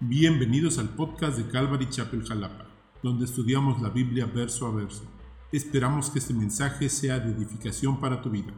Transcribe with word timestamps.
Bienvenidos 0.00 0.76
al 0.76 0.90
podcast 0.90 1.38
de 1.38 1.50
Calvary 1.50 1.88
Chapel 1.88 2.22
Jalapa, 2.22 2.66
donde 3.02 3.24
estudiamos 3.24 3.80
la 3.80 3.88
Biblia 3.88 4.26
verso 4.26 4.66
a 4.66 4.70
verso. 4.70 5.04
Esperamos 5.50 6.10
que 6.10 6.18
este 6.18 6.34
mensaje 6.34 6.90
sea 6.90 7.18
de 7.18 7.30
edificación 7.30 7.98
para 7.98 8.20
tu 8.20 8.28
vida. 8.28 8.52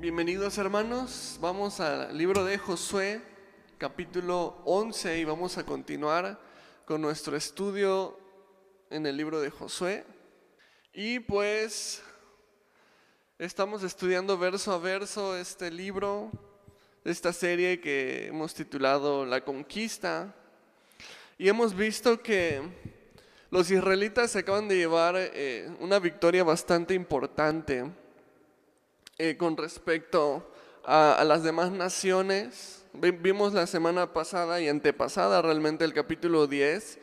Bienvenidos 0.00 0.58
hermanos, 0.58 1.38
vamos 1.40 1.78
al 1.78 2.18
libro 2.18 2.44
de 2.44 2.58
Josué, 2.58 3.22
capítulo 3.78 4.62
11 4.64 5.20
y 5.20 5.24
vamos 5.24 5.56
a 5.56 5.64
continuar 5.64 6.40
con 6.86 7.00
nuestro 7.00 7.36
estudio 7.36 8.18
en 8.90 9.06
el 9.06 9.16
libro 9.16 9.40
de 9.40 9.50
Josué. 9.50 10.04
Y 10.92 11.20
pues 11.20 12.02
estamos 13.38 13.84
estudiando 13.84 14.36
verso 14.36 14.72
a 14.72 14.78
verso 14.78 15.36
este 15.36 15.70
libro 15.70 16.32
esta 17.08 17.32
serie 17.32 17.80
que 17.80 18.26
hemos 18.26 18.54
titulado 18.54 19.24
La 19.24 19.42
Conquista. 19.42 20.34
Y 21.38 21.48
hemos 21.48 21.74
visto 21.74 22.22
que 22.22 22.60
los 23.50 23.70
israelitas 23.70 24.32
se 24.32 24.40
acaban 24.40 24.68
de 24.68 24.76
llevar 24.76 25.14
eh, 25.16 25.70
una 25.80 25.98
victoria 25.98 26.44
bastante 26.44 26.94
importante 26.94 27.90
eh, 29.16 29.36
con 29.36 29.56
respecto 29.56 30.52
a, 30.84 31.24
las 31.24 31.42
demás 31.42 31.70
naciones. 31.70 32.84
Vimos 32.92 33.54
la 33.54 33.66
semana 33.66 34.12
pasada 34.12 34.60
y 34.60 34.68
antepasada 34.68 35.40
realmente 35.40 35.84
el 35.84 35.94
capítulo 35.94 36.46
10 36.46 36.98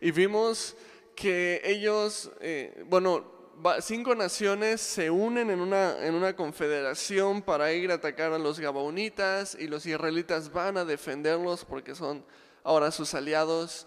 y 0.00 0.10
vimos 0.10 0.76
que 1.14 1.60
ellos, 1.64 2.30
eh, 2.40 2.84
bueno, 2.88 3.33
cinco 3.80 4.14
naciones 4.14 4.80
se 4.80 5.10
unen 5.10 5.50
en 5.50 5.60
una, 5.60 6.06
en 6.06 6.14
una 6.14 6.34
confederación 6.34 7.42
para 7.42 7.72
ir 7.72 7.90
a 7.90 7.94
atacar 7.94 8.32
a 8.32 8.38
los 8.38 8.60
gabaonitas 8.60 9.56
y 9.58 9.66
los 9.66 9.86
israelitas 9.86 10.52
van 10.52 10.76
a 10.76 10.84
defenderlos 10.84 11.64
porque 11.64 11.94
son 11.94 12.24
ahora 12.62 12.90
sus 12.90 13.14
aliados. 13.14 13.86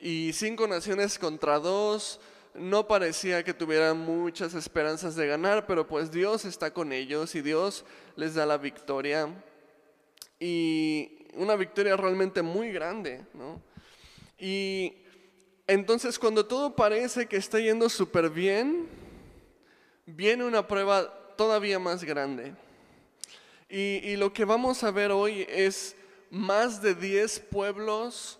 Y 0.00 0.32
cinco 0.32 0.68
naciones 0.68 1.18
contra 1.18 1.58
dos, 1.58 2.20
no 2.54 2.86
parecía 2.86 3.44
que 3.44 3.54
tuvieran 3.54 3.98
muchas 3.98 4.54
esperanzas 4.54 5.16
de 5.16 5.26
ganar, 5.26 5.66
pero 5.66 5.86
pues 5.86 6.10
Dios 6.10 6.44
está 6.44 6.72
con 6.72 6.92
ellos 6.92 7.34
y 7.34 7.42
Dios 7.42 7.84
les 8.16 8.34
da 8.34 8.46
la 8.46 8.58
victoria. 8.58 9.28
Y 10.40 11.26
una 11.34 11.56
victoria 11.56 11.96
realmente 11.96 12.42
muy 12.42 12.70
grande, 12.70 13.24
¿no? 13.34 13.60
Y 14.38 15.07
entonces 15.68 16.18
cuando 16.18 16.46
todo 16.46 16.74
parece 16.74 17.26
que 17.26 17.36
está 17.36 17.60
yendo 17.60 17.88
súper 17.88 18.30
bien, 18.30 18.88
viene 20.06 20.44
una 20.44 20.66
prueba 20.66 21.12
todavía 21.36 21.78
más 21.78 22.02
grande. 22.02 22.54
Y, 23.68 24.16
lo 24.16 24.32
que 24.32 24.46
vamos 24.46 24.82
a 24.82 24.90
ver 24.90 25.12
hoy 25.12 25.46
es 25.46 25.94
más 26.30 26.80
de 26.80 26.94
10 26.94 27.40
pueblos 27.40 28.38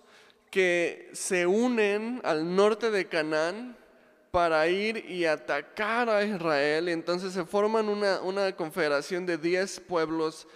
que 0.51 1.11
se 1.13 1.47
unen 1.47 2.23
al 2.25 2.57
norte 2.57 2.91
de 2.91 3.07
Canaán 3.07 3.77
para 4.31 4.67
ir 4.69 5.05
y 5.07 5.27
atacar 5.27 6.09
a 6.09 6.25
Israel. 6.25 6.89
Entonces 6.89 7.35
se 7.35 7.45
forman 7.45 7.91
una, 7.91 8.57
confederación 8.57 9.27
de 9.27 9.37
10 9.37 9.81
pueblos, 9.81 10.49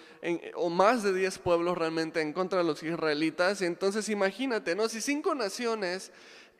o 0.54 0.70
más 0.70 1.02
de 1.02 1.12
10 1.12 1.38
pueblos 1.40 1.76
realmente 1.76 2.22
en 2.22 2.32
contra 2.32 2.60
de 2.60 2.64
los 2.64 2.82
israelitas. 2.82 3.60
Entonces 3.60 4.08
imagínate, 4.08 4.74
¿no? 4.74 4.88
Si 4.88 5.02
cinco 5.02 5.34
naciones 5.34 6.10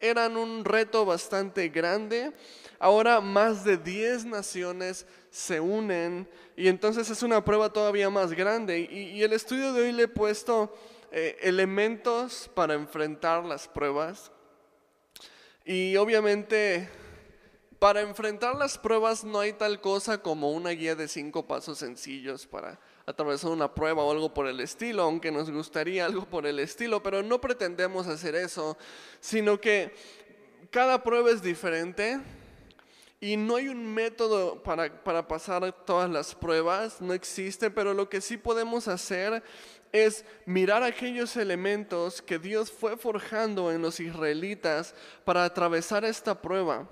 eran 0.03 0.37
un 0.37 0.65
reto 0.65 1.07
bastante 1.07 1.69
grande, 1.69 2.33
ahora 2.79 3.21
más 3.21 3.65
de 3.65 3.79
10 3.79 4.27
naciones 4.27 5.07
se 5.31 5.61
unen 5.61 6.29
y 6.57 6.69
entonces 6.69 7.09
es 7.09 7.23
una 7.23 7.43
prueba 7.43 7.73
todavía 7.73 8.11
más 8.11 8.33
grande. 8.33 8.81
Y, 8.81 9.23
el 9.23 9.33
estudio 9.33 9.73
de 9.73 9.83
hoy 9.83 9.93
le 9.93 10.03
he 10.03 10.09
puesto 10.09 10.77
eh, 11.11 11.39
elementos 11.41 12.51
para 12.55 12.75
enfrentar 12.75 13.45
las 13.45 13.69
pruebas. 13.69 14.31
Y 15.65 15.97
obviamente 15.97 16.89
para 17.79 18.01
enfrentar 18.01 18.55
las 18.57 18.79
pruebas 18.79 19.25
no 19.25 19.41
hay 19.41 19.53
tal 19.55 19.81
cosa 19.81 20.19
como 20.19 20.53
una 20.53 20.71
guía 20.71 20.95
de 20.95 21.09
cinco 21.09 21.47
pasos 21.47 21.79
sencillos 21.79 22.47
para 22.47 22.79
atravesar 23.07 23.51
una 23.51 23.75
prueba 23.75 24.03
o 24.03 24.11
algo 24.11 24.33
por 24.33 24.47
el 24.47 24.61
estilo, 24.61 25.03
aunque 25.03 25.31
nos 25.31 25.51
gustaría 25.51 26.05
algo 26.07 26.25
por 26.25 26.47
el 26.47 26.59
estilo, 26.59 27.03
pero 27.03 27.23
no 27.23 27.41
pretendemos 27.41 28.07
hacer 28.07 28.35
eso, 28.35 28.77
sino 29.21 29.61
que 29.61 29.95
cada 30.71 31.03
prueba 31.03 31.31
es 31.31 31.43
diferente 31.43 32.21
y 33.21 33.37
no 33.37 33.57
hay 33.57 33.69
un 33.69 33.95
método 33.95 34.63
para, 34.63 35.03
para 35.05 35.29
pasar 35.29 35.73
todas 35.85 36.11
las 36.11 36.35
pruebas, 36.35 37.01
no 37.01 37.13
existe, 37.13 37.71
pero 37.71 37.95
lo 37.95 38.09
que 38.09 38.21
sí 38.21 38.37
podemos 38.37 38.89
hacer 38.89 39.43
es 39.93 40.25
mirar 40.47 40.83
aquellos 40.83 41.37
elementos 41.37 42.23
que 42.23 42.39
Dios 42.39 42.73
fue 42.73 42.97
forjando 42.97 43.71
en 43.71 43.83
los 43.83 44.01
israelitas 44.01 44.95
para 45.25 45.45
atravesar 45.45 46.05
esta 46.05 46.41
prueba. 46.41 46.89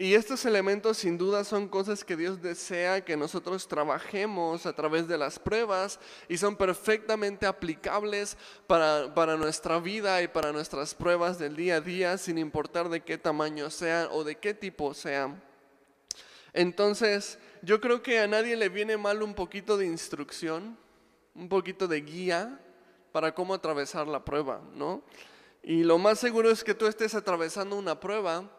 Y 0.00 0.14
estos 0.14 0.46
elementos 0.46 0.96
sin 0.96 1.18
duda 1.18 1.44
son 1.44 1.68
cosas 1.68 2.04
que 2.04 2.16
Dios 2.16 2.40
desea 2.40 3.04
que 3.04 3.18
nosotros 3.18 3.68
trabajemos 3.68 4.64
a 4.64 4.72
través 4.72 5.06
de 5.06 5.18
las 5.18 5.38
pruebas 5.38 6.00
y 6.26 6.38
son 6.38 6.56
perfectamente 6.56 7.44
aplicables 7.44 8.38
para, 8.66 9.12
para, 9.14 9.36
nuestra 9.36 9.78
vida 9.78 10.22
y 10.22 10.28
para 10.28 10.52
nuestras 10.52 10.94
pruebas 10.94 11.38
del 11.38 11.54
día 11.54 11.76
a 11.76 11.80
día, 11.82 12.16
sin 12.16 12.38
importar 12.38 12.88
de 12.88 13.02
qué 13.02 13.18
tamaño 13.18 13.68
sean 13.68 14.08
o 14.10 14.24
de 14.24 14.36
qué 14.36 14.54
tipo 14.54 14.94
sean. 14.94 15.42
Entonces, 16.54 17.38
yo 17.60 17.78
creo 17.78 18.02
que 18.02 18.20
a 18.20 18.26
nadie 18.26 18.56
le 18.56 18.70
viene 18.70 18.96
mal 18.96 19.22
un 19.22 19.34
poquito 19.34 19.76
de 19.76 19.84
instrucción, 19.84 20.78
un 21.34 21.50
poquito 21.50 21.86
de 21.86 22.00
guía 22.00 22.58
para 23.12 23.34
cómo 23.34 23.52
atravesar 23.52 24.06
la 24.06 24.24
prueba, 24.24 24.62
¿no? 24.72 25.02
Y 25.62 25.84
lo 25.84 25.98
más 25.98 26.18
seguro 26.18 26.50
es 26.50 26.64
que 26.64 26.72
tú 26.72 26.86
estés 26.86 27.14
atravesando 27.14 27.76
una 27.76 28.00
prueba 28.00 28.50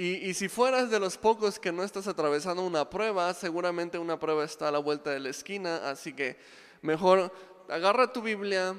y, 0.00 0.32
si 0.34 0.48
fueras 0.48 0.90
de 0.90 1.00
los 1.00 1.18
pocos 1.18 1.58
que 1.58 1.72
no 1.72 1.82
estás 1.82 2.06
atravesando 2.06 2.62
una 2.62 2.88
prueba, 2.88 3.34
seguramente 3.34 3.98
una 3.98 4.16
prueba 4.16 4.44
está 4.44 4.68
a 4.68 4.70
la 4.70 4.78
vuelta 4.78 5.10
de 5.10 5.18
la 5.18 5.30
esquina, 5.30 5.90
así 5.90 6.12
que 6.12 6.36
mejor 6.82 7.32
agarra 7.68 8.12
tu 8.12 8.22
Biblia, 8.22 8.76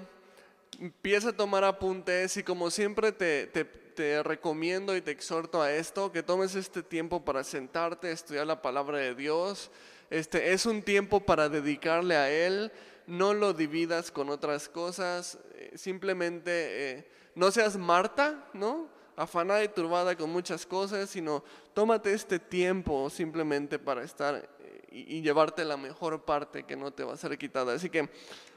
empieza 0.80 1.30
a 1.30 1.36
tomar 1.36 1.66
apuntes 1.66 2.38
y 2.38 2.44
como 2.44 2.72
siempre 2.72 3.12
te, 3.12 3.48
te, 3.48 4.24
recomiendo 4.24 4.96
y 4.96 5.02
te 5.02 5.12
exhorto 5.12 5.62
a 5.62 5.74
esto, 5.74 6.10
que 6.10 6.24
tomes 6.24 6.56
este 6.56 6.84
tiempo 6.84 7.26
para 7.26 7.44
sentarte, 7.44 8.14
estudiar 8.14 8.48
la 8.48 8.62
palabra 8.62 9.00
de 9.00 9.14
Dios. 9.14 9.72
Este, 10.10 10.54
es 10.54 10.66
un 10.66 10.82
tiempo 10.82 11.20
para 11.20 11.50
dedicarle 11.50 12.16
a 12.16 12.32
Él, 12.32 12.72
no 13.08 13.34
lo 13.34 13.52
dividas 13.52 14.10
con 14.10 14.30
otras 14.30 14.70
cosas, 14.70 15.38
eh, 15.56 15.74
simplemente 15.76 16.92
eh, 16.92 17.12
no 17.36 17.52
seas 17.52 17.76
Marta, 17.76 18.48
¿no? 18.54 18.99
Afanada 19.20 19.62
y 19.62 19.68
turbada 19.68 20.16
con 20.16 20.30
muchas 20.30 20.66
cosas, 20.66 21.10
sino 21.10 21.44
tómate 21.74 22.14
este 22.14 22.40
tiempo 22.40 23.10
simplemente 23.10 23.78
para 23.78 24.02
estar 24.02 24.50
eh, 24.60 24.88
y, 24.92 25.22
llevarte 25.22 25.66
la 25.66 25.76
mejor 25.76 26.24
parte 26.24 26.64
que 26.64 26.78
no 26.78 26.92
te 26.92 27.04
va 27.04 27.14
a 27.14 27.18
ser 27.18 27.38
quitada. 27.38 27.74
Así 27.74 27.90
que, 27.90 28.10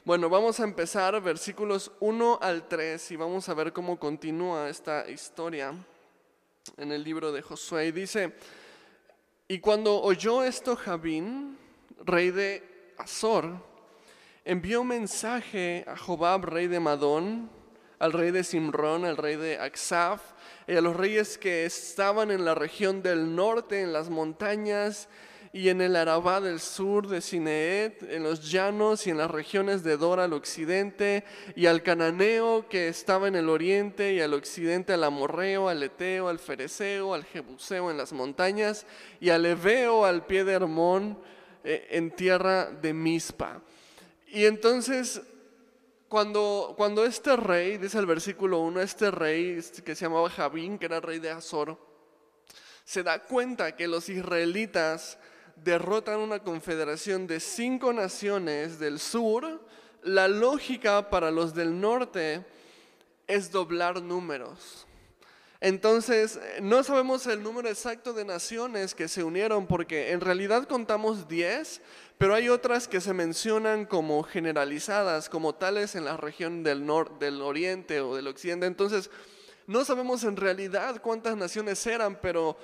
bueno, 0.05 0.29
vamos 0.31 0.61
a 0.61 0.65
empezar 0.65 1.21
versículos 1.21 1.91
1 1.99 2.39
al 2.41 2.69
3 2.69 3.11
y 3.11 3.17
vamos 3.17 3.49
a 3.49 3.55
ver 3.55 3.73
cómo 3.73 3.99
continúa 3.99 4.69
esta 4.69 5.11
historia 5.11 5.75
en 6.77 6.93
el 6.93 7.03
libro 7.03 7.33
de 7.33 7.43
Josué. 7.43 7.87
Y 7.87 7.93
dice, 7.93 8.33
y 9.49 9.59
cuando 9.59 10.01
oyó 10.01 10.45
esto 10.45 10.77
Javín, 10.77 11.59
rey 12.05 12.31
de 12.31 12.95
Azor, 12.99 13.57
envió 14.45 14.85
mensaje 14.85 15.85
a 15.89 15.97
Jobab, 15.97 16.45
rey 16.45 16.69
de 16.69 16.79
Madón, 16.79 17.51
al 18.03 18.13
rey 18.13 18.33
de 18.33 18.43
Simrón, 18.43 19.05
al 19.05 19.17
rey 19.17 19.37
de 19.37 19.61
Aksaf, 19.61 20.21
y 20.67 20.75
a 20.75 20.81
los 20.81 20.97
reyes 20.97 21.39
que 21.39 21.65
estaban 21.65 22.33
en 22.33 22.45
la 22.45 22.57
región 22.57 23.01
del 23.01 23.37
norte, 23.37 23.81
en 23.81 23.93
las 23.93 24.11
montañas 24.11 25.09
y 25.53 25.69
en 25.69 25.81
el 25.81 25.95
Arabá 25.95 26.41
del 26.41 26.59
sur 26.59 27.07
de 27.07 27.21
Sineet, 27.21 28.03
en 28.11 28.25
los 28.25 28.51
llanos 28.51 29.07
y 29.07 29.11
en 29.11 29.19
las 29.19 29.31
regiones 29.31 29.85
de 29.85 29.97
Dora 29.97 30.25
al 30.25 30.33
occidente, 30.33 31.23
y 31.55 31.67
al 31.67 31.85
cananeo 31.85 32.67
que 32.69 32.89
estaba 32.89 33.29
en 33.29 33.37
el 33.37 33.49
oriente, 33.49 34.15
y 34.15 34.21
al 34.21 34.35
occidente 34.35 34.95
al 34.95 35.05
amorreo, 35.05 35.69
al 35.69 35.81
eteo, 35.81 36.27
al 36.27 36.41
fereceo, 36.41 37.15
al 37.15 37.23
jebuseo 37.23 37.89
en 37.89 37.99
las 37.99 38.13
montañas, 38.13 38.85
y 39.21 39.31
al 39.31 39.47
eveo 39.47 40.05
al 40.05 40.27
pie 40.27 40.43
de 40.43 40.55
Hermón 40.55 41.21
eh, 41.63 41.87
en 41.93 42.11
tierra 42.11 42.69
de 42.69 42.95
Mispa. 42.95 43.63
Y 44.27 44.47
entonces 44.47 45.23
cuando, 46.13 47.07
este 47.07 47.37
rey, 47.37 47.79
dice 47.79 47.99
el 47.99 48.05
versículo 48.05 48.59
1, 48.59 48.83
este 48.83 49.11
rey 49.11 49.59
que 49.83 49.95
se 49.95 50.05
llamaba 50.05 50.29
Javín, 50.29 50.79
que 50.79 50.85
era 50.85 51.01
rey 51.01 51.19
de 51.19 51.31
Azor, 51.31 51.79
se 52.85 53.03
da 53.03 53.21
cuenta 53.21 53.75
que 53.77 53.89
los 53.89 54.11
israelitas 54.11 55.17
derrotan 55.57 56.21
una 56.21 56.41
confederación 56.41 57.27
de 57.27 57.41
cinco 57.41 57.95
naciones 57.95 58.79
del 58.79 58.99
sur, 58.99 59.65
la 60.03 60.29
lógica 60.29 61.09
para 61.09 61.31
los 61.31 61.55
del 61.55 61.81
norte 61.81 62.45
es 63.27 63.51
doblar 63.51 64.03
números. 64.03 64.87
Entonces, 65.63 66.39
no 66.61 66.83
sabemos 66.83 67.27
el 67.27 67.43
número 67.43 67.71
exacto 67.71 68.13
de 68.13 68.27
naciones 68.27 68.95
que 68.95 69.09
se 69.09 69.25
unieron 69.25 69.67
porque 69.67 70.11
en 70.11 70.21
realidad 70.21 70.67
contamos 70.69 71.27
10, 71.27 71.81
pero 72.19 72.35
hay 72.35 72.49
otras 72.49 72.89
que 72.89 73.01
se 73.01 73.13
mencionan 73.13 73.85
como 73.87 74.23
generalizadas, 74.23 75.29
como 75.29 75.55
tales 75.55 75.95
en 75.95 76.05
la 76.05 76.17
región 76.17 76.63
del, 76.63 76.87
norte, 76.87 77.25
del 77.25 77.43
oriente 77.43 78.01
o 78.01 78.15
del 78.15 78.29
occidente. 78.29 78.67
Entonces, 78.67 79.11
no 79.67 79.85
sabemos 79.85 80.25
en 80.25 80.37
realidad 80.37 81.01
cuántas 81.03 81.37
naciones 81.37 81.85
eran, 81.87 82.21
pero 82.21 82.57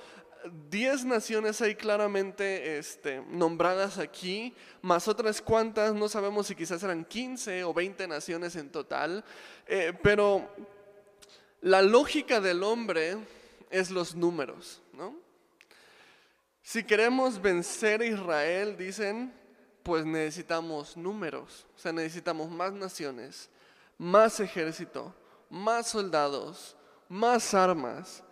10 0.69 1.05
naciones 1.05 1.61
hay 1.61 1.75
claramente 1.75 2.77
este, 2.77 3.21
nombradas 3.29 3.97
aquí, 3.97 4.53
más 4.81 5.07
otras 5.07 5.41
cuantas, 5.41 5.93
no 5.93 6.07
sabemos 6.07 6.47
si 6.47 6.55
quizás 6.55 6.81
eran 6.83 7.03
15 7.03 7.63
o 7.63 7.73
20 7.73 8.07
naciones 8.07 8.55
en 8.55 8.69
total, 8.69 9.23
eh, 9.67 9.93
pero 10.01 10.49
la 11.61 11.81
lógica 11.81 12.39
del 12.39 12.63
hombre 12.63 13.17
es 13.69 13.91
los 13.91 14.15
números, 14.15 14.81
¿no? 14.93 15.15
Si 16.61 16.83
queremos 16.83 17.41
vencer 17.41 18.01
a 18.01 18.05
Israel, 18.05 18.77
dicen, 18.77 19.33
pues 19.83 20.05
necesitamos 20.05 20.95
números, 20.97 21.65
o 21.75 21.79
sea, 21.79 21.91
necesitamos 21.91 22.49
más 22.49 22.73
naciones, 22.73 23.49
más 23.97 24.39
ejército, 24.39 25.13
más 25.49 25.87
soldados, 25.89 26.75
más 27.07 27.53
armas. 27.53 28.23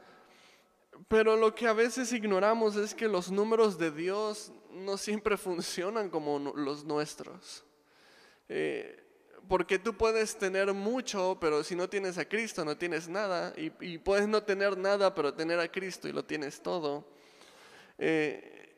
Pero 1.07 1.35
lo 1.35 1.53
que 1.53 1.67
a 1.67 1.73
veces 1.73 2.11
ignoramos 2.11 2.75
es 2.75 2.93
que 2.93 3.07
los 3.07 3.31
números 3.31 3.77
de 3.77 3.91
Dios 3.91 4.51
no 4.71 4.97
siempre 4.97 5.37
funcionan 5.37 6.09
como 6.09 6.39
los 6.39 6.83
nuestros. 6.83 7.63
Eh, 8.49 9.03
porque 9.47 9.79
tú 9.79 9.93
puedes 9.95 10.37
tener 10.37 10.73
mucho, 10.73 11.37
pero 11.39 11.63
si 11.63 11.75
no 11.75 11.89
tienes 11.89 12.17
a 12.17 12.27
Cristo 12.27 12.65
no 12.65 12.77
tienes 12.77 13.07
nada. 13.07 13.53
Y, 13.55 13.97
puedes 13.97 14.27
no 14.27 14.43
tener 14.43 14.77
nada, 14.77 15.13
pero 15.13 15.33
tener 15.33 15.59
a 15.59 15.71
Cristo 15.71 16.07
y 16.07 16.11
lo 16.11 16.25
tienes 16.25 16.61
todo. 16.61 17.05
Eh, 17.97 18.75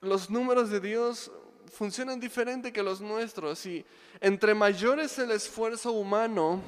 los 0.00 0.30
números 0.30 0.70
de 0.70 0.80
Dios 0.80 1.30
funcionan 1.72 2.20
diferente 2.20 2.72
que 2.72 2.82
los 2.82 3.00
nuestros. 3.00 3.64
Y 3.66 3.84
entre 4.20 4.54
mayor 4.54 5.00
es 5.00 5.18
el 5.18 5.30
esfuerzo 5.32 5.92
humano, 5.92 6.62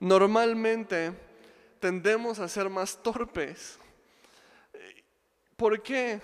normalmente 0.00 1.12
tendemos 1.80 2.38
a 2.38 2.48
ser 2.48 2.70
más 2.70 3.02
torpes. 3.02 3.78
¿Por 5.56 5.82
qué? 5.82 6.20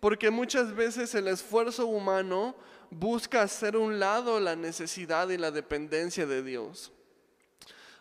Porque 0.00 0.30
muchas 0.30 0.74
veces 0.74 1.14
el 1.14 1.28
esfuerzo 1.28 1.86
humano 1.86 2.54
busca 2.90 3.42
hacer 3.42 3.76
un 3.76 4.00
lado 4.00 4.40
la 4.40 4.56
necesidad 4.56 5.28
y 5.28 5.36
la 5.36 5.50
dependencia 5.50 6.26
de 6.26 6.42
Dios. 6.42 6.92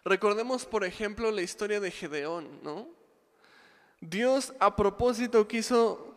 Recordemos, 0.04 0.66
por 0.66 0.84
ejemplo, 0.84 1.30
la 1.32 1.42
historia 1.42 1.80
de 1.80 1.92
Gedeón, 1.92 2.60
¿no? 2.64 2.88
Dios 4.02 4.54
a 4.60 4.76
propósito 4.76 5.48
quiso 5.48 6.09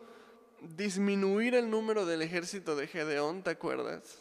disminuir 0.75 1.55
el 1.55 1.69
número 1.69 2.05
del 2.05 2.21
ejército 2.21 2.75
de 2.75 2.87
Gedeón, 2.87 3.43
¿te 3.43 3.51
acuerdas? 3.51 4.19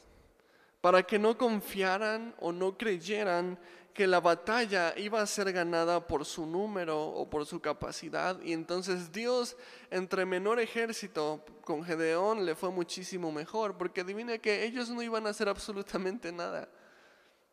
Para 0.80 1.02
que 1.02 1.18
no 1.18 1.38
confiaran 1.38 2.34
o 2.40 2.52
no 2.52 2.76
creyeran 2.76 3.58
que 3.94 4.06
la 4.06 4.20
batalla 4.20 4.94
iba 4.96 5.20
a 5.20 5.26
ser 5.26 5.52
ganada 5.52 6.06
por 6.06 6.24
su 6.24 6.46
número 6.46 7.00
o 7.00 7.28
por 7.28 7.46
su 7.46 7.60
capacidad. 7.60 8.40
Y 8.42 8.52
entonces 8.52 9.12
Dios, 9.12 9.56
entre 9.90 10.24
menor 10.24 10.58
ejército, 10.60 11.44
con 11.64 11.84
Gedeón 11.84 12.46
le 12.46 12.54
fue 12.54 12.70
muchísimo 12.70 13.30
mejor, 13.30 13.76
porque 13.76 14.00
adivina 14.00 14.38
que 14.38 14.64
ellos 14.64 14.88
no 14.88 15.02
iban 15.02 15.26
a 15.26 15.30
hacer 15.30 15.48
absolutamente 15.48 16.32
nada. 16.32 16.68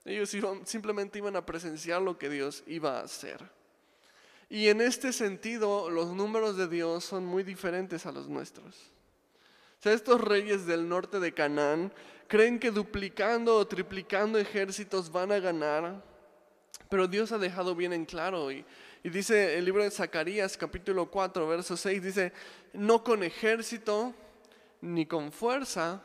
Ellos 0.06 0.34
simplemente 0.64 1.18
iban 1.18 1.36
a 1.36 1.46
presenciar 1.46 2.02
lo 2.02 2.18
que 2.18 2.30
Dios 2.30 2.64
iba 2.68 3.00
a 3.00 3.04
hacer. 3.04 3.59
Y 4.50 4.68
en 4.68 4.82
este 4.82 5.14
sentido, 5.14 5.90
los 5.90 6.14
números 6.14 6.58
de 6.58 6.68
Dios 6.68 7.06
son 7.06 7.26
muy 7.26 7.44
diferentes 7.44 8.06
a 8.06 8.12
los 8.12 8.28
nuestros. 8.28 8.76
O 9.80 9.82
sea, 9.82 9.94
estos 9.94 10.20
reyes 10.20 10.66
del 10.66 10.90
norte 10.90 11.20
de 11.20 11.34
Canaán 11.34 11.94
creen 12.28 12.60
que 12.60 12.72
duplicando 12.72 13.56
o 13.56 13.68
triplicando 13.68 14.38
ejércitos 14.38 15.12
van 15.12 15.32
a 15.32 15.40
ganar 15.40 16.04
pero 16.90 17.08
Dios 17.08 17.32
ha 17.32 17.38
dejado 17.38 17.76
bien 17.76 17.94
en 17.94 18.06
claro 18.06 18.52
y, 18.52 18.66
dice 19.04 19.58
el 19.58 19.66
libro 19.66 19.84
de 19.84 19.92
Zacarías 19.92 20.58
capítulo 20.58 21.10
4, 21.10 21.48
verso 21.48 21.78
6, 21.78 22.02
dice, 22.02 22.34
no 22.74 23.04
con 23.04 23.24
ejército 23.24 24.14
ni 24.82 25.06
con 25.06 25.32
fuerza, 25.32 26.04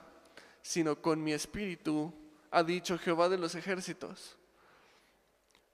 sino 0.60 1.00
con 1.00 1.24
mi 1.24 1.32
espíritu, 1.32 2.12
ha 2.50 2.62
dicho 2.62 2.98
Jehová 2.98 3.30
de 3.30 3.38
los 3.38 3.54
ejércitos. 3.54 4.36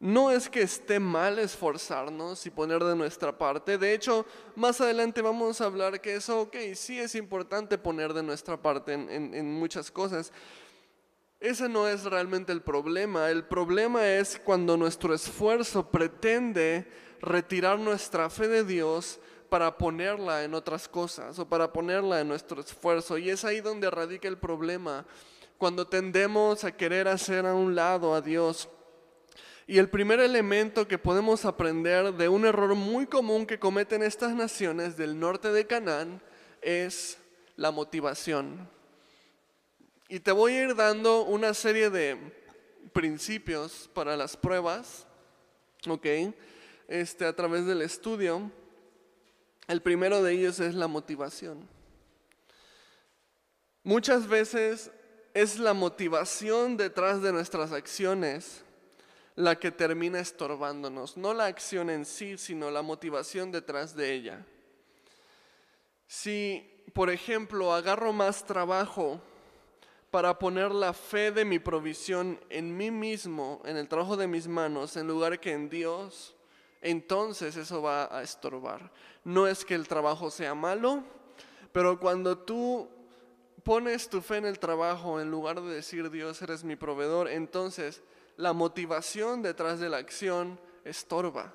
No 0.01 0.31
es 0.31 0.49
que 0.49 0.63
esté 0.63 0.99
mal 0.99 1.39
esforzarnos 1.39 2.47
y 2.47 2.51
poner 2.51 2.83
de 2.83 2.97
nuestra 2.97 3.37
parte. 3.37 3.77
De 3.77 3.93
hecho, 3.93 4.25
más 4.57 4.81
adelante 4.81 5.21
vamos 5.21 5.61
a 5.61 5.67
hablar 5.67 6.01
que 6.01 6.17
eso, 6.17 6.41
ok, 6.41 6.57
sí 6.75 6.99
es 6.99 7.15
importante 7.15 7.77
poner 7.77 8.15
de 8.15 8.23
nuestra 8.23 8.57
parte 8.57 8.95
en 8.95 9.53
muchas 9.53 9.91
cosas. 9.91 10.33
Ese 11.39 11.69
no 11.69 11.87
es 11.87 12.05
realmente 12.05 12.51
el 12.51 12.63
problema. 12.63 13.31
El 13.31 13.45
problema 13.45 14.07
es 14.07 14.41
cuando 14.43 14.77
nuestro 14.79 15.15
esfuerzo 15.15 15.91
pretende 15.91 16.87
retirar 17.21 17.79
nuestra 17.79 18.31
fe 18.31 18.49
de 18.49 18.65
Dios 18.65 19.21
para 19.51 19.77
ponerla 19.77 20.45
en 20.45 20.55
otras 20.55 20.89
cosas 20.89 21.39
o 21.39 21.47
para 21.47 21.73
ponerla 21.73 22.21
en 22.21 22.29
nuestro 22.29 22.61
esfuerzo. 22.61 23.19
Y 23.19 23.29
es 23.29 23.45
ahí 23.45 23.61
donde 23.61 23.91
radica 23.91 24.29
el 24.29 24.39
problema, 24.39 25.05
cuando 25.59 25.87
tendemos 25.87 26.65
a 26.65 26.73
querer 26.73 27.09
hacer 27.09 27.45
a 27.45 27.55
un 27.55 27.75
lado 27.75 28.15
a 28.15 28.23
Dios. 28.23 28.69
Y 29.71 29.79
el 29.79 29.89
primer 29.89 30.19
elemento 30.19 30.89
que 30.89 30.99
podemos 30.99 31.45
aprender 31.45 32.13
de 32.15 32.29
un 32.29 32.45
error 32.45 32.75
muy 32.75 33.07
común 33.07 33.47
que 33.47 33.61
cometen 33.61 34.03
estas 34.03 34.35
naciones 34.35 34.97
del 34.97 35.21
norte 35.21 35.53
de 35.53 35.65
Canaán 35.65 36.21
es 36.61 37.19
la 37.55 37.71
motivación. 37.71 38.69
Y 40.09 40.19
te 40.19 40.33
voy 40.33 40.55
a 40.55 40.63
ir 40.65 40.75
dando 40.75 41.23
una 41.23 41.55
serie 41.55 41.89
de 41.89 42.19
principios 42.93 43.89
para 43.95 44.17
las 44.17 44.37
pruebas, 44.37 45.07
¿ok? 45.87 46.35
Este, 46.89 47.25
a 47.25 47.37
través 47.37 47.65
del 47.65 47.83
estudio. 47.83 48.51
El 49.69 49.83
primero 49.83 50.21
de 50.21 50.33
ellos 50.33 50.59
es 50.59 50.75
la 50.75 50.89
motivación. 50.89 51.69
Muchas 53.85 54.27
veces 54.27 54.91
es 55.33 55.61
la 55.61 55.75
motivación 55.75 56.77
detrás 56.77 57.23
de 57.23 57.33
nuestras 57.33 57.71
acciones 57.71 58.65
la 59.37 59.59
que 59.59 59.71
termina 59.71 60.21
estorbándonos, 60.21 61.17
no 61.17 61.35
la 61.35 61.47
acción 61.47 61.91
en 61.91 62.05
sí, 62.05 62.37
sino 62.37 62.71
la 62.71 62.83
motivación 62.83 63.51
detrás 63.51 63.95
de 63.95 64.13
ella. 64.13 64.47
Si, 66.07 66.83
por 66.93 67.11
ejemplo, 67.11 67.73
agarro 67.73 68.13
más 68.13 68.45
trabajo 68.45 69.21
para 70.11 70.39
poner 70.39 70.73
la 70.73 70.93
fe 70.93 71.31
de 71.31 71.45
mi 71.45 71.59
provisión 71.59 72.41
en 72.51 72.77
mí 72.77 72.91
mismo, 72.91 73.63
en 73.65 73.77
el 73.77 73.89
trabajo 73.89 74.17
de 74.17 74.27
mis 74.27 74.49
manos, 74.49 74.97
en 74.97 75.07
lugar 75.07 75.39
que 75.39 75.53
en 75.53 75.71
Dios, 75.71 76.35
entonces 76.83 77.57
eso 77.57 77.81
va 77.81 78.17
a 78.17 78.23
estorbar. 78.23 78.91
No 79.25 79.47
es 79.47 79.65
que 79.65 79.75
el 79.75 79.87
trabajo 79.87 80.31
sea 80.31 80.55
malo, 80.55 81.05
pero 81.73 82.01
cuando 82.01 82.37
tú 82.37 82.89
pones 83.63 84.09
tu 84.09 84.21
fe 84.21 84.39
en 84.39 84.47
el 84.47 84.59
trabajo 84.59 85.21
en 85.21 85.31
lugar 85.31 85.61
de 85.61 85.75
decir 85.75 86.11
Dios 86.11 86.41
eres 86.43 86.65
mi 86.65 86.75
proveedor, 86.75 87.29
entonces 87.29 88.03
la 88.41 88.53
motivación 88.53 89.43
detrás 89.43 89.79
de 89.81 89.89
la 89.89 89.99
acción 89.99 90.59
estorba. 90.85 91.55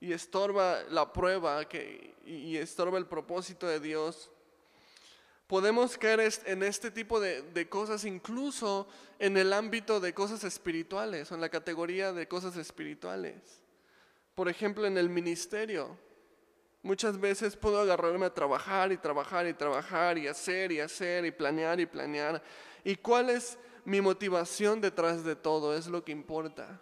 Y 0.00 0.12
estorba 0.12 0.82
la 0.88 1.12
prueba 1.12 1.68
que, 1.68 2.14
y 2.24 2.56
estorba 2.56 2.98
el 2.98 3.06
propósito 3.06 3.66
de 3.66 3.80
Dios 3.80 4.30
podemos 5.50 5.98
caer 5.98 6.32
en 6.44 6.62
este 6.62 6.92
tipo 6.92 7.18
de, 7.18 7.68
cosas 7.68 8.04
incluso 8.04 8.86
en 9.18 9.36
el 9.36 9.52
ámbito 9.52 9.98
de 9.98 10.14
cosas 10.14 10.44
espirituales 10.44 11.32
o 11.32 11.34
en 11.34 11.40
la 11.40 11.48
categoría 11.48 12.12
de 12.12 12.28
cosas 12.28 12.56
espirituales. 12.56 13.34
Por 14.36 14.48
ejemplo, 14.48 14.86
en 14.86 14.96
el 14.96 15.08
ministerio. 15.08 15.98
Muchas 16.84 17.18
veces 17.18 17.56
puedo 17.56 17.80
agarrarme 17.80 18.26
a 18.26 18.32
trabajar 18.32 18.92
y 18.92 18.96
trabajar 18.96 19.48
y 19.48 19.52
trabajar 19.52 20.18
y 20.18 20.28
hacer 20.28 20.70
y 20.70 20.78
hacer 20.78 21.24
y 21.24 21.32
planear 21.32 21.80
y 21.80 21.86
planear. 21.86 22.40
¿Y 22.84 22.94
cuál 22.94 23.30
es 23.30 23.58
mi 23.84 24.00
motivación 24.00 24.80
detrás 24.80 25.24
de 25.24 25.36
todo? 25.36 25.76
Es 25.76 25.86
lo 25.86 26.04
que 26.04 26.12
importa. 26.12 26.80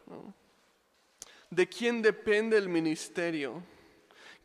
¿De 1.51 1.69
quién 1.69 2.03
depende 2.03 2.57
el 2.57 2.69
ministerio? 2.69 3.63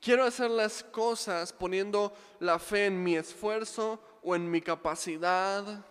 Quiero 0.02 0.24
hacer 0.24 0.50
las 0.50 0.84
cosas 0.84 1.54
poniendo 1.54 2.14
la 2.40 2.60
fe 2.60 2.88
en 2.88 3.02
mi 3.04 3.16
esfuerzo 3.16 4.00
o 4.22 4.36
en 4.36 4.50
mi 4.50 4.62
capacidad, 4.62 5.86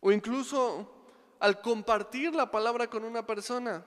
o 0.00 0.12
incluso 0.12 0.90
al 1.38 1.60
compartir 1.60 2.34
la 2.34 2.50
palabra 2.50 2.88
con 2.88 3.04
una 3.04 3.26
persona. 3.26 3.84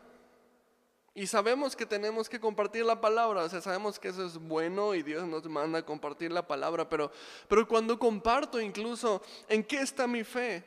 Y 1.15 1.27
sabemos 1.27 1.75
que 1.75 1.85
tenemos 1.85 2.27
que 2.27 2.39
compartir 2.39 2.83
la 2.85 2.99
palabra, 2.99 3.43
o 3.43 3.49
sea, 3.49 3.61
sabemos 3.61 3.99
que 3.99 4.07
eso 4.07 4.25
es 4.25 4.35
bueno 4.39 4.95
y 4.95 5.03
Dios 5.03 5.27
nos 5.27 5.45
manda 5.45 5.79
a 5.79 5.85
compartir 5.85 6.31
la 6.31 6.47
palabra, 6.47 6.89
pero, 6.89 7.11
pero 7.47 7.67
cuando 7.67 7.99
comparto 7.99 8.59
incluso, 8.59 9.21
¿en 9.47 9.63
qué 9.63 9.81
está 9.81 10.07
mi 10.07 10.23
fe? 10.23 10.63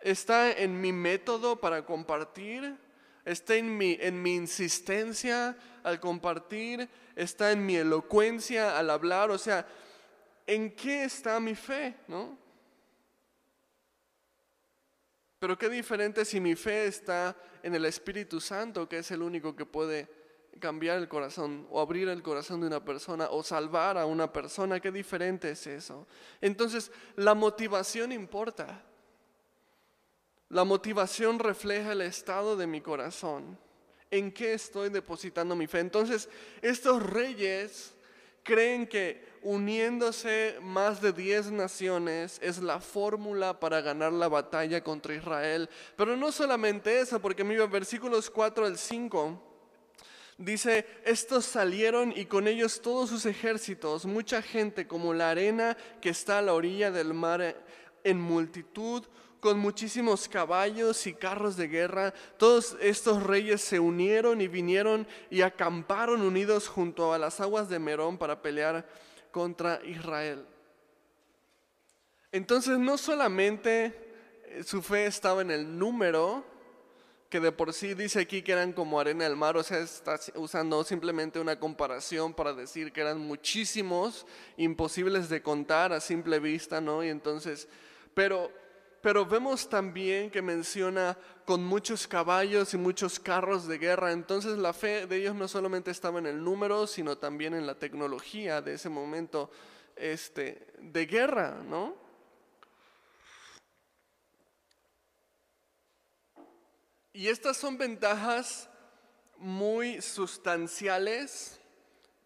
¿Está 0.00 0.52
en 0.52 0.80
mi 0.80 0.92
método 0.92 1.60
para 1.60 1.84
compartir? 1.84 2.78
está 3.28 3.56
en 3.56 3.76
mi, 3.76 3.98
en 4.00 4.22
mi 4.22 4.36
insistencia 4.36 5.56
al 5.82 6.00
compartir, 6.00 6.88
está 7.14 7.52
en 7.52 7.64
mi 7.64 7.76
elocuencia 7.76 8.78
al 8.78 8.88
hablar, 8.88 9.30
o 9.30 9.36
sea, 9.36 9.66
¿en 10.46 10.74
qué 10.74 11.04
está 11.04 11.38
mi 11.38 11.54
fe? 11.54 11.94
¿no? 12.08 12.38
Pero 15.38 15.58
qué 15.58 15.68
diferente 15.68 16.24
si 16.24 16.40
mi 16.40 16.54
fe 16.54 16.86
está 16.86 17.36
en 17.62 17.74
el 17.74 17.84
Espíritu 17.84 18.40
Santo, 18.40 18.88
que 18.88 18.98
es 18.98 19.10
el 19.10 19.22
único 19.22 19.54
que 19.54 19.66
puede 19.66 20.08
cambiar 20.58 20.98
el 20.98 21.06
corazón 21.06 21.66
o 21.70 21.80
abrir 21.80 22.08
el 22.08 22.22
corazón 22.22 22.62
de 22.62 22.66
una 22.66 22.84
persona 22.84 23.28
o 23.30 23.42
salvar 23.42 23.98
a 23.98 24.06
una 24.06 24.32
persona. 24.32 24.80
Qué 24.80 24.90
diferente 24.90 25.50
es 25.50 25.66
eso. 25.66 26.08
Entonces, 26.40 26.90
la 27.14 27.34
motivación 27.34 28.10
importa. 28.10 28.87
La 30.50 30.64
motivación 30.64 31.38
refleja 31.38 31.92
el 31.92 32.00
estado 32.00 32.56
de 32.56 32.66
mi 32.66 32.80
corazón. 32.80 33.58
¿En 34.10 34.32
qué 34.32 34.54
estoy 34.54 34.88
depositando 34.88 35.54
mi 35.54 35.66
fe? 35.66 35.80
Entonces, 35.80 36.28
estos 36.62 37.02
reyes 37.02 37.94
creen 38.42 38.86
que 38.86 39.28
uniéndose 39.42 40.56
más 40.62 41.02
de 41.02 41.12
10 41.12 41.52
naciones 41.52 42.38
es 42.42 42.58
la 42.62 42.80
fórmula 42.80 43.60
para 43.60 43.82
ganar 43.82 44.10
la 44.10 44.28
batalla 44.28 44.82
contra 44.82 45.14
Israel. 45.14 45.68
Pero 45.96 46.16
no 46.16 46.32
solamente 46.32 46.98
eso, 46.98 47.20
porque 47.20 47.44
mira, 47.44 47.66
versículos 47.66 48.30
4 48.30 48.64
al 48.64 48.78
5 48.78 49.42
dice, 50.38 50.86
estos 51.04 51.44
salieron 51.44 52.12
y 52.16 52.24
con 52.24 52.48
ellos 52.48 52.80
todos 52.80 53.10
sus 53.10 53.26
ejércitos, 53.26 54.06
mucha 54.06 54.40
gente 54.40 54.86
como 54.86 55.12
la 55.12 55.30
arena 55.30 55.76
que 56.00 56.08
está 56.08 56.38
a 56.38 56.42
la 56.42 56.54
orilla 56.54 56.90
del 56.90 57.12
mar 57.12 57.54
en 58.04 58.20
multitud 58.20 59.04
con 59.40 59.58
muchísimos 59.58 60.28
caballos 60.28 61.06
y 61.06 61.14
carros 61.14 61.56
de 61.56 61.68
guerra. 61.68 62.12
Todos 62.36 62.76
estos 62.80 63.22
reyes 63.22 63.60
se 63.60 63.80
unieron 63.80 64.40
y 64.40 64.48
vinieron 64.48 65.06
y 65.30 65.42
acamparon 65.42 66.22
unidos 66.22 66.68
junto 66.68 67.12
a 67.12 67.18
las 67.18 67.40
aguas 67.40 67.68
de 67.68 67.78
Merón 67.78 68.18
para 68.18 68.42
pelear 68.42 68.86
contra 69.30 69.80
Israel. 69.84 70.46
Entonces 72.32 72.78
no 72.78 72.98
solamente 72.98 73.94
eh, 74.44 74.62
su 74.64 74.82
fe 74.82 75.06
estaba 75.06 75.42
en 75.42 75.50
el 75.50 75.78
número, 75.78 76.44
que 77.30 77.40
de 77.40 77.52
por 77.52 77.72
sí 77.72 77.94
dice 77.94 78.20
aquí 78.20 78.42
que 78.42 78.52
eran 78.52 78.72
como 78.72 78.98
arena 78.98 79.24
del 79.24 79.36
mar, 79.36 79.56
o 79.56 79.62
sea, 79.62 79.78
está 79.78 80.18
usando 80.34 80.82
simplemente 80.82 81.38
una 81.38 81.60
comparación 81.60 82.32
para 82.32 82.54
decir 82.54 82.92
que 82.92 83.02
eran 83.02 83.18
muchísimos, 83.18 84.26
imposibles 84.56 85.28
de 85.28 85.42
contar 85.42 85.92
a 85.92 86.00
simple 86.00 86.38
vista, 86.38 86.80
¿no? 86.80 87.04
Y 87.04 87.08
entonces, 87.08 87.68
pero 88.14 88.50
pero 89.00 89.24
vemos 89.24 89.68
también 89.68 90.30
que 90.30 90.42
menciona 90.42 91.16
con 91.44 91.64
muchos 91.64 92.06
caballos 92.06 92.74
y 92.74 92.76
muchos 92.76 93.20
carros 93.20 93.68
de 93.68 93.78
guerra. 93.78 94.12
Entonces 94.12 94.58
la 94.58 94.72
fe 94.72 95.06
de 95.06 95.16
ellos 95.16 95.34
no 95.34 95.46
solamente 95.48 95.90
estaba 95.90 96.18
en 96.18 96.26
el 96.26 96.42
número, 96.42 96.86
sino 96.86 97.16
también 97.16 97.54
en 97.54 97.66
la 97.66 97.74
tecnología 97.76 98.60
de 98.60 98.74
ese 98.74 98.88
momento 98.88 99.50
este, 99.96 100.66
de 100.78 101.06
guerra, 101.06 101.62
¿no? 101.64 101.96
Y 107.12 107.28
estas 107.28 107.56
son 107.56 107.78
ventajas 107.78 108.68
muy 109.38 110.00
sustanciales 110.00 111.58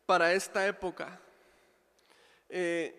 para 0.06 0.32
esta 0.32 0.66
época. 0.66 1.20
Eh, 2.48 2.98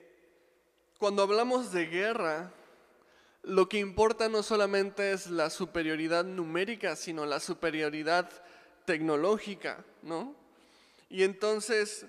cuando 0.98 1.22
hablamos 1.22 1.72
de 1.72 1.86
guerra, 1.86 2.52
lo 3.44 3.68
que 3.68 3.78
importa 3.78 4.30
no 4.30 4.42
solamente 4.42 5.12
es 5.12 5.30
la 5.30 5.50
superioridad 5.50 6.24
numérica, 6.24 6.96
sino 6.96 7.26
la 7.26 7.42
superioridad 7.42 8.30
tecnológica, 8.86 9.84
¿no? 10.02 10.34
Y 11.10 11.24
entonces, 11.24 12.06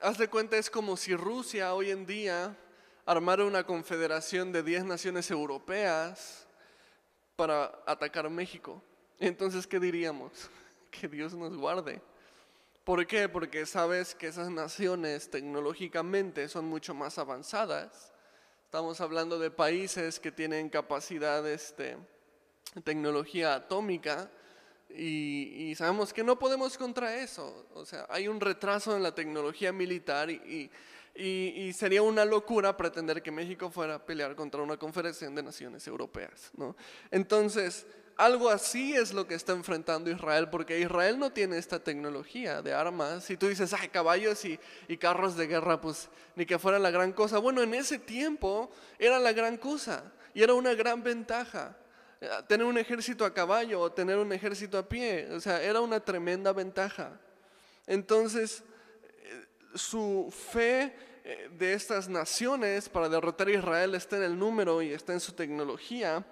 haz 0.00 0.16
de 0.16 0.28
cuenta, 0.28 0.56
es 0.56 0.70
como 0.70 0.96
si 0.96 1.14
Rusia 1.14 1.74
hoy 1.74 1.90
en 1.90 2.06
día 2.06 2.56
armara 3.04 3.44
una 3.44 3.64
confederación 3.64 4.50
de 4.50 4.62
10 4.62 4.84
naciones 4.84 5.30
europeas 5.30 6.46
para 7.36 7.78
atacar 7.86 8.28
México. 8.30 8.82
Entonces, 9.18 9.66
¿qué 9.66 9.78
diríamos? 9.78 10.32
Que 10.90 11.06
Dios 11.06 11.34
nos 11.34 11.56
guarde. 11.56 12.02
¿Por 12.82 13.06
qué? 13.06 13.28
Porque 13.28 13.64
sabes 13.64 14.12
que 14.12 14.26
esas 14.26 14.50
naciones 14.50 15.30
tecnológicamente 15.30 16.48
son 16.48 16.64
mucho 16.64 16.94
más 16.94 17.16
avanzadas 17.16 18.09
Estamos 18.70 19.00
hablando 19.00 19.40
de 19.40 19.50
países 19.50 20.20
que 20.20 20.30
tienen 20.30 20.68
capacidad 20.68 21.42
de 21.42 21.54
este, 21.54 21.96
tecnología 22.84 23.56
atómica 23.56 24.30
y, 24.88 25.74
sabemos 25.74 26.12
que 26.12 26.22
no 26.22 26.38
podemos 26.38 26.78
contra 26.78 27.16
eso. 27.16 27.66
O 27.74 27.84
sea, 27.84 28.06
hay 28.08 28.28
un 28.28 28.40
retraso 28.40 28.94
en 28.94 29.02
la 29.02 29.12
tecnología 29.12 29.72
militar 29.72 30.30
y, 30.30 30.70
y, 31.16 31.72
sería 31.72 32.02
una 32.02 32.24
locura 32.24 32.76
pretender 32.76 33.24
que 33.24 33.32
México 33.32 33.72
fuera 33.72 33.96
a 33.96 34.06
pelear 34.06 34.36
contra 34.36 34.62
una 34.62 34.76
confederación 34.76 35.34
de 35.34 35.42
naciones 35.42 35.84
europeas. 35.88 36.52
¿no? 36.56 36.76
Entonces, 37.10 37.88
algo 38.20 38.50
así 38.50 38.94
es 38.94 39.14
lo 39.14 39.26
que 39.26 39.34
está 39.34 39.52
enfrentando 39.52 40.10
Israel, 40.10 40.50
porque 40.50 40.78
Israel 40.78 41.18
no 41.18 41.32
tiene 41.32 41.56
esta 41.56 41.82
tecnología 41.82 42.60
de 42.60 42.74
armas. 42.74 43.24
Si 43.24 43.38
tú 43.38 43.48
dices, 43.48 43.72
ay, 43.72 43.88
caballos 43.88 44.44
y, 44.44 44.58
carros 44.98 45.36
de 45.36 45.46
guerra, 45.46 45.80
pues 45.80 46.10
ni 46.36 46.44
que 46.44 46.58
fuera 46.58 46.78
la 46.78 46.90
gran 46.90 47.12
cosa. 47.12 47.38
Bueno, 47.38 47.62
en 47.62 47.72
ese 47.72 47.98
tiempo 47.98 48.70
era 48.98 49.18
la 49.18 49.32
gran 49.32 49.56
cosa 49.56 50.12
y 50.34 50.42
era 50.42 50.52
una 50.52 50.74
gran 50.74 51.02
ventaja. 51.02 51.74
Eh, 52.20 52.28
tener 52.46 52.66
un 52.66 52.76
ejército 52.76 53.24
a 53.24 53.32
caballo 53.32 53.80
o 53.80 53.90
tener 53.90 54.18
un 54.18 54.32
ejército 54.34 54.76
a 54.76 54.86
pie, 54.86 55.26
o 55.32 55.40
sea, 55.40 55.62
era 55.62 55.80
una 55.80 55.98
tremenda 55.98 56.52
ventaja. 56.52 57.18
Entonces, 57.86 58.62
eh, 59.22 59.46
su 59.74 60.30
fe 60.52 60.94
eh, 61.24 61.48
de 61.52 61.72
estas 61.72 62.06
naciones 62.06 62.90
para 62.90 63.08
derrotar 63.08 63.48
a 63.48 63.52
Israel 63.52 63.94
está 63.94 64.18
en 64.18 64.24
el 64.24 64.38
número 64.38 64.82
y 64.82 64.92
está 64.92 65.14
en 65.14 65.20
su 65.20 65.32
tecnología. 65.32 66.22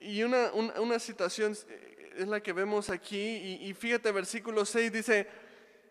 Y 0.00 0.22
una, 0.22 0.52
una, 0.52 0.98
situación 0.98 1.52
es 2.16 2.28
la 2.28 2.40
que 2.40 2.52
vemos 2.52 2.90
aquí, 2.90 3.58
y, 3.60 3.72
fíjate, 3.74 4.12
versículo 4.12 4.64
6 4.64 4.92
dice, 4.92 5.28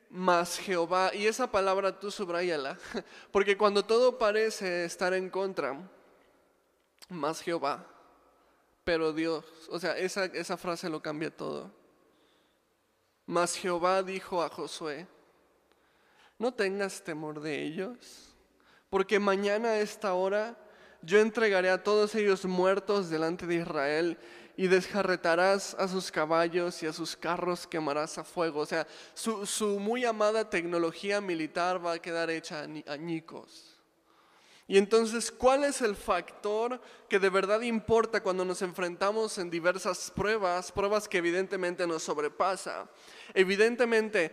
más 0.09 0.57
Jehová, 0.57 1.11
y 1.13 1.27
esa 1.27 1.49
palabra 1.51 1.99
tú 1.99 2.11
subrayala, 2.11 2.77
porque 3.31 3.57
cuando 3.57 3.83
todo 3.83 4.17
parece 4.17 4.85
estar 4.85 5.13
en 5.13 5.29
contra, 5.29 5.77
más 7.09 7.41
Jehová, 7.41 7.85
pero 8.83 9.11
Dios, 9.11 9.45
o 9.69 9.79
sea, 9.79 9.97
esa, 9.97 10.25
esa 10.25 10.57
frase 10.57 10.89
lo 10.89 11.01
cambia 11.01 11.35
todo. 11.35 11.71
Mas 13.25 13.55
Jehová 13.55 14.03
dijo 14.03 14.43
a 14.43 14.49
Josué, 14.49 15.07
no 16.37 16.53
tengas 16.53 17.03
temor 17.03 17.41
de 17.41 17.63
ellos, 17.63 18.35
porque 18.89 19.19
mañana 19.19 19.69
a 19.69 19.79
esta 19.79 20.13
hora 20.13 20.55
yo 21.05 21.19
entregaré 21.19 21.69
a 21.69 21.83
todos 21.83 22.15
ellos 22.15 22.45
muertos 22.45 23.09
delante 23.09 23.45
de 23.45 23.55
Israel 23.55 24.17
y 24.57 24.67
desjarretarás 24.67 25.75
a 25.75 25.87
sus 25.87 26.11
caballos 26.11 26.81
y 26.81 26.87
a 26.87 26.93
sus 26.93 27.15
carros 27.15 27.67
quemarás 27.67 28.17
a 28.17 28.23
fuego. 28.23 28.61
O 28.61 28.65
sea, 28.65 28.87
su, 29.13 29.79
muy 29.79 30.05
amada 30.05 30.49
tecnología 30.49 31.21
militar 31.21 31.85
va 31.85 31.93
a 31.93 31.99
quedar 31.99 32.29
hecha 32.29 32.65
añicos. 32.87 33.71
Y 34.67 34.79
entonces, 34.79 35.31
¿cuál 35.31 35.63
es 35.63 35.81
el 35.81 35.95
factor 35.95 36.81
que 37.07 37.19
de 37.19 37.29
verdad 37.29 37.61
importa 37.61 38.23
cuando 38.23 38.43
nos 38.43 38.63
enfrentamos 38.63 39.37
en 39.37 39.51
diversas 39.51 40.09
pruebas, 40.09 40.71
pruebas 40.71 41.07
que 41.07 41.19
evidentemente 41.19 41.85
nos 41.85 42.01
sobrepasa? 42.01 42.89
Evidentemente, 43.35 44.31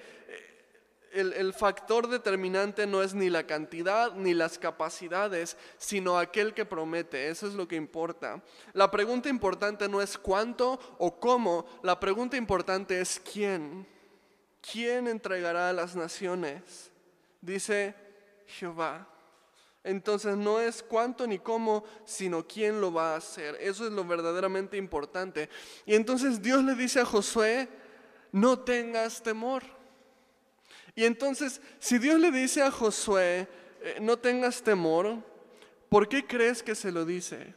el, 1.13 1.53
factor 1.53 2.09
determinante 2.09 2.87
no 2.87 3.03
es 3.03 3.15
ni 3.15 3.29
la 3.29 3.47
cantidad 3.47 4.15
ni 4.15 4.35
las 4.35 4.59
capacidades, 4.59 5.57
sino 5.79 6.19
aquel 6.19 6.55
que 6.55 6.65
promete. 6.65 7.29
Eso 7.29 7.47
es 7.47 7.55
lo 7.55 7.69
que 7.69 7.77
importa. 7.77 8.43
La 8.73 8.91
pregunta 8.91 9.29
importante 9.29 9.89
no 9.89 10.01
es 10.01 10.17
cuánto 10.17 10.79
o 10.99 11.19
cómo, 11.21 11.67
la 11.83 12.01
pregunta 12.01 12.37
importante 12.37 13.01
es 13.01 13.21
quién. 13.21 13.87
¿Quién 14.73 15.09
entregará 15.09 15.69
a 15.69 15.73
las 15.73 15.97
naciones? 15.97 16.91
Dice 17.41 17.95
Jehová. 18.47 19.09
Entonces 19.85 20.37
no 20.37 20.61
es 20.61 20.83
cuánto 20.83 21.27
ni 21.27 21.41
cómo, 21.41 21.85
sino 22.05 22.47
quién 22.47 22.81
lo 22.81 22.93
va 22.93 23.15
a 23.15 23.17
hacer. 23.17 23.57
Eso 23.61 23.85
es 23.85 23.93
lo 23.93 24.05
verdaderamente 24.05 24.77
importante. 24.77 25.49
Y 25.85 25.95
entonces 25.95 26.41
Dios 26.41 26.63
le 26.63 26.77
dice 26.77 27.01
a 27.01 27.05
Josué, 27.05 27.69
no 28.31 28.61
tengas 28.61 29.23
temor. 29.23 29.65
Y 30.95 31.05
entonces, 31.05 31.61
si 31.79 31.99
Dios 31.99 32.21
le 32.21 32.31
dice 32.31 32.63
a 32.63 32.71
Josué, 32.71 33.49
eh, 33.81 33.99
no 34.01 34.19
tengas 34.19 34.63
temor, 34.63 35.17
¿por 35.89 36.09
qué 36.09 36.27
crees 36.27 36.63
que 36.63 36.75
se 36.75 36.93
lo 36.93 37.05
dice? 37.05 37.55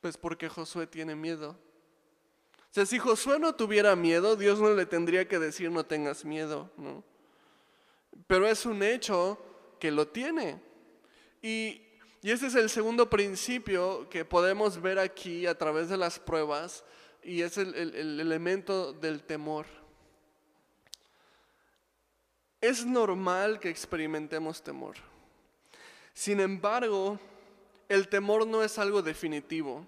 Pues 0.00 0.16
porque 0.16 0.48
Josué 0.48 0.86
tiene 0.86 1.14
miedo. 1.14 1.50
O 1.50 2.74
sea, 2.74 2.86
si 2.86 2.98
Josué 2.98 3.38
no 3.38 3.54
tuviera 3.54 3.94
miedo, 3.94 4.34
Dios 4.34 4.58
no 4.58 4.74
le 4.74 4.86
tendría 4.86 5.28
que 5.28 5.38
decir 5.38 5.70
no 5.70 5.84
tengas 5.84 6.24
miedo, 6.24 6.70
¿no? 6.78 7.04
Pero 8.26 8.48
es 8.48 8.64
un 8.64 8.82
hecho 8.82 9.38
que 9.78 9.90
lo 9.90 10.08
tiene. 10.08 10.60
Y, 11.42 11.82
y 12.22 12.30
ese 12.30 12.46
es 12.46 12.54
el 12.54 12.70
segundo 12.70 13.10
principio 13.10 14.08
que 14.08 14.24
podemos 14.24 14.80
ver 14.80 14.98
aquí 14.98 15.46
a 15.46 15.58
través 15.58 15.90
de 15.90 15.98
las 15.98 16.18
pruebas 16.18 16.82
y 17.22 17.42
es 17.42 17.58
el, 17.58 17.74
el 17.74 18.20
elemento 18.20 18.94
del 18.94 19.22
temor. 19.22 19.66
Es 22.62 22.86
normal 22.86 23.58
que 23.58 23.68
experimentemos 23.68 24.62
temor. 24.62 24.94
Sin 26.14 26.38
embargo, 26.38 27.18
el 27.88 28.06
temor 28.08 28.46
no 28.46 28.62
es 28.62 28.78
algo 28.78 29.02
definitivo. 29.02 29.84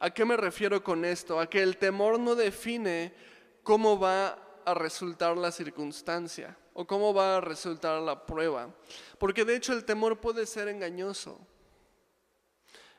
¿A 0.00 0.10
qué 0.10 0.24
me 0.24 0.36
refiero 0.36 0.82
con 0.82 1.04
esto? 1.04 1.38
A 1.38 1.48
que 1.48 1.62
el 1.62 1.76
temor 1.76 2.18
no 2.18 2.34
define 2.34 3.14
cómo 3.62 3.96
va 3.96 4.38
a 4.64 4.74
resultar 4.74 5.36
la 5.36 5.52
circunstancia 5.52 6.56
o 6.74 6.84
cómo 6.84 7.14
va 7.14 7.36
a 7.36 7.40
resultar 7.40 8.02
la 8.02 8.26
prueba. 8.26 8.74
Porque 9.20 9.44
de 9.44 9.54
hecho 9.54 9.72
el 9.72 9.84
temor 9.84 10.20
puede 10.20 10.46
ser 10.46 10.66
engañoso. 10.66 11.38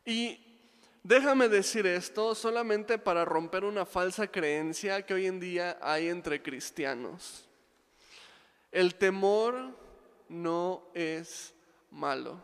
Y 0.06 0.40
déjame 1.04 1.50
decir 1.50 1.86
esto 1.86 2.34
solamente 2.34 2.98
para 2.98 3.26
romper 3.26 3.66
una 3.66 3.86
falsa 3.86 4.28
creencia 4.28 5.06
que 5.06 5.14
hoy 5.14 5.26
en 5.26 5.42
día 5.42 5.78
hay 5.82 6.08
entre 6.08 6.42
cristianos. 6.42 7.47
El 8.78 8.94
temor 8.94 9.56
no 10.30 10.84
es 10.94 11.52
malo. 11.90 12.40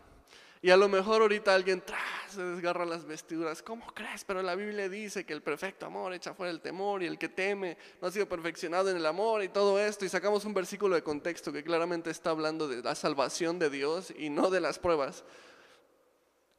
Y 0.63 0.71
a 0.71 0.77
lo 0.77 0.89
mejor 0.89 1.21
ahorita 1.21 1.53
alguien 1.53 1.83
se 2.27 2.41
desgarra 2.41 2.87
las 2.87 3.05
vestiduras. 3.05 3.61
¿Cómo 3.61 3.85
crees? 3.93 4.23
Pero 4.23 4.41
la 4.41 4.55
Biblia 4.55 4.89
dice 4.89 5.27
que 5.27 5.33
el 5.33 5.43
perfecto 5.43 5.85
amor 5.85 6.11
echa 6.11 6.33
fuera 6.33 6.51
el 6.51 6.59
temor 6.59 7.03
y 7.03 7.05
el 7.05 7.19
que 7.19 7.29
teme 7.29 7.77
no 8.01 8.07
ha 8.07 8.11
sido 8.11 8.27
perfeccionado 8.27 8.89
en 8.89 8.97
el 8.97 9.05
amor 9.05 9.43
y 9.43 9.49
todo 9.49 9.79
esto. 9.79 10.05
Y 10.05 10.09
sacamos 10.09 10.43
un 10.43 10.55
versículo 10.55 10.95
de 10.95 11.03
contexto 11.03 11.53
que 11.53 11.63
claramente 11.63 12.09
está 12.09 12.31
hablando 12.31 12.67
de 12.67 12.81
la 12.81 12.95
salvación 12.95 13.59
de 13.59 13.69
Dios 13.69 14.11
y 14.17 14.31
no 14.31 14.49
de 14.49 14.59
las 14.59 14.79
pruebas. 14.79 15.23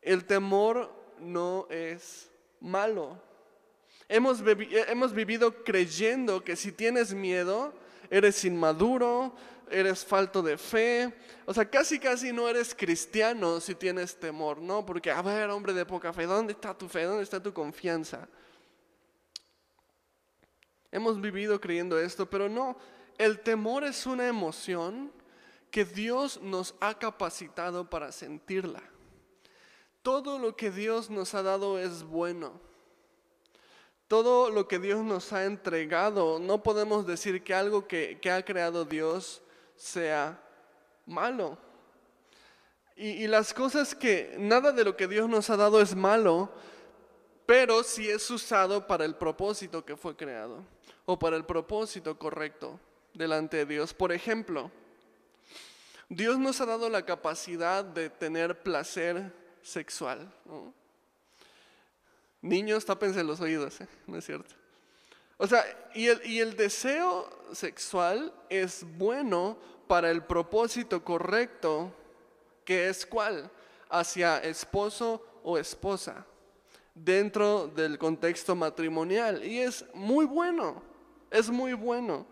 El 0.02 0.24
temor 0.24 0.94
no 1.18 1.66
es 1.68 2.30
malo. 2.60 3.20
Hemos, 4.08 4.40
hemos 4.86 5.12
vivido 5.12 5.64
creyendo 5.64 6.44
que 6.44 6.54
si 6.54 6.70
tienes 6.70 7.12
miedo, 7.12 7.74
eres 8.08 8.44
inmaduro, 8.44 9.34
eres 9.70 10.04
falto 10.04 10.42
de 10.42 10.56
fe. 10.56 11.12
O 11.46 11.54
sea, 11.54 11.68
casi 11.68 11.98
casi 11.98 12.32
no 12.32 12.48
eres 12.48 12.74
cristiano 12.74 13.60
si 13.60 13.74
tienes 13.74 14.18
temor, 14.18 14.58
¿no? 14.60 14.84
Porque, 14.84 15.10
a 15.10 15.22
ver, 15.22 15.50
hombre 15.50 15.72
de 15.72 15.84
poca 15.84 16.12
fe, 16.12 16.26
¿dónde 16.26 16.52
está 16.52 16.76
tu 16.76 16.88
fe? 16.88 17.04
¿Dónde 17.04 17.22
está 17.22 17.42
tu 17.42 17.52
confianza? 17.52 18.28
Hemos 20.90 21.20
vivido 21.20 21.60
creyendo 21.60 21.98
esto, 21.98 22.28
pero 22.28 22.48
no. 22.48 22.76
El 23.18 23.40
temor 23.40 23.84
es 23.84 24.06
una 24.06 24.26
emoción 24.26 25.12
que 25.70 25.84
Dios 25.84 26.40
nos 26.40 26.74
ha 26.80 26.98
capacitado 26.98 27.90
para 27.90 28.12
sentirla. 28.12 28.82
Todo 30.02 30.38
lo 30.38 30.54
que 30.54 30.70
Dios 30.70 31.10
nos 31.10 31.34
ha 31.34 31.42
dado 31.42 31.78
es 31.78 32.04
bueno. 32.04 32.60
Todo 34.06 34.50
lo 34.50 34.68
que 34.68 34.78
Dios 34.78 35.02
nos 35.02 35.32
ha 35.32 35.46
entregado, 35.46 36.38
no 36.38 36.62
podemos 36.62 37.06
decir 37.06 37.42
que 37.42 37.54
algo 37.54 37.88
que, 37.88 38.18
que 38.20 38.30
ha 38.30 38.44
creado 38.44 38.84
Dios 38.84 39.42
sea 39.76 40.40
malo. 41.06 41.58
Y, 42.96 43.26
las 43.26 43.52
cosas 43.52 43.94
que, 43.94 44.36
nada 44.38 44.70
de 44.70 44.84
lo 44.84 44.96
que 44.96 45.08
Dios 45.08 45.28
nos 45.28 45.50
ha 45.50 45.56
dado 45.56 45.80
es 45.80 45.96
malo, 45.96 46.52
pero 47.44 47.82
si 47.82 48.08
es 48.08 48.30
usado 48.30 48.86
para 48.86 49.04
el 49.04 49.16
propósito 49.16 49.84
que 49.84 49.96
fue 49.96 50.16
creado 50.16 50.64
o 51.04 51.18
para 51.18 51.36
el 51.36 51.44
propósito 51.44 52.18
correcto 52.18 52.78
delante 53.12 53.58
de 53.58 53.66
Dios. 53.66 53.92
Por 53.92 54.12
ejemplo, 54.12 54.70
Dios 56.08 56.38
nos 56.38 56.60
ha 56.60 56.66
dado 56.66 56.88
la 56.88 57.04
capacidad 57.04 57.84
de 57.84 58.10
tener 58.10 58.62
placer 58.62 59.32
sexual. 59.62 60.32
Niños, 62.40 62.84
tápense 62.84 63.24
los 63.24 63.40
oídos, 63.40 63.80
¿eh? 63.80 63.88
¿no 64.06 64.18
es 64.18 64.24
cierto? 64.24 64.54
O 65.36 65.46
sea, 65.46 65.64
y 65.94 66.06
el, 66.08 66.24
y 66.24 66.40
el 66.40 66.56
deseo 66.56 67.28
sexual 67.52 68.32
es 68.48 68.84
bueno 68.96 69.58
para 69.86 70.10
el 70.10 70.22
propósito 70.22 71.04
correcto, 71.04 71.92
que 72.64 72.88
es 72.88 73.04
cuál? 73.04 73.50
Hacia 73.90 74.38
esposo 74.38 75.24
o 75.42 75.58
esposa, 75.58 76.24
dentro 76.94 77.68
del 77.68 77.98
contexto 77.98 78.54
matrimonial. 78.54 79.44
Y 79.44 79.60
es 79.60 79.84
muy 79.94 80.24
bueno, 80.24 80.82
es 81.30 81.50
muy 81.50 81.74
bueno. 81.74 82.26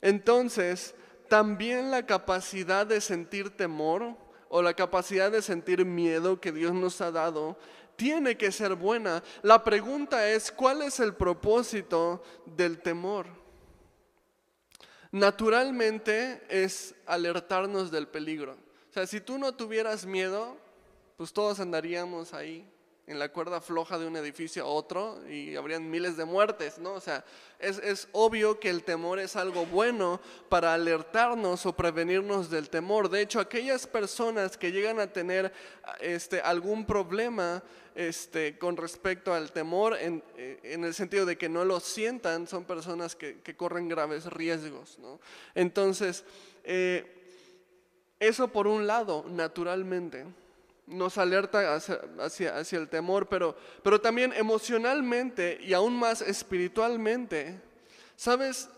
Entonces, 0.00 0.94
también 1.28 1.90
la 1.90 2.06
capacidad 2.06 2.86
de 2.86 3.00
sentir 3.00 3.50
temor 3.56 4.16
o 4.48 4.62
la 4.62 4.74
capacidad 4.74 5.30
de 5.30 5.42
sentir 5.42 5.84
miedo 5.84 6.40
que 6.40 6.52
Dios 6.52 6.72
nos 6.72 7.00
ha 7.00 7.12
dado 7.12 7.56
tiene 8.00 8.38
que 8.38 8.50
ser 8.50 8.76
buena. 8.76 9.22
La 9.42 9.62
pregunta 9.62 10.26
es, 10.26 10.50
¿cuál 10.50 10.80
es 10.80 11.00
el 11.00 11.12
propósito 11.12 12.22
del 12.46 12.80
temor? 12.80 13.26
Naturalmente 15.12 16.42
es 16.48 16.94
alertarnos 17.04 17.90
del 17.90 18.08
peligro. 18.08 18.56
O 18.88 18.92
sea, 18.94 19.06
si 19.06 19.20
tú 19.20 19.36
no 19.36 19.54
tuvieras 19.54 20.06
miedo, 20.06 20.56
pues 21.18 21.30
todos 21.34 21.60
andaríamos 21.60 22.32
ahí 22.32 22.66
en 23.10 23.18
la 23.18 23.28
cuerda 23.28 23.60
floja 23.60 23.98
de 23.98 24.06
un 24.06 24.16
edificio 24.16 24.62
a 24.62 24.68
otro 24.68 25.18
y 25.28 25.56
habrían 25.56 25.90
miles 25.90 26.16
de 26.16 26.24
muertes, 26.24 26.78
¿no? 26.78 26.92
O 26.92 27.00
sea, 27.00 27.24
es, 27.58 28.06
obvio 28.12 28.60
que 28.60 28.70
el 28.70 28.84
temor 28.84 29.18
es 29.18 29.34
algo 29.34 29.66
bueno 29.66 30.20
para 30.48 30.74
alertarnos 30.74 31.66
o 31.66 31.74
prevenirnos 31.74 32.50
del 32.50 32.70
temor. 32.70 33.10
De 33.10 33.20
hecho, 33.20 33.40
aquellas 33.40 33.88
personas 33.88 34.56
que 34.56 34.70
llegan 34.70 35.00
a 35.00 35.08
tener 35.08 35.52
este, 36.00 36.40
algún 36.40 36.86
problema 36.86 37.64
este, 37.96 38.56
con 38.58 38.76
respecto 38.76 39.34
al 39.34 39.50
temor, 39.50 39.98
en, 39.98 40.22
el 40.62 40.94
sentido 40.94 41.26
de 41.26 41.36
que 41.36 41.48
no 41.48 41.64
lo 41.64 41.80
sientan, 41.80 42.46
son 42.46 42.64
personas 42.64 43.16
que, 43.16 43.42
corren 43.56 43.88
graves 43.88 44.26
riesgos, 44.26 45.00
¿no? 45.00 45.18
Entonces, 45.56 46.24
eh, 46.62 47.16
eso 48.20 48.46
por 48.48 48.68
un 48.68 48.86
lado, 48.86 49.24
naturalmente 49.28 50.26
nos 50.90 51.18
alerta 51.18 51.76
hacia, 51.76 52.58
el 52.58 52.88
temor, 52.88 53.28
pero, 53.28 53.56
pero 53.82 54.00
también 54.00 54.32
emocionalmente 54.32 55.58
y 55.62 55.72
aún 55.72 55.98
más 55.98 56.20
espiritualmente. 56.20 57.60
¿Sabes 58.16 58.68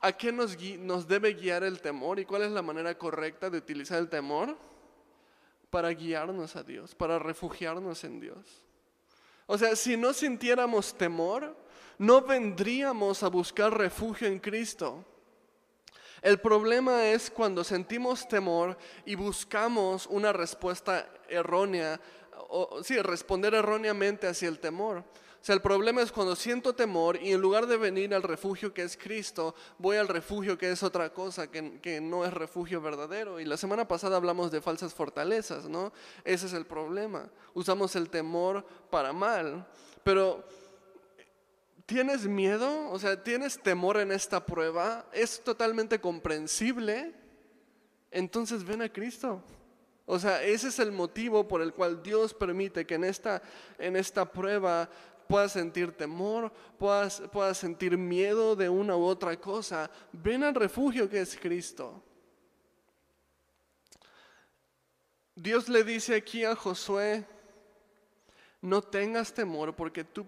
a 0.00 0.12
qué 0.12 0.32
nos, 0.32 0.56
nos 0.78 1.06
debe 1.06 1.32
guiar 1.34 1.64
el 1.64 1.80
temor 1.80 2.18
y 2.18 2.24
cuál 2.24 2.42
es 2.42 2.50
la 2.50 2.62
manera 2.62 2.98
correcta 2.98 3.48
de 3.48 3.58
utilizar 3.58 3.98
el 3.98 4.08
temor? 4.08 4.56
Para 5.70 5.90
guiarnos 5.90 6.56
a 6.56 6.62
Dios, 6.62 6.94
para 6.94 7.18
refugiarnos 7.18 8.04
en 8.04 8.20
Dios. 8.20 8.62
O 9.46 9.56
sea, 9.56 9.74
si 9.76 9.96
no 9.96 10.12
sintiéramos 10.12 10.94
temor, 10.94 11.56
no 11.98 12.20
vendríamos 12.20 13.22
a 13.22 13.28
buscar 13.28 13.76
refugio 13.76 14.28
en 14.28 14.38
Cristo. 14.38 15.04
El 16.22 16.38
problema 16.38 17.08
es 17.08 17.30
cuando 17.30 17.64
sentimos 17.64 18.28
temor 18.28 18.78
y 19.04 19.16
buscamos 19.16 20.06
una 20.06 20.32
respuesta 20.32 21.08
errónea, 21.28 22.00
o 22.48 22.82
sí, 22.84 22.96
responder 23.02 23.54
erróneamente 23.54 24.28
hacia 24.28 24.48
el 24.48 24.60
temor. 24.60 24.98
O 24.98 25.44
sea, 25.44 25.56
el 25.56 25.60
problema 25.60 26.00
es 26.00 26.12
cuando 26.12 26.36
siento 26.36 26.72
temor 26.72 27.20
y 27.20 27.32
en 27.32 27.40
lugar 27.40 27.66
de 27.66 27.76
venir 27.76 28.14
al 28.14 28.22
refugio 28.22 28.72
que 28.72 28.84
es 28.84 28.96
Cristo, 28.96 29.56
voy 29.76 29.96
al 29.96 30.06
refugio 30.06 30.56
que 30.56 30.70
es 30.70 30.84
otra 30.84 31.12
cosa, 31.12 31.50
que, 31.50 31.80
que, 31.80 32.00
no 32.00 32.24
es 32.24 32.32
refugio 32.32 32.80
verdadero. 32.80 33.40
Y 33.40 33.44
la 33.44 33.56
semana 33.56 33.88
pasada 33.88 34.16
hablamos 34.16 34.52
de 34.52 34.60
falsas 34.60 34.94
fortalezas, 34.94 35.68
¿no? 35.68 35.92
Ese 36.22 36.46
es 36.46 36.52
el 36.52 36.64
problema. 36.64 37.28
Usamos 37.54 37.96
el 37.96 38.08
temor 38.08 38.64
para 38.88 39.12
mal. 39.12 39.66
Pero 40.04 40.44
¿Tienes 41.92 42.26
miedo? 42.26 42.88
O 42.88 42.98
sea, 42.98 43.22
¿tienes 43.22 43.58
temor 43.58 43.98
en 43.98 44.12
esta 44.12 44.46
prueba? 44.46 45.04
Es 45.12 45.44
totalmente 45.44 46.00
comprensible. 46.00 47.12
Entonces 48.10 48.64
ven 48.64 48.80
a 48.80 48.90
Cristo. 48.90 49.42
O 50.06 50.18
sea, 50.18 50.42
ese 50.42 50.68
es 50.68 50.78
el 50.78 50.90
motivo 50.90 51.46
por 51.46 51.60
el 51.60 51.74
cual 51.74 52.02
Dios 52.02 52.32
permite 52.32 52.86
que 52.86 52.94
en 52.94 53.04
esta, 53.04 53.42
en 53.78 53.94
esta 53.96 54.24
prueba 54.24 54.88
puedas 55.28 55.52
sentir 55.52 55.92
temor, 55.92 56.50
puedas, 56.78 57.20
puedas 57.30 57.58
sentir 57.58 57.98
miedo 57.98 58.56
de 58.56 58.70
una 58.70 58.96
u 58.96 59.04
otra 59.04 59.38
cosa. 59.38 59.90
Ven 60.12 60.44
al 60.44 60.54
refugio 60.54 61.10
que 61.10 61.20
es 61.20 61.36
Cristo. 61.36 62.02
Dios 65.34 65.68
le 65.68 65.84
dice 65.84 66.14
aquí 66.14 66.42
a 66.42 66.56
Josué, 66.56 67.26
no 68.62 68.80
tengas 68.80 69.34
temor 69.34 69.76
porque 69.76 70.04
tú 70.04 70.26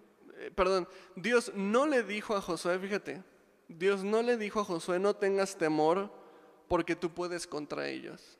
perdón, 0.51 0.89
Dios 1.17 1.53
no 1.55 1.87
le 1.87 2.03
dijo 2.03 2.37
a 2.37 2.41
Josué, 2.41 2.79
fíjate, 2.79 3.23
Dios 3.69 4.05
no 4.05 4.23
le 4.23 4.37
dijo 4.37 4.61
a 4.61 4.65
Josué, 4.65 4.99
no 4.99 5.15
tengas 5.15 5.57
temor 5.57 6.11
porque 6.69 6.97
tú 6.97 7.13
puedes 7.13 7.47
contra 7.47 7.89
ellos. 7.89 8.39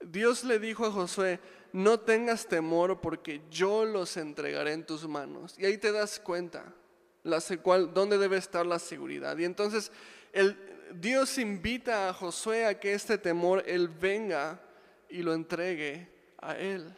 Dios 0.00 0.44
le 0.44 0.58
dijo 0.58 0.86
a 0.86 0.92
Josué, 0.92 1.40
no 1.72 2.00
tengas 2.00 2.46
temor 2.46 3.00
porque 3.00 3.42
yo 3.50 3.84
los 3.84 4.16
entregaré 4.16 4.72
en 4.72 4.84
tus 4.84 5.06
manos. 5.06 5.58
Y 5.58 5.66
ahí 5.66 5.78
te 5.78 5.92
das 5.92 6.18
cuenta 6.20 6.74
dónde 7.22 8.18
debe 8.18 8.36
estar 8.36 8.66
la 8.66 8.78
seguridad. 8.78 9.36
Y 9.36 9.44
entonces 9.44 9.92
el, 10.32 10.56
Dios 10.94 11.38
invita 11.38 12.08
a 12.08 12.12
Josué 12.12 12.66
a 12.66 12.78
que 12.78 12.94
este 12.94 13.18
temor, 13.18 13.62
él 13.66 13.88
venga 13.88 14.60
y 15.08 15.22
lo 15.22 15.34
entregue 15.34 16.08
a 16.38 16.56
él. 16.56 16.92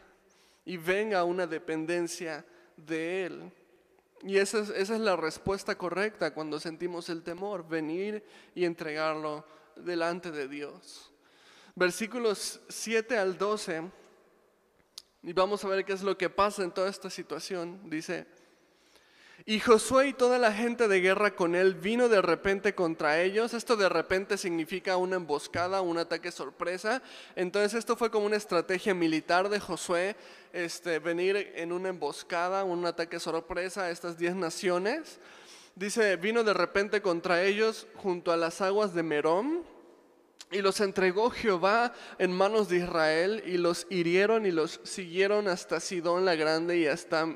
Y 0.65 0.77
venga 0.77 1.23
una 1.23 1.45
dependencia 1.45 2.45
de 2.77 3.25
él. 3.25 3.51
Y 4.23 4.37
esa 4.37 4.59
es, 4.59 4.69
esa 4.69 4.95
es 4.95 5.01
la 5.01 5.15
respuesta 5.15 5.77
correcta 5.77 6.33
cuando 6.33 6.59
sentimos 6.59 7.09
el 7.09 7.23
temor, 7.23 7.67
venir 7.67 8.23
y 8.55 8.65
entregarlo 8.65 9.45
delante 9.75 10.31
de 10.31 10.47
Dios. 10.47 11.11
Versículos 11.75 12.61
7 12.69 13.17
al 13.17 13.37
12, 13.37 13.89
y 15.23 15.33
vamos 15.33 15.63
a 15.63 15.67
ver 15.67 15.83
qué 15.83 15.93
es 15.93 16.03
lo 16.03 16.17
que 16.17 16.29
pasa 16.29 16.63
en 16.63 16.71
toda 16.71 16.89
esta 16.89 17.09
situación. 17.09 17.89
Dice, 17.89 18.27
y 19.45 19.59
Josué 19.59 20.07
y 20.07 20.13
toda 20.13 20.39
la 20.39 20.53
gente 20.53 20.87
de 20.87 21.01
guerra 21.01 21.35
con 21.35 21.53
él 21.55 21.75
vino 21.75 22.07
de 22.07 22.21
repente 22.21 22.75
contra 22.75 23.21
ellos. 23.21 23.53
Esto 23.53 23.75
de 23.75 23.89
repente 23.89 24.37
significa 24.37 24.95
una 24.95 25.17
emboscada, 25.17 25.81
un 25.81 25.97
ataque 25.97 26.31
sorpresa. 26.31 27.01
Entonces 27.35 27.73
esto 27.73 27.97
fue 27.97 28.09
como 28.09 28.25
una 28.25 28.37
estrategia 28.37 28.93
militar 28.93 29.49
de 29.49 29.59
Josué, 29.59 30.15
este, 30.53 30.99
venir 30.99 31.51
en 31.55 31.73
una 31.73 31.89
emboscada, 31.89 32.63
un 32.63 32.85
ataque 32.85 33.19
sorpresa 33.19 33.83
a 33.83 33.89
estas 33.89 34.17
diez 34.17 34.33
naciones. 34.33 35.19
Dice, 35.75 36.15
vino 36.15 36.45
de 36.45 36.53
repente 36.53 37.01
contra 37.01 37.43
ellos 37.43 37.85
junto 37.95 38.31
a 38.31 38.37
las 38.37 38.61
aguas 38.61 38.93
de 38.93 39.03
Merón. 39.03 39.63
Y 40.51 40.61
los 40.61 40.79
entregó 40.81 41.31
Jehová 41.31 41.93
en 42.19 42.31
manos 42.31 42.69
de 42.69 42.77
Israel 42.77 43.43
y 43.45 43.57
los 43.57 43.87
hirieron 43.89 44.45
y 44.45 44.51
los 44.51 44.79
siguieron 44.83 45.47
hasta 45.47 45.79
Sidón 45.79 46.25
la 46.25 46.35
Grande 46.35 46.77
y 46.77 46.85
hasta 46.85 47.27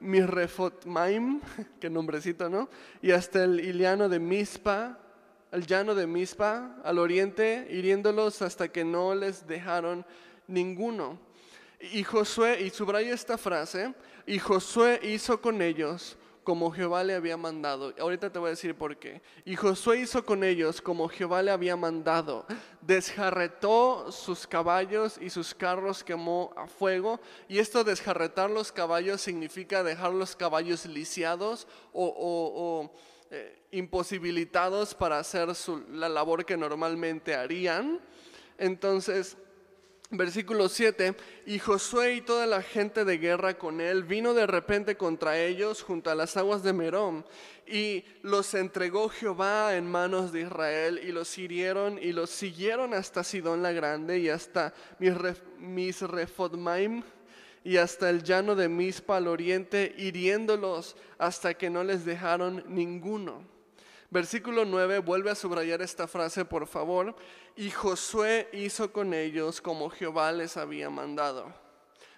Mirrefotmaim, 0.00 1.40
qué 1.80 1.90
nombrecito, 1.90 2.48
¿no? 2.48 2.68
Y 3.02 3.12
hasta 3.12 3.44
el 3.44 3.60
Iliano 3.60 4.08
de 4.08 4.18
Mispa, 4.18 4.98
el 5.52 5.66
llano 5.66 5.94
de 5.94 6.06
Mispa, 6.06 6.76
al 6.84 6.98
oriente, 6.98 7.66
hiriéndolos 7.70 8.42
hasta 8.42 8.68
que 8.68 8.84
no 8.84 9.14
les 9.14 9.46
dejaron 9.46 10.04
ninguno. 10.46 11.18
Y 11.92 12.02
Josué, 12.02 12.62
y 12.62 12.70
subraya 12.70 13.14
esta 13.14 13.38
frase, 13.38 13.94
y 14.26 14.38
Josué 14.38 15.00
hizo 15.02 15.40
con 15.40 15.62
ellos 15.62 16.16
como 16.46 16.70
Jehová 16.70 17.02
le 17.02 17.12
había 17.12 17.36
mandado. 17.36 17.92
Ahorita 17.98 18.30
te 18.30 18.38
voy 18.38 18.46
a 18.46 18.50
decir 18.50 18.76
por 18.76 18.96
qué. 18.98 19.20
Y 19.44 19.56
Josué 19.56 19.98
hizo 19.98 20.24
con 20.24 20.44
ellos 20.44 20.80
como 20.80 21.08
Jehová 21.08 21.42
le 21.42 21.50
había 21.50 21.74
mandado. 21.74 22.46
Desjarretó 22.82 24.12
sus 24.12 24.46
caballos 24.46 25.18
y 25.20 25.28
sus 25.28 25.56
carros 25.56 26.04
quemó 26.04 26.54
a 26.56 26.68
fuego. 26.68 27.18
Y 27.48 27.58
esto 27.58 27.82
desjarretar 27.82 28.48
los 28.48 28.70
caballos 28.70 29.22
significa 29.22 29.82
dejar 29.82 30.12
los 30.12 30.36
caballos 30.36 30.86
lisiados 30.86 31.66
o, 31.92 32.92
eh, 33.32 33.58
imposibilitados 33.72 34.94
para 34.94 35.18
hacer 35.18 35.48
la 35.90 36.08
labor 36.08 36.44
que 36.44 36.56
normalmente 36.56 37.34
harían. 37.34 38.00
Entonces, 38.56 39.36
Versículo 40.10 40.68
7, 40.68 41.16
y 41.46 41.58
Josué 41.58 42.14
y 42.14 42.20
toda 42.20 42.46
la 42.46 42.62
gente 42.62 43.04
de 43.04 43.18
guerra 43.18 43.58
con 43.58 43.80
él 43.80 44.04
vino 44.04 44.34
de 44.34 44.46
repente 44.46 44.96
contra 44.96 45.40
ellos 45.40 45.82
junto 45.82 46.10
a 46.10 46.14
las 46.14 46.36
aguas 46.36 46.62
de 46.62 46.72
Merón, 46.72 47.26
y 47.66 48.04
los 48.22 48.54
entregó 48.54 49.08
Jehová 49.08 49.74
en 49.74 49.90
manos 49.90 50.30
de 50.32 50.42
Israel, 50.42 51.00
y 51.02 51.10
los 51.10 51.36
hirieron 51.36 51.98
y 52.00 52.12
los 52.12 52.30
siguieron 52.30 52.94
hasta 52.94 53.24
Sidón 53.24 53.64
la 53.64 53.72
Grande 53.72 54.20
y 54.20 54.28
hasta 54.28 54.72
Misrefodmaim 55.58 57.02
y 57.64 57.78
hasta 57.78 58.08
el 58.08 58.22
llano 58.22 58.54
de 58.54 58.68
Mispa 58.68 59.16
al 59.16 59.26
oriente, 59.26 59.92
hiriéndolos 59.98 60.96
hasta 61.18 61.54
que 61.54 61.68
no 61.68 61.82
les 61.82 62.04
dejaron 62.04 62.62
ninguno. 62.68 63.55
Versículo 64.16 64.64
9 64.64 65.00
vuelve 65.00 65.30
a 65.30 65.34
subrayar 65.34 65.82
esta 65.82 66.08
frase, 66.08 66.46
por 66.46 66.66
favor. 66.66 67.14
Y 67.54 67.70
Josué 67.70 68.48
hizo 68.54 68.90
con 68.90 69.12
ellos 69.12 69.60
como 69.60 69.90
Jehová 69.90 70.32
les 70.32 70.56
había 70.56 70.88
mandado. 70.88 71.52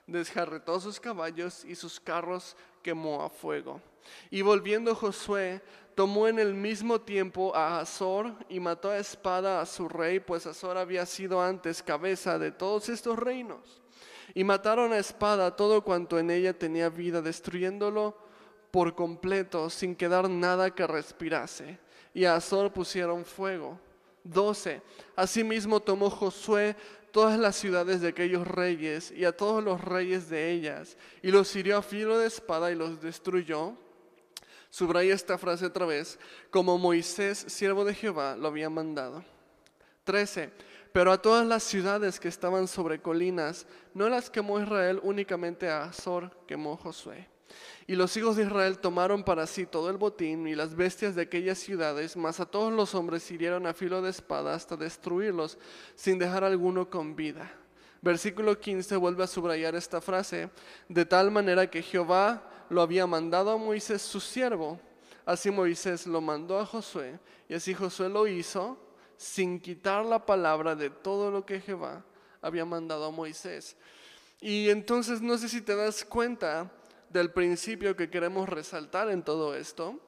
Desjarretó 0.07 0.79
sus 0.79 1.01
caballos 1.01 1.65
y 1.65 1.75
sus 1.75 1.99
carros 1.99 2.57
quemó 2.85 3.25
a 3.25 3.29
fuego. 3.29 3.81
Y 4.31 4.43
volviendo 4.43 4.95
Josué, 4.95 5.61
tomó 5.97 6.29
en 6.29 6.39
el 6.39 6.55
mismo 6.55 7.01
tiempo 7.01 7.53
a 7.57 7.81
Azor 7.81 8.33
y 8.49 8.61
mató 8.61 8.91
a 8.91 8.99
espada 8.99 9.61
a 9.61 9.67
su 9.67 9.89
rey, 9.89 10.21
pues 10.21 10.47
Azor 10.47 10.79
había 10.79 11.05
sido 11.05 11.43
antes 11.43 11.83
cabeza 11.83 12.39
de 12.39 12.53
todos 12.53 12.89
estos 12.91 13.19
reinos. 13.19 13.83
Y 14.35 14.45
mataron 14.45 14.93
a 14.93 14.99
espada 14.99 15.57
todo 15.57 15.83
cuanto 15.83 16.17
en 16.21 16.31
ella 16.31 16.57
tenía 16.57 16.91
vida, 16.91 17.23
destruyéndolo 17.23 18.17
por 18.71 18.95
completo, 18.95 19.69
sin 19.69 19.97
quedar 19.97 20.31
nada 20.31 20.73
que 20.73 20.87
respirase. 20.87 21.88
Y 22.19 22.25
a 22.25 22.35
Azor 22.35 22.73
pusieron 22.73 23.25
fuego. 23.25 23.79
12. 24.25 24.83
Asimismo 25.15 25.79
tomó 25.79 26.11
Josué 26.11 26.75
todas 27.13 27.39
las 27.39 27.55
ciudades 27.55 28.01
de 28.01 28.09
aquellos 28.09 28.45
reyes 28.45 29.13
y 29.13 29.25
a 29.25 29.37
todos 29.37 29.63
los 29.63 29.81
reyes 29.81 30.29
de 30.29 30.51
ellas, 30.51 30.97
y 31.23 31.31
los 31.31 31.55
hirió 31.55 31.77
a 31.77 31.83
filo 31.83 32.19
de 32.19 32.27
espada 32.27 32.73
y 32.73 32.75
los 32.75 33.01
destruyó. 33.01 33.75
Subraya 34.69 35.15
esta 35.15 35.39
frase 35.39 35.67
otra 35.67 35.87
vez, 35.87 36.19
como 36.51 36.77
Moisés, 36.77 37.45
siervo 37.47 37.85
de 37.85 37.95
Jehová, 37.95 38.35
lo 38.37 38.49
había 38.49 38.69
mandado. 38.69 39.25
13. 40.03 40.51
Pero 40.93 41.13
a 41.13 41.23
todas 41.23 41.47
las 41.47 41.63
ciudades 41.63 42.19
que 42.19 42.27
estaban 42.27 42.67
sobre 42.67 43.01
colinas, 43.01 43.65
no 43.95 44.09
las 44.09 44.29
quemó 44.29 44.59
Israel, 44.59 44.99
únicamente 45.05 45.69
a 45.69 45.85
Azor 45.85 46.37
quemó 46.49 46.77
Josué. 46.77 47.29
Y 47.87 47.95
los 47.95 48.17
hijos 48.17 48.37
de 48.37 48.45
Israel 48.45 48.79
tomaron 48.79 49.25
para 49.25 49.47
sí 49.47 49.67
todo 49.67 49.91
el 49.91 49.97
botín 49.97 50.47
y 50.47 50.55
las 50.55 50.75
bestias 50.75 51.15
de 51.15 51.23
aquellas 51.23 51.59
ciudades, 51.59 52.17
mas 52.17 52.41
a 52.41 52.47
todos 52.47 52.73
los 52.73 52.95
hombres 52.95 53.31
hirieron 53.31 53.67
a 53.67 53.75
filo 53.75 54.03
de 54.03 54.11
espada 54.11 54.55
hasta 54.55 54.77
destruirlos, 54.77 55.59
sin 55.95 56.19
dejar 56.19 56.45
alguno 56.45 56.91
con 56.91 57.17
vida. 57.17 57.51
Versículo 58.01 58.59
15 58.59 58.97
vuelve 58.97 59.25
a 59.25 59.27
subrayar 59.27 59.75
esta 59.75 60.01
frase, 60.01 60.51
de 60.89 61.05
tal 61.05 61.31
manera 61.31 61.69
que 61.69 61.83
Jehová 61.83 62.49
lo 62.71 62.83
había 62.83 63.07
mandado 63.07 63.51
a 63.51 63.57
Moisés 63.57 64.03
su 64.03 64.21
siervo, 64.21 64.79
así 65.27 65.51
Moisés 65.51 66.07
lo 66.07 66.21
mandó 66.21 66.59
a 66.59 66.67
Josué, 66.67 67.19
y 67.49 67.55
así 67.55 67.75
Josué 67.75 68.09
lo 68.09 68.27
hizo 68.27 68.79
sin 69.17 69.59
quitar 69.59 70.05
la 70.05 70.25
palabra 70.25 70.77
de 70.77 70.91
todo 70.91 71.31
lo 71.31 71.45
que 71.45 71.61
Jehová 71.61 72.05
había 72.41 72.65
mandado 72.65 73.07
a 73.07 73.11
Moisés. 73.11 73.77
Y 74.41 74.69
entonces 74.71 75.21
no 75.21 75.37
sé 75.37 75.49
si 75.49 75.61
te 75.61 75.75
das 75.75 76.05
cuenta, 76.05 76.71
del 77.11 77.33
principio 77.33 77.97
que 77.97 78.11
queremos 78.11 78.49
resaltar 78.49 79.11
en 79.11 79.23
todo 79.23 79.55
esto. 79.55 79.99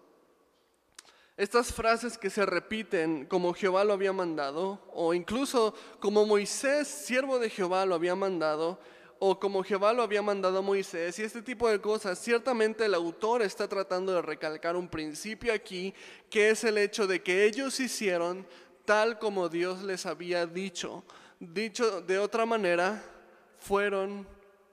Estas 1.36 1.72
frases 1.72 2.18
que 2.18 2.28
se 2.28 2.44
repiten 2.44 3.24
como 3.24 3.54
Jehová 3.54 3.82
lo 3.84 3.94
había 3.94 4.12
mandado, 4.12 4.78
o 4.92 5.14
incluso 5.14 5.74
como 5.98 6.26
Moisés, 6.26 6.86
siervo 6.86 7.38
de 7.38 7.48
Jehová, 7.48 7.86
lo 7.86 7.94
había 7.94 8.14
mandado, 8.14 8.78
o 9.18 9.40
como 9.40 9.62
Jehová 9.62 9.94
lo 9.94 10.02
había 10.02 10.20
mandado 10.20 10.58
a 10.58 10.62
Moisés, 10.62 11.18
y 11.18 11.22
este 11.22 11.40
tipo 11.40 11.68
de 11.68 11.80
cosas, 11.80 12.18
ciertamente 12.18 12.84
el 12.84 12.94
autor 12.94 13.40
está 13.40 13.68
tratando 13.68 14.12
de 14.12 14.20
recalcar 14.20 14.76
un 14.76 14.88
principio 14.88 15.54
aquí, 15.54 15.94
que 16.28 16.50
es 16.50 16.62
el 16.64 16.76
hecho 16.76 17.06
de 17.06 17.22
que 17.22 17.46
ellos 17.46 17.80
hicieron 17.80 18.46
tal 18.84 19.18
como 19.18 19.48
Dios 19.48 19.82
les 19.82 20.04
había 20.04 20.46
dicho. 20.46 21.04
Dicho 21.38 22.02
de 22.02 22.18
otra 22.18 22.44
manera, 22.44 23.02
fueron 23.58 24.26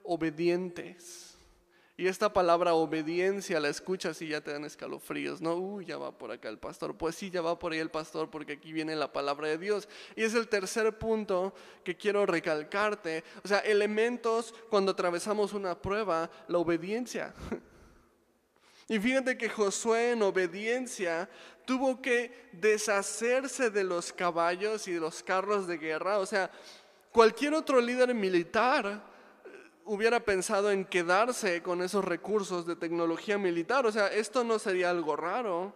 obedientes. 0.04 1.37
Y 2.00 2.08
esta 2.08 2.32
palabra 2.32 2.76
obediencia 2.76 3.60
la 3.60 3.70
escuchas 3.70 4.22
y 4.22 4.28
ya 4.28 4.40
te 4.40 4.52
dan 4.52 4.66
escalofríos, 4.66 5.42
¿no? 5.42 5.56
Uy, 5.56 5.86
ya 5.86 5.98
va 5.98 6.16
por 6.16 6.32
acá 6.32 6.48
el 6.48 6.60
pastor. 6.60 6.96
Pues 6.96 7.16
sí, 7.16 7.32
ya 7.32 7.42
va 7.42 7.58
por 7.58 7.72
ahí 7.72 7.80
el 7.80 7.90
pastor 7.90 8.30
porque 8.30 8.54
aquí 8.54 8.72
viene 8.72 8.96
la 8.96 9.12
palabra 9.12 9.48
de 9.48 9.58
Dios. 9.58 9.90
Y 10.16 10.22
es 10.22 10.36
el 10.36 10.48
tercer 10.48 11.00
punto 11.00 11.56
que 11.84 11.98
quiero 11.98 12.28
recalcarte. 12.28 13.24
O 13.44 13.48
sea, 13.48 13.60
elementos 13.60 14.54
cuando 14.70 14.92
atravesamos 14.92 15.54
una 15.54 15.82
prueba, 15.82 16.30
la 16.48 16.60
obediencia. 16.60 17.34
Y 18.90 19.00
fíjate 19.00 19.38
que 19.38 19.50
Josué 19.50 20.12
en 20.12 20.22
obediencia 20.22 21.30
tuvo 21.66 22.02
que 22.02 22.50
deshacerse 22.54 23.70
de 23.70 23.84
los 23.84 24.14
caballos 24.14 24.88
y 24.88 24.94
de 24.94 25.02
los 25.02 25.22
carros 25.22 25.68
de 25.68 25.78
guerra. 25.78 26.20
O 26.20 26.26
sea, 26.26 26.50
cualquier 27.12 27.54
otro 27.54 27.82
líder 27.82 28.16
militar 28.16 29.04
hubiera 29.88 30.20
pensado 30.20 30.70
en 30.70 30.86
quedarse 30.86 31.64
con 31.64 31.82
esos 31.82 32.04
recursos 32.06 32.68
de 32.68 32.76
tecnología 32.76 33.38
militar. 33.38 33.86
O 33.86 33.92
sea, 33.92 34.08
esto 34.08 34.44
no 34.44 34.60
sería 34.60 34.90
algo 34.90 35.16
raro. 35.16 35.74